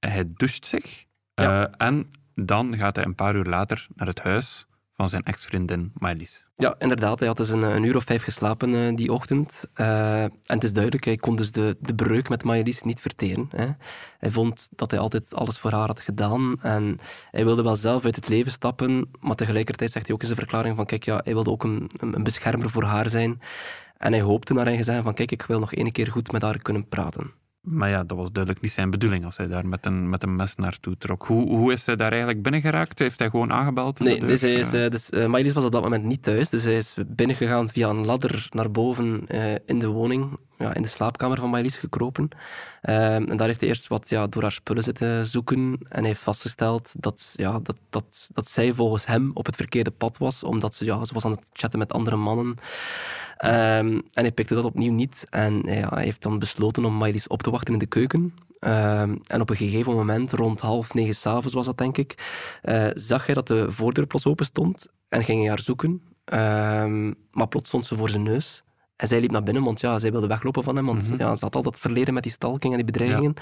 hij 0.10 0.34
doucht 0.34 0.66
zich. 0.66 1.06
Ja. 1.34 1.62
Uh, 1.62 1.74
en 1.78 2.10
dan 2.36 2.78
gaat 2.78 2.96
hij 2.96 3.06
een 3.06 3.16
paar 3.16 3.36
uur 3.36 3.46
later 3.46 3.88
naar 3.96 4.08
het 4.08 4.20
huis 4.22 4.66
van 4.96 5.10
zijn 5.10 5.24
ex-vriendin. 5.24 5.92
Ja, 6.56 6.76
inderdaad. 6.78 7.20
Hij 7.20 7.28
had 7.28 7.38
dus 7.38 7.50
een, 7.50 7.62
een 7.62 7.84
uur 7.84 7.96
of 7.96 8.04
vijf 8.04 8.24
geslapen 8.24 8.70
uh, 8.70 8.96
die 8.96 9.14
ochtend. 9.14 9.70
Uh, 9.76 10.24
en 10.24 10.32
het 10.46 10.64
is 10.64 10.74
duidelijk, 10.74 11.06
hij 11.06 11.18
kon 11.18 11.36
dus 11.36 11.52
de, 11.52 11.78
de 11.80 11.96
breuk 11.96 12.30
met 12.30 12.44
Maëlys 12.44 12.82
niet 12.82 13.00
verteren. 13.02 13.50
Hè. 13.56 13.68
Hij 14.18 14.32
vond 14.32 14.70
dat 14.72 14.92
hij 14.92 15.00
altijd 15.00 15.34
alles 15.34 15.58
voor 15.58 15.72
haar 15.72 15.88
had 15.88 16.02
gedaan. 16.02 16.62
En 16.62 17.00
hij 17.32 17.46
wilde 17.46 17.64
wel 17.64 17.76
zelf 17.76 18.06
uit 18.06 18.16
het 18.16 18.28
leven 18.28 18.52
stappen, 18.52 19.10
maar 19.20 19.36
tegelijkertijd 19.36 19.92
zegt 19.92 20.06
hij 20.06 20.16
ook 20.16 20.22
in 20.22 20.28
zijn 20.28 20.40
verklaring 20.40 20.76
van 20.76 20.86
kijk, 20.86 21.04
ja, 21.04 21.22
hij 21.24 21.34
wilde 21.34 21.52
ook 21.52 21.64
een, 21.64 21.90
een 22.00 22.24
beschermer 22.24 22.70
voor 22.70 22.84
haar 22.84 23.10
zijn. 23.10 23.42
En 23.98 24.12
hij 24.12 24.22
hoopte 24.22 24.54
naar 24.54 24.68
eigen 24.68 24.86
zeggen 24.86 25.04
van 25.04 25.14
kijk, 25.14 25.32
ik 25.32 25.42
wil 25.42 25.60
nog 25.60 25.74
één 25.74 25.92
keer 25.92 26.12
goed 26.12 26.32
met 26.32 26.42
haar 26.42 26.62
kunnen 26.62 26.88
praten. 26.88 27.32
Maar 27.66 27.90
ja, 27.90 28.04
dat 28.04 28.18
was 28.18 28.32
duidelijk 28.32 28.64
niet 28.64 28.72
zijn 28.72 28.90
bedoeling 28.90 29.26
als 29.26 29.38
hij 29.38 29.48
daar 29.48 29.68
met 29.68 29.86
een, 29.86 30.10
met 30.10 30.24
een 30.24 30.36
mes 30.36 30.56
naartoe 30.56 30.98
trok. 30.98 31.26
Hoe, 31.26 31.48
hoe 31.48 31.72
is 31.72 31.86
hij 31.86 31.96
daar 31.96 32.10
eigenlijk 32.10 32.42
binnengeraakt? 32.42 33.00
Heeft 33.00 33.20
hij 33.20 33.30
gewoon 33.30 33.52
aangebeld? 33.52 34.00
Nee, 34.00 34.20
dus, 34.20 34.42
hij 34.42 34.54
is, 34.54 34.74
uh, 34.74 34.90
dus, 34.90 35.12
uh, 35.12 35.54
was 35.54 35.66
op 35.66 35.72
dat 35.72 35.84
moment 35.84 36.04
niet 36.04 36.24
thuis. 36.24 36.50
Dus 36.50 36.64
hij 36.64 36.78
is 36.78 36.96
binnengegaan 37.08 37.70
via 37.70 37.90
een 37.90 38.06
ladder 38.06 38.48
naar 38.52 38.72
boven 38.72 39.26
uh, 39.28 39.54
in 39.66 39.80
de 39.80 39.88
woning 39.88 40.38
ja, 40.58 40.74
in 40.74 40.82
de 40.82 40.88
slaapkamer 40.88 41.40
van 41.40 41.50
Maëlys 41.50 41.78
gekropen. 41.78 42.30
Ehm, 42.82 43.24
en 43.30 43.38
daar 43.38 43.48
heeft 43.48 43.60
hij 43.60 43.70
eerst 43.70 43.88
wat 43.88 44.10
ja, 44.10 44.28
door 44.28 44.42
haar 44.42 44.52
spullen 44.52 44.84
zitten 44.84 45.26
zoeken. 45.26 45.78
En 45.90 46.04
heeft 46.04 46.22
vastgesteld 46.22 46.94
dat, 46.98 47.34
ja, 47.36 47.60
dat, 47.60 47.78
dat, 47.90 48.30
dat 48.34 48.50
zij 48.50 48.74
volgens 48.74 49.06
hem 49.06 49.32
op 49.34 49.46
het 49.46 49.56
verkeerde 49.56 49.92
pad 49.92 50.18
was. 50.18 50.44
Omdat 50.44 50.76
ze, 50.76 50.86
ja, 50.86 51.06
ze 51.06 51.14
was 51.14 51.26
aan 51.26 51.32
het 51.32 51.50
chatten 51.54 51.80
met 51.80 51.94
andere 51.94 52.16
mannen. 52.16 52.48
Um, 52.48 52.58
en 54.14 54.24
hij 54.24 54.32
pikte 54.32 54.56
dat 54.56 54.64
opnieuw 54.64 54.94
niet. 54.94 55.28
En 55.30 55.62
ja, 55.66 55.90
hij 55.90 56.04
heeft 56.04 56.22
dan 56.22 56.40
besloten 56.40 56.86
om 56.86 56.94
Maëlys 56.94 57.28
op 57.28 57.44
te 57.44 57.52
wachten 57.52 57.74
in 57.74 57.80
de 57.80 57.86
keuken. 57.86 58.34
Um, 58.60 59.22
en 59.28 59.42
op 59.42 59.50
een 59.50 59.56
gegeven 59.56 59.94
moment, 59.94 60.32
rond 60.32 60.60
half 60.60 60.94
negen 60.94 61.16
s'avonds 61.16 61.54
was 61.54 61.66
dat 61.66 61.78
denk 61.78 61.98
ik, 61.98 62.16
uh, 62.64 62.88
zag 62.94 63.26
hij 63.26 63.36
dat 63.36 63.48
de 63.48 63.72
voordeur 63.72 64.08
plots 64.08 64.26
open 64.26 64.46
stond 64.46 64.88
en 65.10 65.24
ging 65.24 65.40
hij 65.40 65.50
haar 65.50 65.60
zoeken. 65.60 66.02
maar 67.32 67.48
plots 67.50 67.68
stond 67.68 67.86
ze 67.86 67.96
voor 67.96 68.10
zijn 68.10 68.24
neus. 68.24 68.65
En 68.96 69.08
zij 69.08 69.20
liep 69.20 69.32
naar 69.32 69.44
binnen, 69.44 69.64
want 69.64 69.80
ja, 69.80 70.00
zij 70.00 70.12
wilde 70.12 70.28
weglopen 70.28 70.64
van 70.64 70.76
hem. 70.76 70.86
Want 70.86 71.10
mhm. 71.10 71.20
ja, 71.20 71.36
ze 71.36 71.44
had 71.44 71.56
altijd 71.56 71.80
verleden 71.80 72.14
met 72.14 72.24
die 72.24 72.32
stalking 72.32 72.74
en 72.74 72.84
die 72.84 72.92
bedreigingen. 72.92 73.34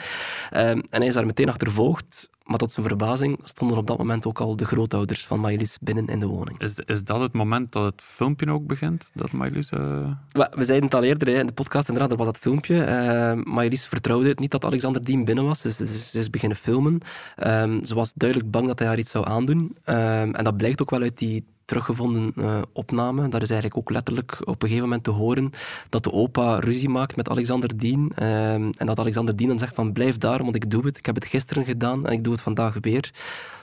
Ehm, 0.50 0.78
en 0.90 1.00
hij 1.00 1.08
is 1.08 1.14
daar 1.14 1.26
meteen 1.26 1.50
achtervolgd. 1.50 2.32
Maar 2.44 2.58
tot 2.58 2.72
zijn 2.72 2.88
verbazing 2.88 3.40
stonden 3.44 3.78
op 3.78 3.88
dat 3.88 3.98
moment 3.98 4.26
ook 4.26 4.40
al 4.40 4.56
de 4.56 4.66
grootouders 4.66 5.26
van 5.26 5.40
Maëlys 5.40 5.78
binnen 5.82 6.08
in 6.08 6.20
de 6.20 6.26
woning. 6.26 6.60
Is, 6.60 6.80
is 6.80 7.04
dat 7.04 7.22
het 7.22 7.34
moment 7.34 7.72
dat 7.72 7.84
het 7.84 8.02
filmpje 8.02 8.52
ook 8.52 8.68
begint? 8.68 9.12
Dat 9.14 9.32
Maëlys... 9.32 9.72
Uh... 9.72 10.12
We, 10.32 10.64
zeiden 10.64 10.84
het 10.84 10.96
al 10.96 11.04
eerder 11.04 11.28
in 11.28 11.48
de 11.48 11.54
podcast, 11.54 11.88
inderdaad, 11.88 12.12
er 12.12 12.18
was 12.18 12.28
dat 12.28 12.38
filmpje. 12.38 12.76
Uh, 12.76 13.54
Maëlys 13.54 13.86
vertrouwde 13.86 14.28
het 14.28 14.40
niet 14.40 14.52
dat 14.52 14.66
Alexander 14.66 15.04
Dien 15.04 15.26
binnen 15.26 15.46
was. 15.46 15.62
Ze, 15.62 15.72
ze, 15.88 16.20
is 16.20 16.30
beginnen 16.30 16.58
filmen. 16.58 17.00
Ehm, 17.36 17.84
ze 17.84 17.96
was 17.96 18.14
duidelijk 18.16 18.52
bang 18.52 18.68
dat 18.68 18.80
hij 18.80 18.88
haar 18.88 18.98
iets 18.98 19.12
zou 19.12 19.28
aandoen. 19.28 19.78
En 19.84 20.44
dat 20.44 20.58
blijkt 20.58 20.82
ook 20.82 20.90
wel 20.90 21.02
uit 21.02 21.18
die 21.18 21.46
teruggevonden 21.66 22.34
uh, 22.36 22.62
opname. 22.74 23.30
Daar 23.30 23.42
is 23.42 23.50
eigenlijk 23.50 23.80
ook 23.80 23.90
letterlijk 23.90 24.38
op 24.40 24.62
een 24.62 24.68
gegeven 24.68 24.88
moment 24.88 25.04
te 25.04 25.12
horen 25.12 25.52
dat 25.90 26.04
de 26.04 26.12
opa 26.12 26.60
ruzie 26.60 26.90
maakt 26.90 27.16
met 27.16 27.30
Alexander 27.30 27.78
Dien. 27.78 28.12
Ehm, 28.16 28.72
en 28.78 28.86
dat 28.86 29.00
Alexander 29.00 29.36
Dien 29.36 29.48
dan 29.48 29.60
zegt 29.60 29.76
van 29.76 29.94
blijf 29.94 30.18
daar, 30.18 30.44
want 30.44 30.56
ik 30.56 30.70
doe 30.70 30.86
het. 30.86 30.98
Ik 30.98 31.06
heb 31.06 31.16
het 31.16 31.26
gisteren 31.26 31.66
gedaan 31.66 32.08
en 32.08 32.14
ik 32.14 32.24
doe 32.24 32.34
het 32.34 32.42
vandaag 32.42 32.78
weer. 32.82 33.12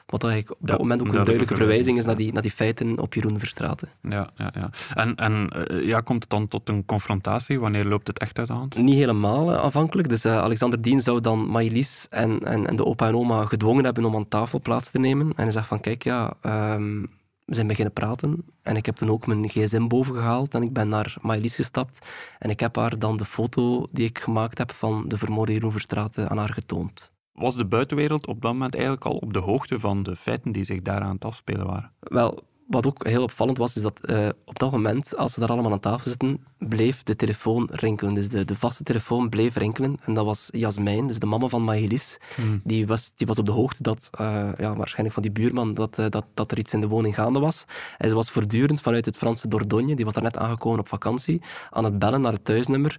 Wat 0.07 0.25
eigenlijk 0.25 0.61
op 0.61 0.69
dat 0.69 0.79
moment 0.79 1.01
ook 1.01 1.07
een 1.07 1.13
duidelijke 1.13 1.57
verwijzing 1.57 1.99
is 1.99 2.05
naar 2.05 2.17
die, 2.17 2.33
naar 2.33 2.43
die 2.43 2.51
feiten 2.51 2.99
op 2.99 3.15
Jeroen 3.15 3.39
Verstraten. 3.39 3.89
Ja, 4.03 4.31
ja, 4.35 4.53
ja. 4.55 4.71
En, 4.95 5.15
en 5.15 5.49
uh, 5.71 5.85
ja, 5.85 6.01
komt 6.01 6.23
het 6.23 6.31
dan 6.31 6.49
tot 6.49 6.69
een 6.69 6.85
confrontatie? 6.85 7.61
Wanneer 7.61 7.85
loopt 7.85 8.07
het 8.07 8.19
echt 8.19 8.39
uit 8.39 8.47
de 8.47 8.53
hand? 8.53 8.77
Niet 8.77 8.95
helemaal 8.95 9.57
afhankelijk. 9.57 10.09
Dus 10.09 10.25
uh, 10.25 10.39
Alexander 10.39 10.83
Dien 10.83 11.01
zou 11.01 11.21
dan 11.21 11.51
Maïlis 11.51 12.07
en, 12.11 12.41
en, 12.45 12.67
en, 12.67 12.77
de 12.77 12.85
opa 12.85 13.07
en 13.09 13.17
oma 13.17 13.45
gedwongen 13.45 13.85
hebben 13.85 14.05
om 14.05 14.15
aan 14.15 14.29
tafel 14.29 14.61
plaats 14.61 14.91
te 14.91 14.99
nemen. 14.99 15.27
En 15.27 15.43
hij 15.43 15.51
zegt 15.51 15.67
van, 15.67 15.81
kijk, 15.81 16.05
ja... 16.05 16.33
Um, 16.43 17.09
we 17.51 17.57
zijn 17.57 17.67
beginnen 17.67 17.93
praten 17.93 18.45
en 18.63 18.77
ik 18.77 18.87
heb 18.87 18.97
toen 18.97 19.11
ook 19.11 19.27
mijn 19.27 19.49
gsm 19.49 19.87
boven 19.87 20.15
gehaald 20.15 20.55
en 20.55 20.63
ik 20.63 20.73
ben 20.73 20.89
naar 20.89 21.17
Maëlys 21.21 21.55
gestapt 21.55 22.07
en 22.39 22.51
ik 22.51 22.61
heb 22.61 22.77
haar 22.77 22.99
dan 22.99 23.17
de 23.17 23.25
foto 23.25 23.87
die 23.93 24.07
ik 24.07 24.19
gemaakt 24.19 24.59
heb 24.59 24.73
van 24.73 25.09
de 25.09 25.17
vermoorde 25.17 25.53
Jeroen 25.53 25.73
Verstraeten 25.73 26.29
aan 26.29 26.39
haar 26.39 26.53
getoond. 26.53 27.13
Was 27.33 27.57
de 27.57 27.67
buitenwereld 27.67 28.27
op 28.27 28.43
dat 28.43 28.53
moment 28.53 28.75
eigenlijk 28.75 29.05
al 29.05 29.17
op 29.17 29.33
de 29.33 29.39
hoogte 29.39 29.81
van 29.81 30.03
de 30.03 30.17
feiten 30.17 30.53
die 30.53 30.65
zich 30.65 30.83
daaraan 30.83 31.19
te 31.19 31.27
afspelen 31.27 31.67
waren? 31.67 31.93
Wel, 32.01 32.43
wat 32.71 32.87
ook 32.87 33.07
heel 33.07 33.23
opvallend 33.23 33.59
was, 33.59 33.77
is 33.77 33.83
dat 33.83 34.01
uh, 34.05 34.29
op 34.45 34.59
dat 34.59 34.71
moment, 34.71 35.17
als 35.17 35.33
ze 35.33 35.41
daar 35.41 35.49
allemaal 35.49 35.73
aan 35.73 35.81
tafel 35.81 36.11
zitten, 36.11 36.45
bleef 36.59 37.03
de 37.03 37.17
telefoon 37.17 37.69
rinkelen. 37.73 38.15
Dus 38.15 38.29
de, 38.29 38.45
de 38.45 38.57
vaste 38.57 38.83
telefoon 38.83 39.29
bleef 39.29 39.57
rinkelen. 39.57 39.97
En 40.05 40.15
dat 40.15 40.25
was 40.25 40.49
Jasmijn, 40.51 41.07
dus 41.07 41.19
de 41.19 41.27
mama 41.27 41.47
van 41.47 41.63
Maëlys. 41.63 42.19
Hmm. 42.35 42.61
Die, 42.65 42.87
was, 42.87 43.13
die 43.17 43.27
was 43.27 43.39
op 43.39 43.47
de 43.47 43.53
hoogte 43.53 43.83
dat, 43.83 44.11
uh, 44.21 44.49
ja, 44.59 44.77
waarschijnlijk 44.77 45.15
van 45.15 45.23
die 45.23 45.33
buurman, 45.33 45.75
dat, 45.75 45.99
uh, 45.99 46.07
dat, 46.09 46.25
dat 46.35 46.51
er 46.51 46.59
iets 46.59 46.73
in 46.73 46.81
de 46.81 46.89
woning 46.89 47.15
gaande 47.15 47.39
was. 47.39 47.65
En 47.99 48.09
ze 48.09 48.15
was 48.15 48.31
voortdurend 48.31 48.81
vanuit 48.81 49.05
het 49.05 49.17
Franse 49.17 49.49
Dordogne, 49.49 49.97
die 49.97 50.05
was 50.05 50.15
daar 50.15 50.23
net 50.23 50.39
aangekomen 50.39 50.79
op 50.79 50.89
vakantie, 50.89 51.43
aan 51.71 51.85
het 51.85 51.99
bellen 51.99 52.21
naar 52.21 52.33
het 52.33 52.45
thuisnummer 52.45 52.99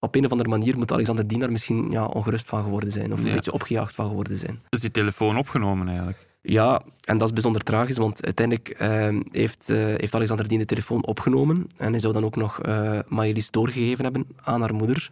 op 0.00 0.14
een 0.14 0.24
of 0.24 0.30
andere 0.30 0.48
manier 0.48 0.78
moet 0.78 0.92
Alexander 0.92 1.26
Dienaar 1.26 1.52
misschien 1.52 1.90
ja, 1.90 2.04
ongerust 2.04 2.46
van 2.46 2.62
geworden 2.62 2.92
zijn. 2.92 3.12
Of 3.12 3.24
een 3.24 3.32
beetje 3.32 3.52
opgejaagd 3.52 3.94
van 3.94 4.08
geworden 4.08 4.38
zijn. 4.38 4.62
Is 4.68 4.80
die 4.80 4.90
telefoon 4.90 5.36
opgenomen 5.36 5.88
eigenlijk? 5.88 6.18
Ja, 6.42 6.82
en 7.04 7.18
dat 7.18 7.28
is 7.28 7.34
bijzonder 7.34 7.62
tragisch, 7.62 7.96
want 7.96 8.24
uiteindelijk 8.24 8.68
ehm, 8.68 9.22
heeft, 9.30 9.70
uh, 9.70 9.76
heeft 9.76 10.14
Alexander 10.14 10.48
Dien 10.48 10.58
de 10.58 10.64
telefoon 10.64 11.06
opgenomen 11.06 11.66
en 11.76 11.90
hij 11.90 12.00
zou 12.00 12.12
dan 12.12 12.24
ook 12.24 12.36
nog 12.36 12.66
uh, 12.66 12.98
Maëlys 13.08 13.50
doorgegeven 13.50 14.04
hebben 14.04 14.26
aan 14.42 14.60
haar 14.60 14.74
moeder. 14.74 15.08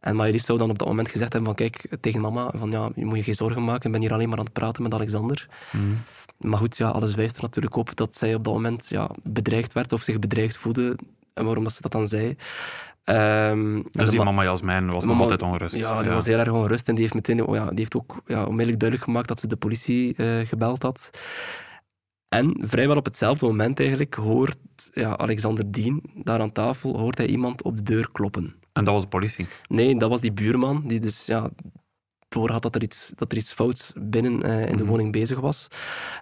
En 0.00 0.16
Maëlys 0.16 0.44
zou 0.44 0.58
dan 0.58 0.70
op 0.70 0.78
dat 0.78 0.88
moment 0.88 1.08
gezegd 1.08 1.32
hebben 1.32 1.56
van 1.56 1.66
kijk, 1.66 1.96
tegen 2.00 2.20
mama, 2.20 2.50
van 2.54 2.70
ja, 2.70 2.90
je 2.94 3.04
moet 3.04 3.16
je 3.16 3.22
geen 3.22 3.34
zorgen 3.34 3.64
maken, 3.64 3.86
ik 3.86 3.92
ben 3.92 4.00
hier 4.00 4.12
alleen 4.12 4.28
maar 4.28 4.38
aan 4.38 4.44
het 4.44 4.52
praten 4.52 4.82
met 4.82 4.94
Alexander. 4.94 5.48
Mm. 5.70 5.98
Maar 6.36 6.58
goed, 6.58 6.76
ja, 6.76 6.88
alles 6.88 7.14
wijst 7.14 7.36
er 7.36 7.42
natuurlijk 7.42 7.76
op 7.76 7.96
dat 7.96 8.16
zij 8.16 8.34
op 8.34 8.44
dat 8.44 8.52
moment 8.52 8.86
ja, 8.88 9.10
bedreigd 9.22 9.72
werd 9.72 9.92
of 9.92 10.02
zich 10.02 10.18
bedreigd 10.18 10.56
voelde. 10.56 10.96
En 11.34 11.44
waarom 11.44 11.64
dat 11.64 11.72
ze 11.72 11.82
dat 11.82 11.92
dan 11.92 12.06
zei. 12.06 12.36
Um, 13.10 13.84
dus 13.90 14.10
die 14.10 14.22
mama 14.22 14.42
Jasmijn 14.42 14.90
was 14.90 15.04
nog 15.04 15.20
altijd 15.20 15.42
ongerust. 15.42 15.76
Ja, 15.76 16.02
die 16.02 16.10
was 16.10 16.26
heel 16.26 16.38
erg 16.38 16.50
ongerust 16.50 16.88
en 16.88 16.94
die 16.94 17.02
heeft, 17.02 17.14
meteen, 17.14 17.46
oh 17.46 17.54
ja, 17.54 17.68
die 17.68 17.78
heeft 17.78 17.96
ook 17.96 18.22
ja, 18.26 18.44
onmiddellijk 18.44 18.80
duidelijk 18.80 19.10
gemaakt 19.10 19.28
dat 19.28 19.40
ze 19.40 19.46
de 19.46 19.56
politie 19.56 20.14
uh, 20.16 20.46
gebeld 20.46 20.82
had. 20.82 21.10
En 22.28 22.56
vrijwel 22.60 22.96
op 22.96 23.04
hetzelfde 23.04 23.46
moment 23.46 23.80
eigenlijk 23.80 24.14
hoort 24.14 24.56
ja, 24.92 25.16
Alexander 25.16 25.72
Dien 25.72 26.02
daar 26.14 26.40
aan 26.40 26.52
tafel, 26.52 26.98
hoort 26.98 27.18
hij 27.18 27.26
iemand 27.26 27.62
op 27.62 27.76
de 27.76 27.82
deur 27.82 28.08
kloppen. 28.12 28.54
En 28.72 28.84
dat 28.84 28.94
was 28.94 29.02
de 29.02 29.08
politie? 29.08 29.46
Nee, 29.68 29.98
dat 29.98 30.10
was 30.10 30.20
die 30.20 30.32
buurman 30.32 30.82
die 30.86 31.00
dus 31.00 31.26
ja, 31.26 31.50
door 32.28 32.50
had 32.50 32.62
dat 32.62 32.74
er 32.74 32.82
iets, 32.82 33.12
dat 33.14 33.32
er 33.32 33.38
iets 33.38 33.52
fouts 33.52 33.92
binnen 33.96 34.46
uh, 34.46 34.68
in 34.68 34.76
de 34.76 34.82
mm 34.82 34.88
woning 34.88 35.12
bezig 35.12 35.40
was. 35.40 35.68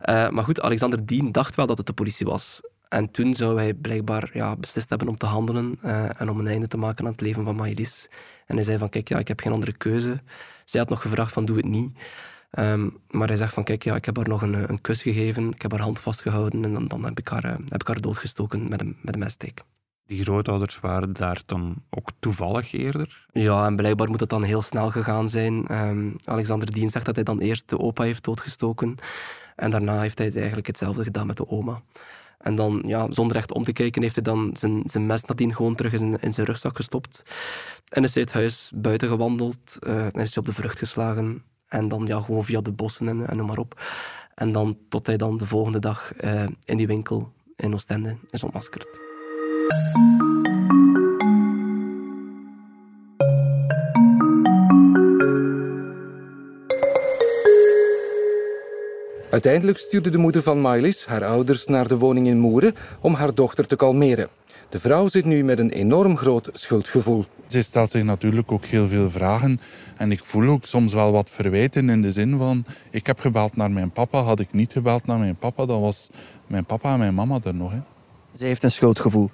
Uh, 0.08 0.28
maar 0.28 0.44
goed, 0.44 0.60
Alexander 0.60 1.06
Dien 1.06 1.32
dacht 1.32 1.54
wel 1.54 1.66
dat 1.66 1.78
het 1.78 1.86
de 1.86 1.92
politie 1.92 2.26
was. 2.26 2.60
En 2.94 3.10
toen 3.10 3.34
zou 3.34 3.58
hij 3.58 3.74
blijkbaar 3.74 4.30
ja, 4.32 4.56
beslist 4.56 4.88
hebben 4.88 5.08
om 5.08 5.16
te 5.16 5.26
handelen 5.26 5.78
uh, 5.84 6.20
en 6.20 6.30
om 6.30 6.38
een 6.38 6.46
einde 6.46 6.68
te 6.68 6.76
maken 6.76 7.04
aan 7.04 7.10
het 7.10 7.20
leven 7.20 7.44
van 7.44 7.56
Maëlys. 7.56 8.08
En 8.46 8.54
hij 8.54 8.64
zei 8.64 8.78
van, 8.78 8.88
kijk, 8.88 9.08
ja, 9.08 9.18
ik 9.18 9.28
heb 9.28 9.40
geen 9.40 9.52
andere 9.52 9.72
keuze. 9.72 10.22
Zij 10.64 10.80
had 10.80 10.88
nog 10.88 11.02
gevraagd 11.02 11.32
van, 11.32 11.44
doe 11.44 11.56
het 11.56 11.64
niet. 11.64 11.98
Um, 12.58 12.96
maar 13.10 13.28
hij 13.28 13.36
zegt 13.36 13.54
van, 13.54 13.64
kijk, 13.64 13.84
ja, 13.84 13.94
ik 13.94 14.04
heb 14.04 14.16
haar 14.16 14.28
nog 14.28 14.42
een, 14.42 14.70
een 14.70 14.80
kus 14.80 15.02
gegeven, 15.02 15.50
ik 15.52 15.62
heb 15.62 15.70
haar 15.70 15.80
hand 15.80 16.00
vastgehouden 16.00 16.64
en 16.64 16.72
dan, 16.72 16.88
dan 16.88 17.04
heb, 17.04 17.18
ik 17.18 17.28
haar, 17.28 17.44
uh, 17.44 17.50
heb 17.68 17.80
ik 17.80 17.86
haar 17.86 18.00
doodgestoken 18.00 18.68
met 18.68 18.80
een, 18.80 18.96
met 19.00 19.14
een 19.14 19.20
messteek. 19.20 19.62
Die 20.06 20.22
grootouders 20.22 20.80
waren 20.80 21.12
daar 21.12 21.42
dan 21.46 21.74
ook 21.90 22.10
toevallig 22.18 22.72
eerder? 22.72 23.26
Ja, 23.32 23.66
en 23.66 23.76
blijkbaar 23.76 24.08
moet 24.08 24.20
het 24.20 24.28
dan 24.28 24.42
heel 24.42 24.62
snel 24.62 24.90
gegaan 24.90 25.28
zijn. 25.28 25.82
Um, 25.86 26.16
Alexander 26.24 26.72
Dien 26.72 26.90
zegt 26.90 27.06
dat 27.06 27.14
hij 27.14 27.24
dan 27.24 27.38
eerst 27.38 27.68
de 27.68 27.78
opa 27.78 28.02
heeft 28.02 28.24
doodgestoken. 28.24 28.96
En 29.56 29.70
daarna 29.70 30.00
heeft 30.00 30.18
hij 30.18 30.32
eigenlijk 30.34 30.66
hetzelfde 30.66 31.04
gedaan 31.04 31.26
met 31.26 31.36
de 31.36 31.48
oma. 31.48 31.82
En 32.44 32.54
dan, 32.54 32.82
ja, 32.86 33.06
zonder 33.10 33.36
echt 33.36 33.52
om 33.52 33.64
te 33.64 33.72
kijken, 33.72 34.02
heeft 34.02 34.14
hij 34.14 34.24
dan 34.24 34.50
zijn, 34.58 34.82
zijn 34.86 35.06
mes 35.06 35.24
nadien 35.24 35.54
gewoon 35.54 35.74
terug 35.74 35.92
in 35.92 35.98
zijn, 35.98 36.16
in 36.20 36.32
zijn 36.32 36.46
rugzak 36.46 36.76
gestopt. 36.76 37.22
En 37.88 38.02
is 38.02 38.14
hij 38.14 38.22
het 38.22 38.32
huis 38.32 38.70
buiten 38.74 39.08
gewandeld. 39.08 39.76
Uh, 39.80 40.04
en 40.04 40.20
is 40.20 40.34
hij 40.34 40.42
op 40.42 40.46
de 40.46 40.52
vrucht 40.52 40.78
geslagen. 40.78 41.42
En 41.68 41.88
dan 41.88 42.06
ja, 42.06 42.20
gewoon 42.20 42.44
via 42.44 42.60
de 42.60 42.72
bossen 42.72 43.08
en, 43.08 43.26
en 43.26 43.36
noem 43.36 43.46
maar 43.46 43.58
op. 43.58 43.82
En 44.34 44.52
dan 44.52 44.78
tot 44.88 45.06
hij 45.06 45.16
dan 45.16 45.36
de 45.36 45.46
volgende 45.46 45.78
dag 45.78 46.12
uh, 46.24 46.46
in 46.64 46.76
die 46.76 46.86
winkel 46.86 47.32
in 47.56 47.74
Oostende 47.74 48.16
is 48.30 48.44
ontmaskerd. 48.44 48.86
Uiteindelijk 59.34 59.78
stuurde 59.78 60.10
de 60.10 60.18
moeder 60.18 60.42
van 60.42 60.60
Maëlys 60.60 61.06
haar 61.06 61.24
ouders 61.24 61.66
naar 61.66 61.88
de 61.88 61.98
woning 61.98 62.26
in 62.26 62.38
Moeren 62.38 62.74
om 63.00 63.14
haar 63.14 63.34
dochter 63.34 63.66
te 63.66 63.76
kalmeren. 63.76 64.28
De 64.68 64.78
vrouw 64.78 65.08
zit 65.08 65.24
nu 65.24 65.44
met 65.44 65.58
een 65.58 65.70
enorm 65.70 66.16
groot 66.16 66.50
schuldgevoel. 66.52 67.24
Ze 67.46 67.62
stelt 67.62 67.90
zich 67.90 68.02
natuurlijk 68.02 68.52
ook 68.52 68.64
heel 68.64 68.88
veel 68.88 69.10
vragen. 69.10 69.60
En 69.96 70.10
ik 70.10 70.24
voel 70.24 70.48
ook 70.48 70.64
soms 70.64 70.92
wel 70.92 71.12
wat 71.12 71.30
verwijten 71.30 71.88
in 71.88 72.02
de 72.02 72.12
zin 72.12 72.38
van... 72.38 72.64
Ik 72.90 73.06
heb 73.06 73.20
gebeld 73.20 73.56
naar 73.56 73.70
mijn 73.70 73.90
papa. 73.90 74.22
Had 74.22 74.40
ik 74.40 74.52
niet 74.52 74.72
gebeld 74.72 75.06
naar 75.06 75.18
mijn 75.18 75.36
papa, 75.36 75.66
dan 75.66 75.80
was 75.80 76.08
mijn 76.46 76.64
papa 76.64 76.92
en 76.92 76.98
mijn 76.98 77.14
mama 77.14 77.38
er 77.44 77.54
nog. 77.54 77.70
Hè. 77.70 77.80
Ze 78.36 78.44
heeft 78.44 78.62
een 78.62 78.70
schuldgevoel. 78.70 79.30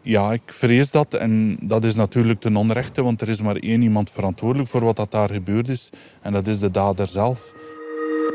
Ja, 0.00 0.32
ik 0.32 0.42
vrees 0.46 0.90
dat. 0.90 1.14
En 1.14 1.56
dat 1.60 1.84
is 1.84 1.94
natuurlijk 1.94 2.40
ten 2.40 2.56
onrechte, 2.56 3.02
want 3.02 3.20
er 3.20 3.28
is 3.28 3.42
maar 3.42 3.56
één 3.56 3.82
iemand 3.82 4.10
verantwoordelijk 4.10 4.70
voor 4.70 4.84
wat 4.84 4.96
dat 4.96 5.10
daar 5.10 5.30
gebeurd 5.30 5.68
is. 5.68 5.90
En 6.22 6.32
dat 6.32 6.46
is 6.46 6.58
de 6.58 6.70
dader 6.70 7.08
zelf. 7.08 7.60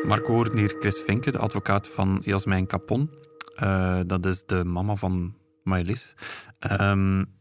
Marco 0.06 0.34
hoort 0.34 0.54
hier 0.54 0.76
Chris 0.80 1.02
Vinke, 1.02 1.32
de 1.32 1.38
advocaat 1.38 1.88
van 1.88 2.22
Jasmijn 2.24 2.68
Capon. 2.68 3.12
Uh, 3.64 4.00
dat 4.06 4.26
is 4.26 4.46
de 4.46 4.66
mama 4.66 4.96
van 4.96 5.36
Maëlys. 5.64 6.14
Um, 6.72 7.36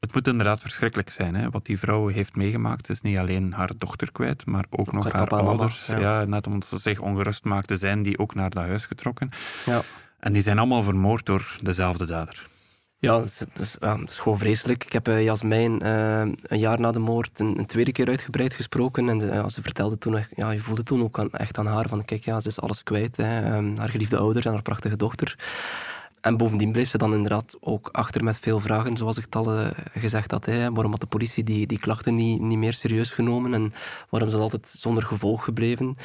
het 0.00 0.14
moet 0.14 0.28
inderdaad 0.28 0.60
verschrikkelijk 0.60 1.10
zijn, 1.10 1.34
hè, 1.34 1.50
wat 1.50 1.66
die 1.66 1.78
vrouw 1.78 2.06
heeft 2.06 2.36
meegemaakt. 2.36 2.88
Is 2.88 3.00
niet 3.00 3.18
alleen 3.18 3.52
haar 3.52 3.70
dochter 3.78 4.12
kwijt, 4.12 4.46
maar 4.46 4.64
ook, 4.70 4.80
ook 4.80 4.92
nog 4.92 5.12
haar 5.12 5.28
ouders. 5.28 5.86
ja. 5.86 6.24
net 6.24 6.46
omdat 6.46 6.68
ze 6.68 6.78
zich 6.78 7.00
ongerust 7.00 7.44
maakte, 7.44 7.76
zijn 7.76 8.02
die 8.02 8.18
ook 8.18 8.34
naar 8.34 8.50
dat 8.50 8.62
huis 8.62 8.86
getrokken. 8.86 9.30
Ja. 9.66 9.80
En 10.18 10.32
die 10.32 10.42
zijn 10.42 10.58
allemaal 10.58 10.82
vermoord 10.82 11.26
door 11.26 11.58
dezelfde 11.62 12.06
dader. 12.06 12.48
Ja, 13.00 13.18
dat 13.18 13.24
is, 13.60 13.76
is, 14.06 14.18
gewoon 14.18 14.38
vreselijk. 14.38 14.84
Ik 14.84 14.92
heb 14.92 15.08
uh, 15.08 15.22
Jasmijn 15.22 15.86
uh, 15.86 16.20
een 16.42 16.58
jaar 16.58 16.80
na 16.80 16.90
de 16.90 16.98
moord 16.98 17.40
een, 17.40 17.66
tweede 17.66 17.92
keer 17.92 18.08
uitgebreid 18.08 18.54
gesproken. 18.54 19.08
En 19.08 19.20
ze 19.50 19.62
vertelde 19.62 19.98
toen, 19.98 20.24
ja, 20.34 20.50
je 20.50 20.58
voelde 20.58 20.82
toen 20.82 21.02
ook 21.02 21.18
echt 21.18 21.58
aan 21.58 21.66
haar 21.66 21.88
van, 21.88 22.04
kijk, 22.04 22.24
ja, 22.24 22.40
ze 22.40 22.48
is 22.48 22.60
alles 22.60 22.82
kwijt. 22.82 23.16
Hè. 23.16 23.56
Um, 23.56 23.78
haar 23.78 23.88
geliefde 23.88 24.16
ouder 24.16 24.46
en 24.46 24.52
haar 24.52 24.62
prachtige 24.62 24.96
dochter. 24.96 25.36
En 26.20 26.36
bovendien 26.36 26.72
bleef 26.72 26.88
ze 26.88 26.98
dan 26.98 27.14
inderdaad 27.14 27.56
ook 27.60 27.88
achter 27.92 28.24
met 28.24 28.38
veel 28.38 28.60
vragen, 28.60 28.96
zoals 28.96 29.16
ik 29.16 29.24
het 29.24 29.36
al 29.36 29.58
uh, 29.58 29.70
gezegd 29.94 30.30
had. 30.30 30.46
Hè. 30.46 30.72
Waarom 30.72 30.90
had 30.90 31.00
de 31.00 31.06
politie 31.06 31.44
die, 31.44 31.66
die 31.66 31.78
klachten 31.78 32.14
niet, 32.14 32.40
niet 32.40 32.58
meer 32.58 32.72
serieus 32.72 33.10
genomen 33.10 33.54
en 33.54 33.72
waarom 34.08 34.28
is 34.28 34.34
altijd 34.34 34.74
zonder 34.78 35.02
gevolg 35.02 35.44
gebleven? 35.44 35.96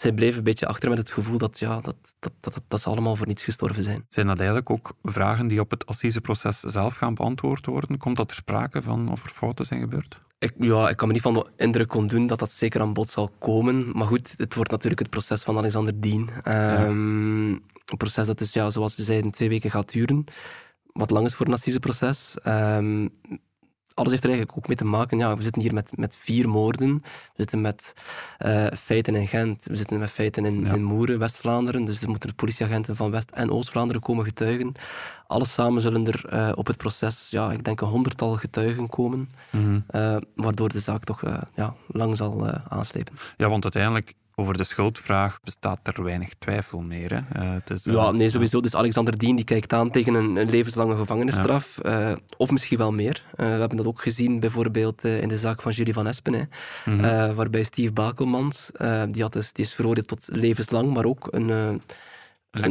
Zij 0.00 0.12
bleef 0.12 0.36
een 0.36 0.42
beetje 0.42 0.66
achter 0.66 0.88
met 0.88 0.98
het 0.98 1.10
gevoel 1.10 1.38
dat, 1.38 1.58
ja, 1.58 1.80
dat, 1.80 1.96
dat, 2.18 2.32
dat, 2.40 2.62
dat 2.68 2.80
ze 2.80 2.88
allemaal 2.88 3.16
voor 3.16 3.26
niets 3.26 3.42
gestorven 3.42 3.82
zijn. 3.82 4.04
Zijn 4.08 4.26
dat 4.26 4.38
eigenlijk 4.38 4.70
ook 4.70 4.92
vragen 5.02 5.48
die 5.48 5.60
op 5.60 5.70
het 5.70 5.86
assiseproces 5.86 6.60
zelf 6.60 6.96
gaan 6.96 7.14
beantwoord 7.14 7.66
worden? 7.66 7.98
Komt 7.98 8.16
dat 8.16 8.28
ter 8.28 8.36
sprake 8.36 8.82
van 8.82 9.10
of 9.10 9.24
er 9.24 9.30
fouten 9.30 9.64
zijn 9.64 9.80
gebeurd? 9.80 10.20
Ik, 10.38 10.52
ja, 10.58 10.88
ik 10.88 10.96
kan 10.96 11.06
me 11.06 11.12
niet 11.12 11.22
van 11.22 11.34
de 11.34 11.46
indruk 11.56 11.88
kon 11.88 12.06
doen 12.06 12.26
dat 12.26 12.38
dat 12.38 12.52
zeker 12.52 12.80
aan 12.80 12.92
bod 12.92 13.10
zal 13.10 13.30
komen. 13.38 13.90
Maar 13.92 14.06
goed, 14.06 14.34
het 14.36 14.54
wordt 14.54 14.70
natuurlijk 14.70 15.00
het 15.00 15.10
proces 15.10 15.42
van 15.42 15.56
Alexander 15.56 16.00
Dien. 16.00 16.30
Um, 16.44 17.50
een 17.86 17.96
proces 17.96 18.26
dat 18.26 18.38
dus, 18.38 18.52
ja, 18.52 18.70
zoals 18.70 18.94
we 18.94 19.02
zeiden, 19.02 19.30
twee 19.30 19.48
weken 19.48 19.70
gaat 19.70 19.92
duren. 19.92 20.24
Wat 20.92 21.10
lang 21.10 21.26
is 21.26 21.34
voor 21.34 21.46
een 21.46 21.52
assiseproces. 21.52 22.36
Um, 22.46 23.10
alles 24.00 24.12
heeft 24.12 24.24
er 24.24 24.30
eigenlijk 24.30 24.58
ook 24.58 24.68
mee 24.68 24.76
te 24.76 24.84
maken. 24.84 25.18
Ja, 25.18 25.36
we 25.36 25.42
zitten 25.42 25.62
hier 25.62 25.74
met, 25.74 25.92
met 25.96 26.16
vier 26.18 26.48
moorden. 26.48 26.94
We 27.02 27.32
zitten 27.36 27.60
met 27.60 27.94
uh, 28.38 28.66
feiten 28.78 29.14
in 29.14 29.26
Gent. 29.28 29.64
We 29.64 29.76
zitten 29.76 29.98
met 29.98 30.10
feiten 30.10 30.44
in, 30.44 30.66
in 30.66 30.82
Moeren, 30.82 31.18
West-Vlaanderen. 31.18 31.84
Dus 31.84 32.02
er 32.02 32.08
moeten 32.08 32.34
politieagenten 32.34 32.96
van 32.96 33.10
West- 33.10 33.30
en 33.30 33.50
Oost-Vlaanderen 33.50 34.02
komen 34.02 34.24
getuigen. 34.24 34.72
Alles 35.26 35.52
samen 35.52 35.80
zullen 35.80 36.06
er 36.06 36.24
uh, 36.32 36.52
op 36.54 36.66
het 36.66 36.76
proces, 36.76 37.28
ja, 37.30 37.52
ik 37.52 37.64
denk 37.64 37.80
een 37.80 37.88
honderdtal 37.88 38.36
getuigen 38.36 38.88
komen. 38.88 39.30
Mm 39.50 39.62
-hmm. 39.64 39.84
uh, 40.00 40.16
waardoor 40.34 40.68
de 40.68 40.80
zaak 40.80 41.04
toch 41.04 41.22
ja, 41.54 41.74
lang 41.86 42.16
zal 42.16 42.46
aanslepen. 42.68 43.14
Ja, 43.36 43.48
want 43.48 43.62
uiteindelijk 43.62 44.14
over 44.40 44.56
de 44.56 44.64
schuldvraag 44.64 45.40
bestaat 45.44 45.78
er 45.82 46.02
weinig 46.02 46.34
twijfel 46.38 46.80
meer. 46.80 47.10
Hè? 47.14 47.42
Uh, 47.42 47.52
het 47.52 47.70
is, 47.70 47.86
uh, 47.86 47.94
ja, 47.94 48.10
nee, 48.10 48.28
sowieso. 48.28 48.60
Dus 48.60 48.74
Alexander 48.74 49.18
Dien 49.18 49.36
die 49.36 49.44
kijkt 49.44 49.72
aan 49.72 49.90
tegen 49.90 50.14
een, 50.14 50.36
een 50.36 50.50
levenslange 50.50 50.96
gevangenisstraf. 50.96 51.78
Ja. 51.82 52.10
Uh, 52.10 52.16
of 52.36 52.50
misschien 52.50 52.78
wel 52.78 52.92
meer. 52.92 53.24
we 53.36 53.44
hebben 53.44 53.76
dat 53.76 53.86
ook 53.86 54.02
gezien 54.02 54.40
bijvoorbeeld 54.40 55.04
in 55.04 55.28
de 55.28 55.36
zaak 55.36 55.62
van 55.62 55.72
Julie 55.72 55.92
van 55.92 56.06
Espen. 56.06 56.32
Hè, 56.32 56.42
mm 56.84 57.00
-hmm. 57.00 57.34
waarbij 57.34 57.62
Steve 57.62 57.92
Bakelmans, 57.92 58.70
die, 59.08 59.22
had 59.22 59.32
dus, 59.32 59.52
die 59.52 59.64
is 59.64 59.74
veroordeeld 59.74 60.08
tot 60.08 60.28
levenslang, 60.30 60.94
maar 60.94 61.04
ook 61.04 61.28
een 61.30 61.80
een 62.50 62.64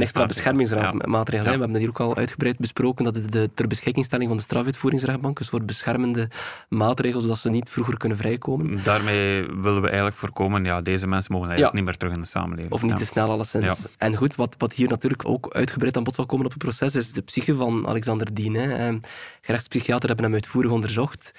extra 0.00 0.26
beschermingsmaatregel. 0.26 1.38
Ja. 1.38 1.42
We 1.42 1.48
hebben 1.48 1.72
dat 1.72 1.78
hier 1.80 1.88
ook 1.88 2.00
al 2.00 2.16
uitgebreid 2.16 2.58
besproken. 2.58 3.04
Dat 3.04 3.16
is 3.16 3.26
de 3.26 3.50
ter 3.54 3.66
beschikkingstelling 3.66 4.28
van 4.28 4.36
de 4.36 4.42
strafuitvoeringsrechtbank. 4.42 5.38
Een 5.38 5.44
soort 5.44 5.66
beschermende 5.66 6.28
maatregel, 6.68 7.20
zodat 7.20 7.38
ze 7.38 7.50
niet 7.50 7.70
vroeger 7.70 7.96
kunnen 7.96 8.18
vrijkomen. 8.18 8.84
Daarmee 8.84 9.46
willen 9.46 9.80
we 9.80 9.86
eigenlijk 9.86 10.16
voorkomen, 10.16 10.64
ja, 10.64 10.80
deze 10.80 11.06
mensen 11.06 11.32
mogen 11.32 11.48
eigenlijk 11.48 11.76
ja. 11.76 11.82
niet 11.82 11.90
meer 11.90 11.98
terug 11.98 12.14
in 12.14 12.20
de 12.20 12.26
samenleving. 12.26 12.72
Of 12.72 12.82
niet 12.82 12.96
te 12.96 13.06
snel, 13.06 13.30
alleszins. 13.30 13.86
En 13.96 14.16
goed, 14.16 14.34
wat, 14.34 14.54
wat 14.58 14.72
hier 14.72 14.88
natuurlijk 14.88 15.28
ook 15.28 15.54
uitgebreid 15.54 15.96
aan 15.96 16.04
bod 16.04 16.14
zal 16.14 16.26
komen 16.26 16.44
op 16.46 16.52
het 16.52 16.62
proces, 16.62 16.94
is 16.94 17.12
de 17.12 17.22
psyche 17.22 17.56
van 17.56 17.86
Alexander 17.86 18.34
Dien. 18.34 18.54
Hè. 18.54 18.98
Gerechtspsychiater 19.40 20.08
hebben 20.08 20.24
hem 20.24 20.34
uitvoerig 20.34 20.70
onderzocht. 20.70 21.32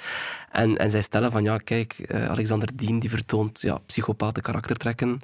En, 0.51 0.77
en 0.77 0.91
zij 0.91 1.01
stellen 1.01 1.31
van, 1.31 1.43
ja, 1.43 1.57
kijk, 1.57 1.93
eh, 1.93 2.29
Alexander 2.29 2.69
Dien 2.75 2.99
die 2.99 3.09
vertoont 3.09 3.61
ja, 3.61 3.79
psychopathe 3.85 4.41
karaktertrekken. 4.41 5.19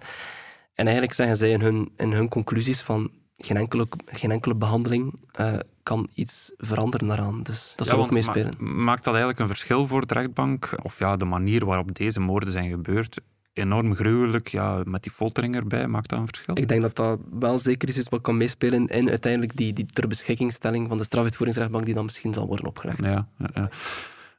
En 0.75 0.85
eigenlijk 0.85 1.13
zeggen 1.13 1.37
zij 1.37 1.49
in 1.49 1.61
hun, 1.61 1.91
in 1.97 2.11
hun 2.11 2.29
conclusies 2.29 2.81
van 2.81 3.11
geen 3.37 3.57
enkele, 3.57 3.87
geen 4.05 4.31
enkele 4.31 4.55
behandeling 4.55 5.13
uh, 5.39 5.53
kan 5.83 6.09
iets 6.13 6.51
veranderen 6.57 7.07
daaraan. 7.07 7.43
Dus 7.43 7.73
dat 7.75 7.87
zou 7.87 8.01
ook 8.01 8.11
meespelen. 8.11 8.53
Ma 8.57 8.69
maakt 8.69 9.03
dat 9.03 9.13
eigenlijk 9.13 9.39
een 9.39 9.47
verschil 9.47 9.87
voor 9.87 10.07
de 10.07 10.13
rechtbank? 10.13 10.75
Of 10.81 10.99
ja, 10.99 11.17
de 11.17 11.25
manier 11.25 11.65
waarop 11.65 11.95
deze 11.95 12.19
moorden 12.19 12.51
zijn 12.51 12.69
gebeurd? 12.69 13.21
Enorm 13.53 13.95
gruwelijk, 13.95 14.47
ja, 14.47 14.81
met 14.85 15.03
die 15.03 15.11
foltering 15.11 15.55
erbij, 15.55 15.87
maakt 15.87 16.09
dat 16.09 16.19
een 16.19 16.27
verschil? 16.27 16.57
Ik 16.57 16.67
denk 16.67 16.81
dat 16.81 16.95
dat 16.95 17.19
wel 17.39 17.59
zeker 17.59 17.87
is 17.89 18.09
wat 18.09 18.21
kan 18.21 18.37
meespelen 18.37 18.87
in 18.87 19.09
uiteindelijk 19.09 19.57
die, 19.57 19.73
die 19.73 19.85
ter 19.85 20.07
beschikkingstelling 20.07 20.87
van 20.87 20.97
de 20.97 21.03
strafuitvoeringsrechtbank 21.03 21.85
die 21.85 21.93
dan 21.93 22.05
misschien 22.05 22.33
zal 22.33 22.47
worden 22.47 22.65
opgelegd. 22.65 22.99
Ja, 22.99 23.27
ja, 23.37 23.49
ja. 23.53 23.69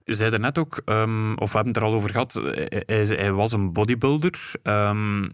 Je 0.08 0.14
zei 0.14 0.30
er 0.30 0.40
net 0.40 0.58
ook, 0.58 0.82
um, 0.84 1.38
of 1.38 1.52
we 1.52 1.56
hebben 1.56 1.74
het 1.74 1.82
er 1.82 1.88
al 1.88 1.94
over 1.94 2.10
gehad, 2.10 2.32
hij, 2.32 3.04
hij 3.04 3.32
was 3.32 3.52
een 3.52 3.72
bodybuilder. 3.72 4.52
Um, 4.62 5.30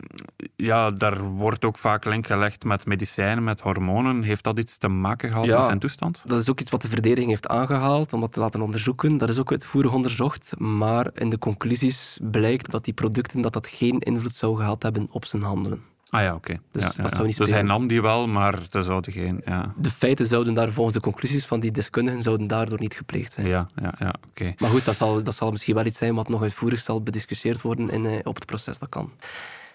ja, 0.57 0.91
daar 0.91 1.23
wordt 1.23 1.65
ook 1.65 1.79
vaak 1.79 2.05
link 2.05 2.27
gelegd 2.27 2.65
met 2.65 2.87
medicijnen, 2.87 3.45
met 3.45 3.61
hormonen. 3.61 4.23
Heeft 4.23 4.45
dat 4.45 4.59
iets 4.59 4.79
te 4.79 4.89
maken 4.89 5.31
gehad 5.31 5.45
ja, 5.45 5.57
met 5.57 5.65
zijn 5.65 5.79
toestand? 5.79 6.23
Dat 6.27 6.41
is 6.41 6.51
ook 6.51 6.61
iets 6.61 6.71
wat 6.71 6.83
de 6.83 6.89
verdediging 6.89 7.29
heeft 7.29 7.49
aangehaald 7.49 8.13
om 8.13 8.21
dat 8.21 8.33
te 8.33 8.41
laten 8.41 8.61
onderzoeken. 8.61 9.19
Dat 9.19 9.29
is 9.29 9.39
ook 9.39 9.51
uitvoerig 9.51 9.93
onderzocht. 9.93 10.53
Maar 10.59 11.11
in 11.15 11.31
de 11.31 11.39
conclusies 11.39 12.19
blijkt 12.23 12.71
dat 12.71 12.85
die 12.85 12.95
producten 12.95 13.41
dat 13.41 13.53
dat 13.53 13.67
geen 13.67 13.99
invloed 13.99 14.35
zou 14.35 14.57
gehad 14.57 14.83
hebben 14.83 15.09
op 15.11 15.25
zijn 15.25 15.43
handelen. 15.43 15.92
Ah 16.13 16.23
ja, 16.23 16.35
oké. 16.35 16.61
Dus, 16.71 16.83
ja, 16.83 16.89
dat 16.89 17.11
ja, 17.11 17.15
zou 17.17 17.27
niet 17.27 17.37
dus 17.37 17.51
hij 17.51 17.63
nam 17.63 17.87
die 17.87 18.03
wel, 18.03 18.27
maar 18.27 18.59
er 18.71 18.83
zouden 18.85 19.13
geen... 19.13 19.41
Ja. 19.45 19.75
De 19.77 19.91
feiten 19.91 20.27
zouden 20.27 20.55
daar, 20.55 20.73
volgens 20.73 20.95
de 20.97 21.03
conclusies 21.03 21.47
van 21.47 21.61
die 21.61 21.71
deskundigen, 21.71 22.21
zouden 22.23 22.47
daardoor 22.47 22.81
niet 22.81 22.95
gepleegd 22.95 23.33
zijn. 23.33 23.47
Ja, 23.47 23.69
ja, 23.75 23.95
ja 23.99 24.15
oké. 24.31 24.53
Maar 24.59 24.71
goed, 24.71 24.85
dat 24.85 24.97
zal, 24.97 25.23
dat 25.23 25.35
zal 25.35 25.51
misschien 25.51 25.75
wel 25.75 25.85
iets 25.87 25.99
zijn 25.99 26.15
wat 26.15 26.29
nog 26.29 26.43
uitvoerig 26.43 26.81
zal 26.81 27.03
bediscussieerd 27.03 27.61
worden 27.61 27.91
in, 27.91 28.07
eh, 28.07 28.19
op 28.23 28.35
het 28.35 28.47
proces. 28.47 28.79
Dat 28.79 28.89
kan. 28.89 29.11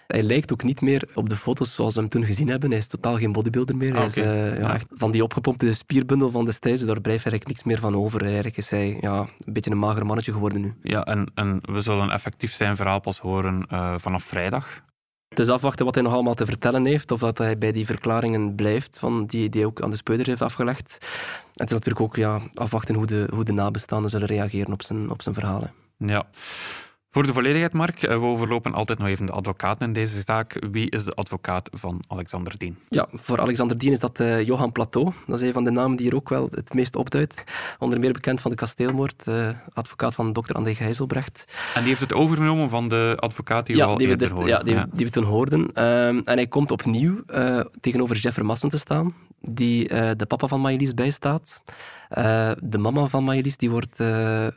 Hij 0.06 0.22
lijkt 0.22 0.52
ook 0.52 0.62
niet 0.62 0.80
meer 0.80 1.08
op 1.14 1.28
de 1.28 1.36
foto's 1.36 1.74
zoals 1.74 1.94
we 1.94 2.00
hem 2.00 2.08
toen 2.08 2.24
gezien 2.24 2.48
hebben. 2.48 2.70
Hij 2.70 2.78
is 2.78 2.86
totaal 2.86 3.16
geen 3.16 3.32
bodybuilder 3.32 3.76
meer. 3.76 3.94
Hij 3.96 4.04
is, 4.04 4.16
Ah, 4.18 4.24
oké. 4.24 4.32
uh, 4.54 4.58
ja, 4.60 4.74
echt 4.74 4.86
van 4.90 5.10
die 5.10 5.22
opgepompte 5.22 5.74
spierbundel 5.74 6.30
van 6.30 6.44
destijds, 6.44 6.80
daar 6.84 7.00
blijft 7.00 7.24
eigenlijk 7.26 7.46
niks 7.46 7.62
meer 7.62 7.78
van 7.78 7.96
over. 7.96 8.22
Eigenlijk 8.24 8.56
is 8.56 8.70
hij 8.70 8.98
ja, 9.00 9.18
een 9.18 9.52
beetje 9.52 9.70
een 9.70 9.78
mager 9.78 10.06
mannetje 10.06 10.32
geworden 10.32 10.60
nu. 10.60 10.74
Ja, 10.82 11.04
en, 11.04 11.30
en 11.34 11.60
we 11.62 11.80
zullen 11.80 12.10
effectief 12.10 12.52
zijn 12.52 12.76
verhaal 12.76 13.00
pas 13.00 13.18
horen 13.18 13.66
uh, 13.72 13.94
vanaf 13.96 14.22
vrijdag. 14.24 14.86
Het 15.28 15.38
is 15.38 15.48
afwachten 15.48 15.84
wat 15.84 15.94
hij 15.94 16.04
nog 16.04 16.12
allemaal 16.12 16.34
te 16.34 16.46
vertellen 16.46 16.84
heeft, 16.84 17.10
of 17.10 17.20
dat 17.20 17.38
hij 17.38 17.58
bij 17.58 17.72
die 17.72 17.86
verklaringen 17.86 18.54
blijft, 18.54 18.98
van 18.98 19.26
die, 19.26 19.48
die 19.48 19.66
ook 19.66 19.82
aan 19.82 19.90
de 19.90 19.96
speuders 19.96 20.28
heeft 20.28 20.42
afgelegd. 20.42 20.98
En 21.42 21.52
het 21.52 21.68
is 21.68 21.72
natuurlijk 21.72 22.00
ook 22.00 22.16
ja, 22.16 22.40
afwachten 22.54 22.94
hoe 22.94 23.06
de, 23.06 23.28
hoe 23.34 23.44
de 23.44 23.52
nabestaanden 23.52 24.10
zullen 24.10 24.26
reageren 24.26 24.72
op 24.72 24.82
zijn, 24.82 25.10
op 25.10 25.22
zijn 25.22 25.34
verhalen. 25.34 25.72
Ja. 25.96 26.26
Voor 27.10 27.26
de 27.26 27.32
volledigheid, 27.32 27.72
Mark, 27.72 28.00
we 28.00 28.14
overlopen 28.14 28.72
altijd 28.72 28.98
nog 28.98 29.08
even 29.08 29.26
de 29.26 29.32
advocaten 29.32 29.86
in 29.86 29.92
deze 29.92 30.22
zaak. 30.22 30.66
Wie 30.70 30.90
is 30.90 31.04
de 31.04 31.14
advocaat 31.14 31.70
van 31.72 32.02
Alexander 32.08 32.58
Dien? 32.58 32.78
Ja, 32.88 33.06
voor 33.12 33.40
Alexander 33.40 33.78
Dien 33.78 33.92
is 33.92 33.98
dat 33.98 34.20
uh, 34.20 34.46
Johan 34.46 34.72
Plateau. 34.72 35.12
Dat 35.26 35.40
is 35.40 35.46
een 35.46 35.52
van 35.52 35.64
de 35.64 35.70
namen 35.70 35.96
die 35.96 36.06
hier 36.06 36.14
ook 36.14 36.28
wel 36.28 36.48
het 36.50 36.74
meest 36.74 36.96
opduidt. 36.96 37.44
Onder 37.78 38.00
meer 38.00 38.12
bekend 38.12 38.40
van 38.40 38.50
de 38.50 38.56
kasteelmoord, 38.56 39.26
uh, 39.28 39.50
advocaat 39.72 40.14
van 40.14 40.32
dokter 40.32 40.54
André 40.54 40.74
Gijzelbrecht. 40.74 41.44
En 41.74 41.80
die 41.80 41.88
heeft 41.88 42.00
het 42.00 42.14
overgenomen 42.14 42.70
van 42.70 42.88
de 42.88 43.16
advocaat 43.20 43.66
die 43.66 43.74
we 43.74 43.80
ja, 43.80 43.86
al 43.86 43.96
die 43.96 44.06
we 44.06 44.12
eerder 44.12 44.28
dus, 44.28 44.36
hoorden. 44.36 44.56
Ja, 44.56 44.62
die, 44.62 44.74
ja. 44.74 44.86
die 44.92 45.06
we 45.06 45.12
toen 45.12 45.24
hoorden. 45.24 45.60
Um, 45.60 46.22
en 46.24 46.36
hij 46.36 46.46
komt 46.46 46.70
opnieuw 46.70 47.22
tegenover 47.80 48.16
Jeffer 48.16 48.44
Massen 48.44 48.70
te 48.70 48.78
staan, 48.78 49.14
die 49.40 49.88
de 49.88 50.26
papa 50.28 50.46
van 50.46 50.60
Maëlys 50.60 50.94
bijstaat. 50.94 51.62
de 52.58 52.78
mama 52.78 53.06
van 53.06 53.24
Maëlys 53.24 53.56
die 53.56 53.70
wordt 53.70 53.96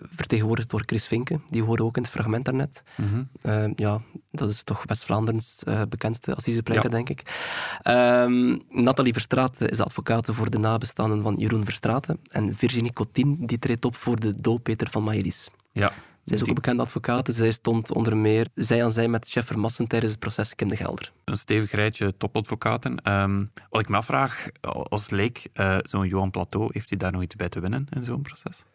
vertegenwoordigd 0.10 0.70
door 0.70 0.84
Chris 0.86 1.08
Vinke. 1.08 1.40
Die 1.50 1.64
hoorde 1.64 1.84
ook 1.84 1.98
in 1.98 2.04
het 2.04 2.12
fragment 2.12 2.46
daarnet. 2.46 2.84
Mm 2.96 3.08
-hmm. 3.08 3.30
Uh, 3.44 3.72
ja, 3.76 4.02
dat 4.32 4.50
is 4.50 4.64
toch 4.64 4.84
West-Vlaanderens 4.86 5.64
bekendste 5.90 6.36
assisepleiter, 6.36 6.90
ja. 6.90 6.96
denk 6.96 7.10
ik. 7.10 7.24
Um, 7.88 8.62
Nathalie 8.70 9.14
Verstraeten 9.14 9.70
is 9.70 9.78
de 9.78 9.84
advocaat 9.84 10.28
voor 10.32 10.50
de 10.50 10.58
nabestaanden 10.58 11.22
van 11.22 11.36
Jeroen 11.36 11.66
Verstraeten. 11.66 12.20
En 12.30 12.56
Virginie 12.56 12.94
Cotin 12.94 13.38
die 13.40 13.60
treedt 13.60 13.86
op 13.86 13.96
voor 13.96 14.20
de 14.20 14.42
doodpeter 14.42 14.90
van 14.90 15.04
Maëlys. 15.04 15.50
Ja. 15.72 15.92
Zij 16.24 16.36
is 16.36 16.42
ook 16.42 16.48
een 16.48 16.54
bekende 16.54 16.82
advocaat. 16.82 17.30
Zij 17.34 17.52
stond 17.52 17.92
onder 17.92 18.18
meer 18.18 18.48
zij 18.56 18.84
aan 18.84 18.92
zij 18.92 19.08
met 19.08 19.30
chef 19.30 19.46
Vermassen 19.46 19.88
tijdens 19.88 20.12
het 20.12 20.20
proces 20.20 20.54
in 20.56 20.68
de 20.68 20.76
Gelder. 20.76 21.12
Een 21.26 21.38
stevig 21.38 21.72
rijtje 21.72 22.18
topadvocaten. 22.18 23.12
Um, 23.22 23.52
wat 23.70 23.82
ik 23.82 23.90
me 23.90 23.96
afvraag, 23.96 24.48
als 24.90 25.10
leek, 25.10 25.50
uh, 25.54 25.78
zo'n 25.82 26.08
Johan 26.08 26.32
Plateau, 26.32 26.70
heeft 26.74 26.90
hij 26.90 26.98
daar 26.98 27.12
nog 27.12 27.22
iets 27.22 27.36
bij 27.36 27.50
te 27.50 27.60
winnen 27.60 27.88
in 27.90 28.04
zo'n 28.04 28.22
proces? 28.22 28.66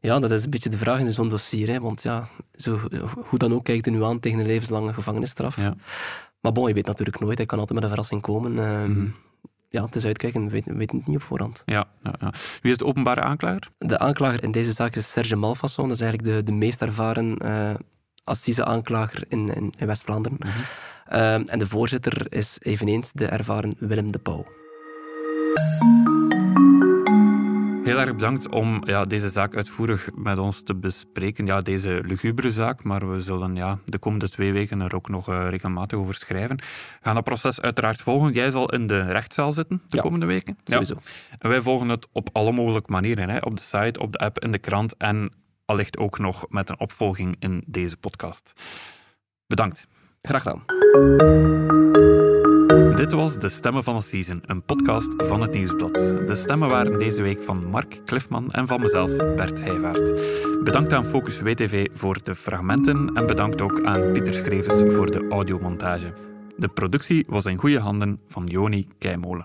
Ja, 0.00 0.18
dat 0.18 0.32
is 0.32 0.44
een 0.44 0.50
beetje 0.50 0.70
de 0.70 0.78
vraag 0.78 0.98
in 0.98 1.12
zo'n 1.12 1.28
dossier. 1.28 1.68
Hè? 1.68 1.80
Want 1.80 2.02
ja, 2.02 2.28
zo, 2.56 2.80
hoe 3.14 3.38
dan 3.38 3.52
ook 3.54 3.64
kijkt 3.64 3.84
hij 3.84 3.94
nu 3.94 4.04
aan 4.04 4.20
tegen 4.20 4.38
een 4.38 4.46
levenslange 4.46 4.92
gevangenisstraf. 4.92 5.56
Ja. 5.56 5.74
Maar 6.40 6.52
bon, 6.52 6.68
je 6.68 6.74
weet 6.74 6.86
natuurlijk 6.86 7.20
nooit. 7.20 7.36
Hij 7.36 7.46
kan 7.46 7.58
altijd 7.58 7.74
met 7.74 7.82
een 7.82 7.94
verrassing 7.94 8.22
komen. 8.22 8.58
Um, 8.58 8.90
mm. 8.90 9.14
Ja, 9.68 9.84
het 9.84 9.96
is 9.96 10.04
uitkijken. 10.04 10.44
We 10.44 10.50
weten, 10.76 10.98
het 10.98 11.06
niet 11.06 11.16
op 11.16 11.22
voorhand. 11.22 11.62
Ja, 11.64 11.86
ja, 12.02 12.14
ja, 12.20 12.32
Wie 12.62 12.70
is 12.72 12.78
de 12.78 12.84
openbare 12.84 13.20
aanklager? 13.20 13.68
De 13.78 13.98
aanklager 13.98 14.42
in 14.42 14.52
deze 14.52 14.72
zaak 14.72 14.96
is 14.96 15.10
Serge 15.10 15.36
Malfasson. 15.36 15.88
Dat 15.88 15.96
is 15.96 16.02
eigenlijk 16.02 16.36
de, 16.36 16.42
de 16.42 16.58
meest 16.58 16.82
ervaren 16.82 17.36
uh, 17.42 17.74
assise-aanklager 18.24 19.24
in, 19.28 19.54
in, 19.54 19.72
in 19.78 19.86
West-Vlaanderen. 19.86 20.38
Mhm. 20.40 20.48
Mm 20.48 20.54
-hmm. 21.08 21.18
uh, 21.18 21.52
en 21.52 21.58
de 21.58 21.66
voorzitter 21.66 22.32
is 22.32 22.58
eveneens 22.62 23.12
de 23.12 23.26
ervaren 23.26 23.74
Willem 23.78 24.12
de 24.12 24.18
Pauw. 24.18 24.46
Heel 27.88 28.00
erg 28.00 28.14
bedankt 28.14 28.48
om 28.48 28.82
ja, 28.84 29.04
deze 29.04 29.28
zaak 29.28 29.56
uitvoerig 29.56 30.08
met 30.14 30.38
ons 30.38 30.62
te 30.62 30.74
bespreken. 30.74 31.46
Ja, 31.46 31.60
deze 31.60 32.00
lugubere 32.04 32.50
zaak, 32.50 32.84
maar 32.84 33.10
we 33.10 33.20
zullen 33.20 33.56
ja, 33.56 33.78
de 33.84 33.98
komende 33.98 34.28
twee 34.28 34.52
weken 34.52 34.80
er 34.80 34.94
ook 34.94 35.08
nog 35.08 35.28
uh, 35.28 35.48
regelmatig 35.48 35.98
over 35.98 36.14
schrijven. 36.14 36.56
We 36.56 36.64
gaan 37.02 37.14
dat 37.14 37.24
proces 37.24 37.60
uiteraard 37.60 38.00
volgen. 38.00 38.32
Jij 38.32 38.50
zal 38.50 38.70
in 38.70 38.86
de 38.86 39.02
rechtszaal 39.02 39.52
zitten 39.52 39.82
de 39.88 40.00
komende 40.00 40.26
weken. 40.26 40.58
Sowieso. 40.64 40.96
En 41.38 41.48
wij 41.48 41.62
volgen 41.62 41.88
het 41.88 42.08
op 42.12 42.28
alle 42.32 42.52
mogelijke 42.52 42.90
manieren. 42.90 43.30
Hè? 43.30 43.38
Op 43.38 43.56
de 43.56 43.62
site, 43.62 44.00
op 44.00 44.12
de 44.12 44.18
app, 44.18 44.38
in 44.38 44.52
de 44.52 44.58
krant 44.58 44.96
en 44.96 45.32
allicht 45.64 45.98
ook 45.98 46.18
nog 46.18 46.44
met 46.48 46.68
een 46.68 46.80
opvolging 46.80 47.36
in 47.38 47.64
deze 47.66 47.96
podcast. 47.96 48.52
Bedankt. 49.46 49.86
Graag 50.22 50.42
gedaan. 50.42 51.76
Dit 52.98 53.12
was 53.12 53.38
De 53.38 53.48
Stemmen 53.48 53.82
van 53.82 54.02
Season, 54.02 54.42
een 54.46 54.62
podcast 54.62 55.14
van 55.16 55.40
het 55.40 55.52
Nieuwsblad. 55.52 55.94
De 56.26 56.34
stemmen 56.34 56.68
waren 56.68 56.98
deze 56.98 57.22
week 57.22 57.42
van 57.42 57.66
Mark 57.66 58.00
Cliffman 58.04 58.52
en 58.52 58.66
van 58.66 58.80
mezelf, 58.80 59.16
Bert 59.16 59.60
Heijvaart. 59.60 60.20
Bedankt 60.64 60.92
aan 60.92 61.04
Focus 61.04 61.40
WTV 61.40 61.88
voor 61.92 62.22
de 62.22 62.34
fragmenten 62.34 63.10
en 63.14 63.26
bedankt 63.26 63.60
ook 63.60 63.84
aan 63.84 64.12
Pieter 64.12 64.34
Schrevens 64.34 64.94
voor 64.94 65.10
de 65.10 65.26
audiomontage. 65.30 66.14
De 66.56 66.68
productie 66.68 67.24
was 67.28 67.44
in 67.44 67.56
goede 67.56 67.78
handen 67.78 68.20
van 68.28 68.46
Joni 68.46 68.86
Keimolen. 68.98 69.44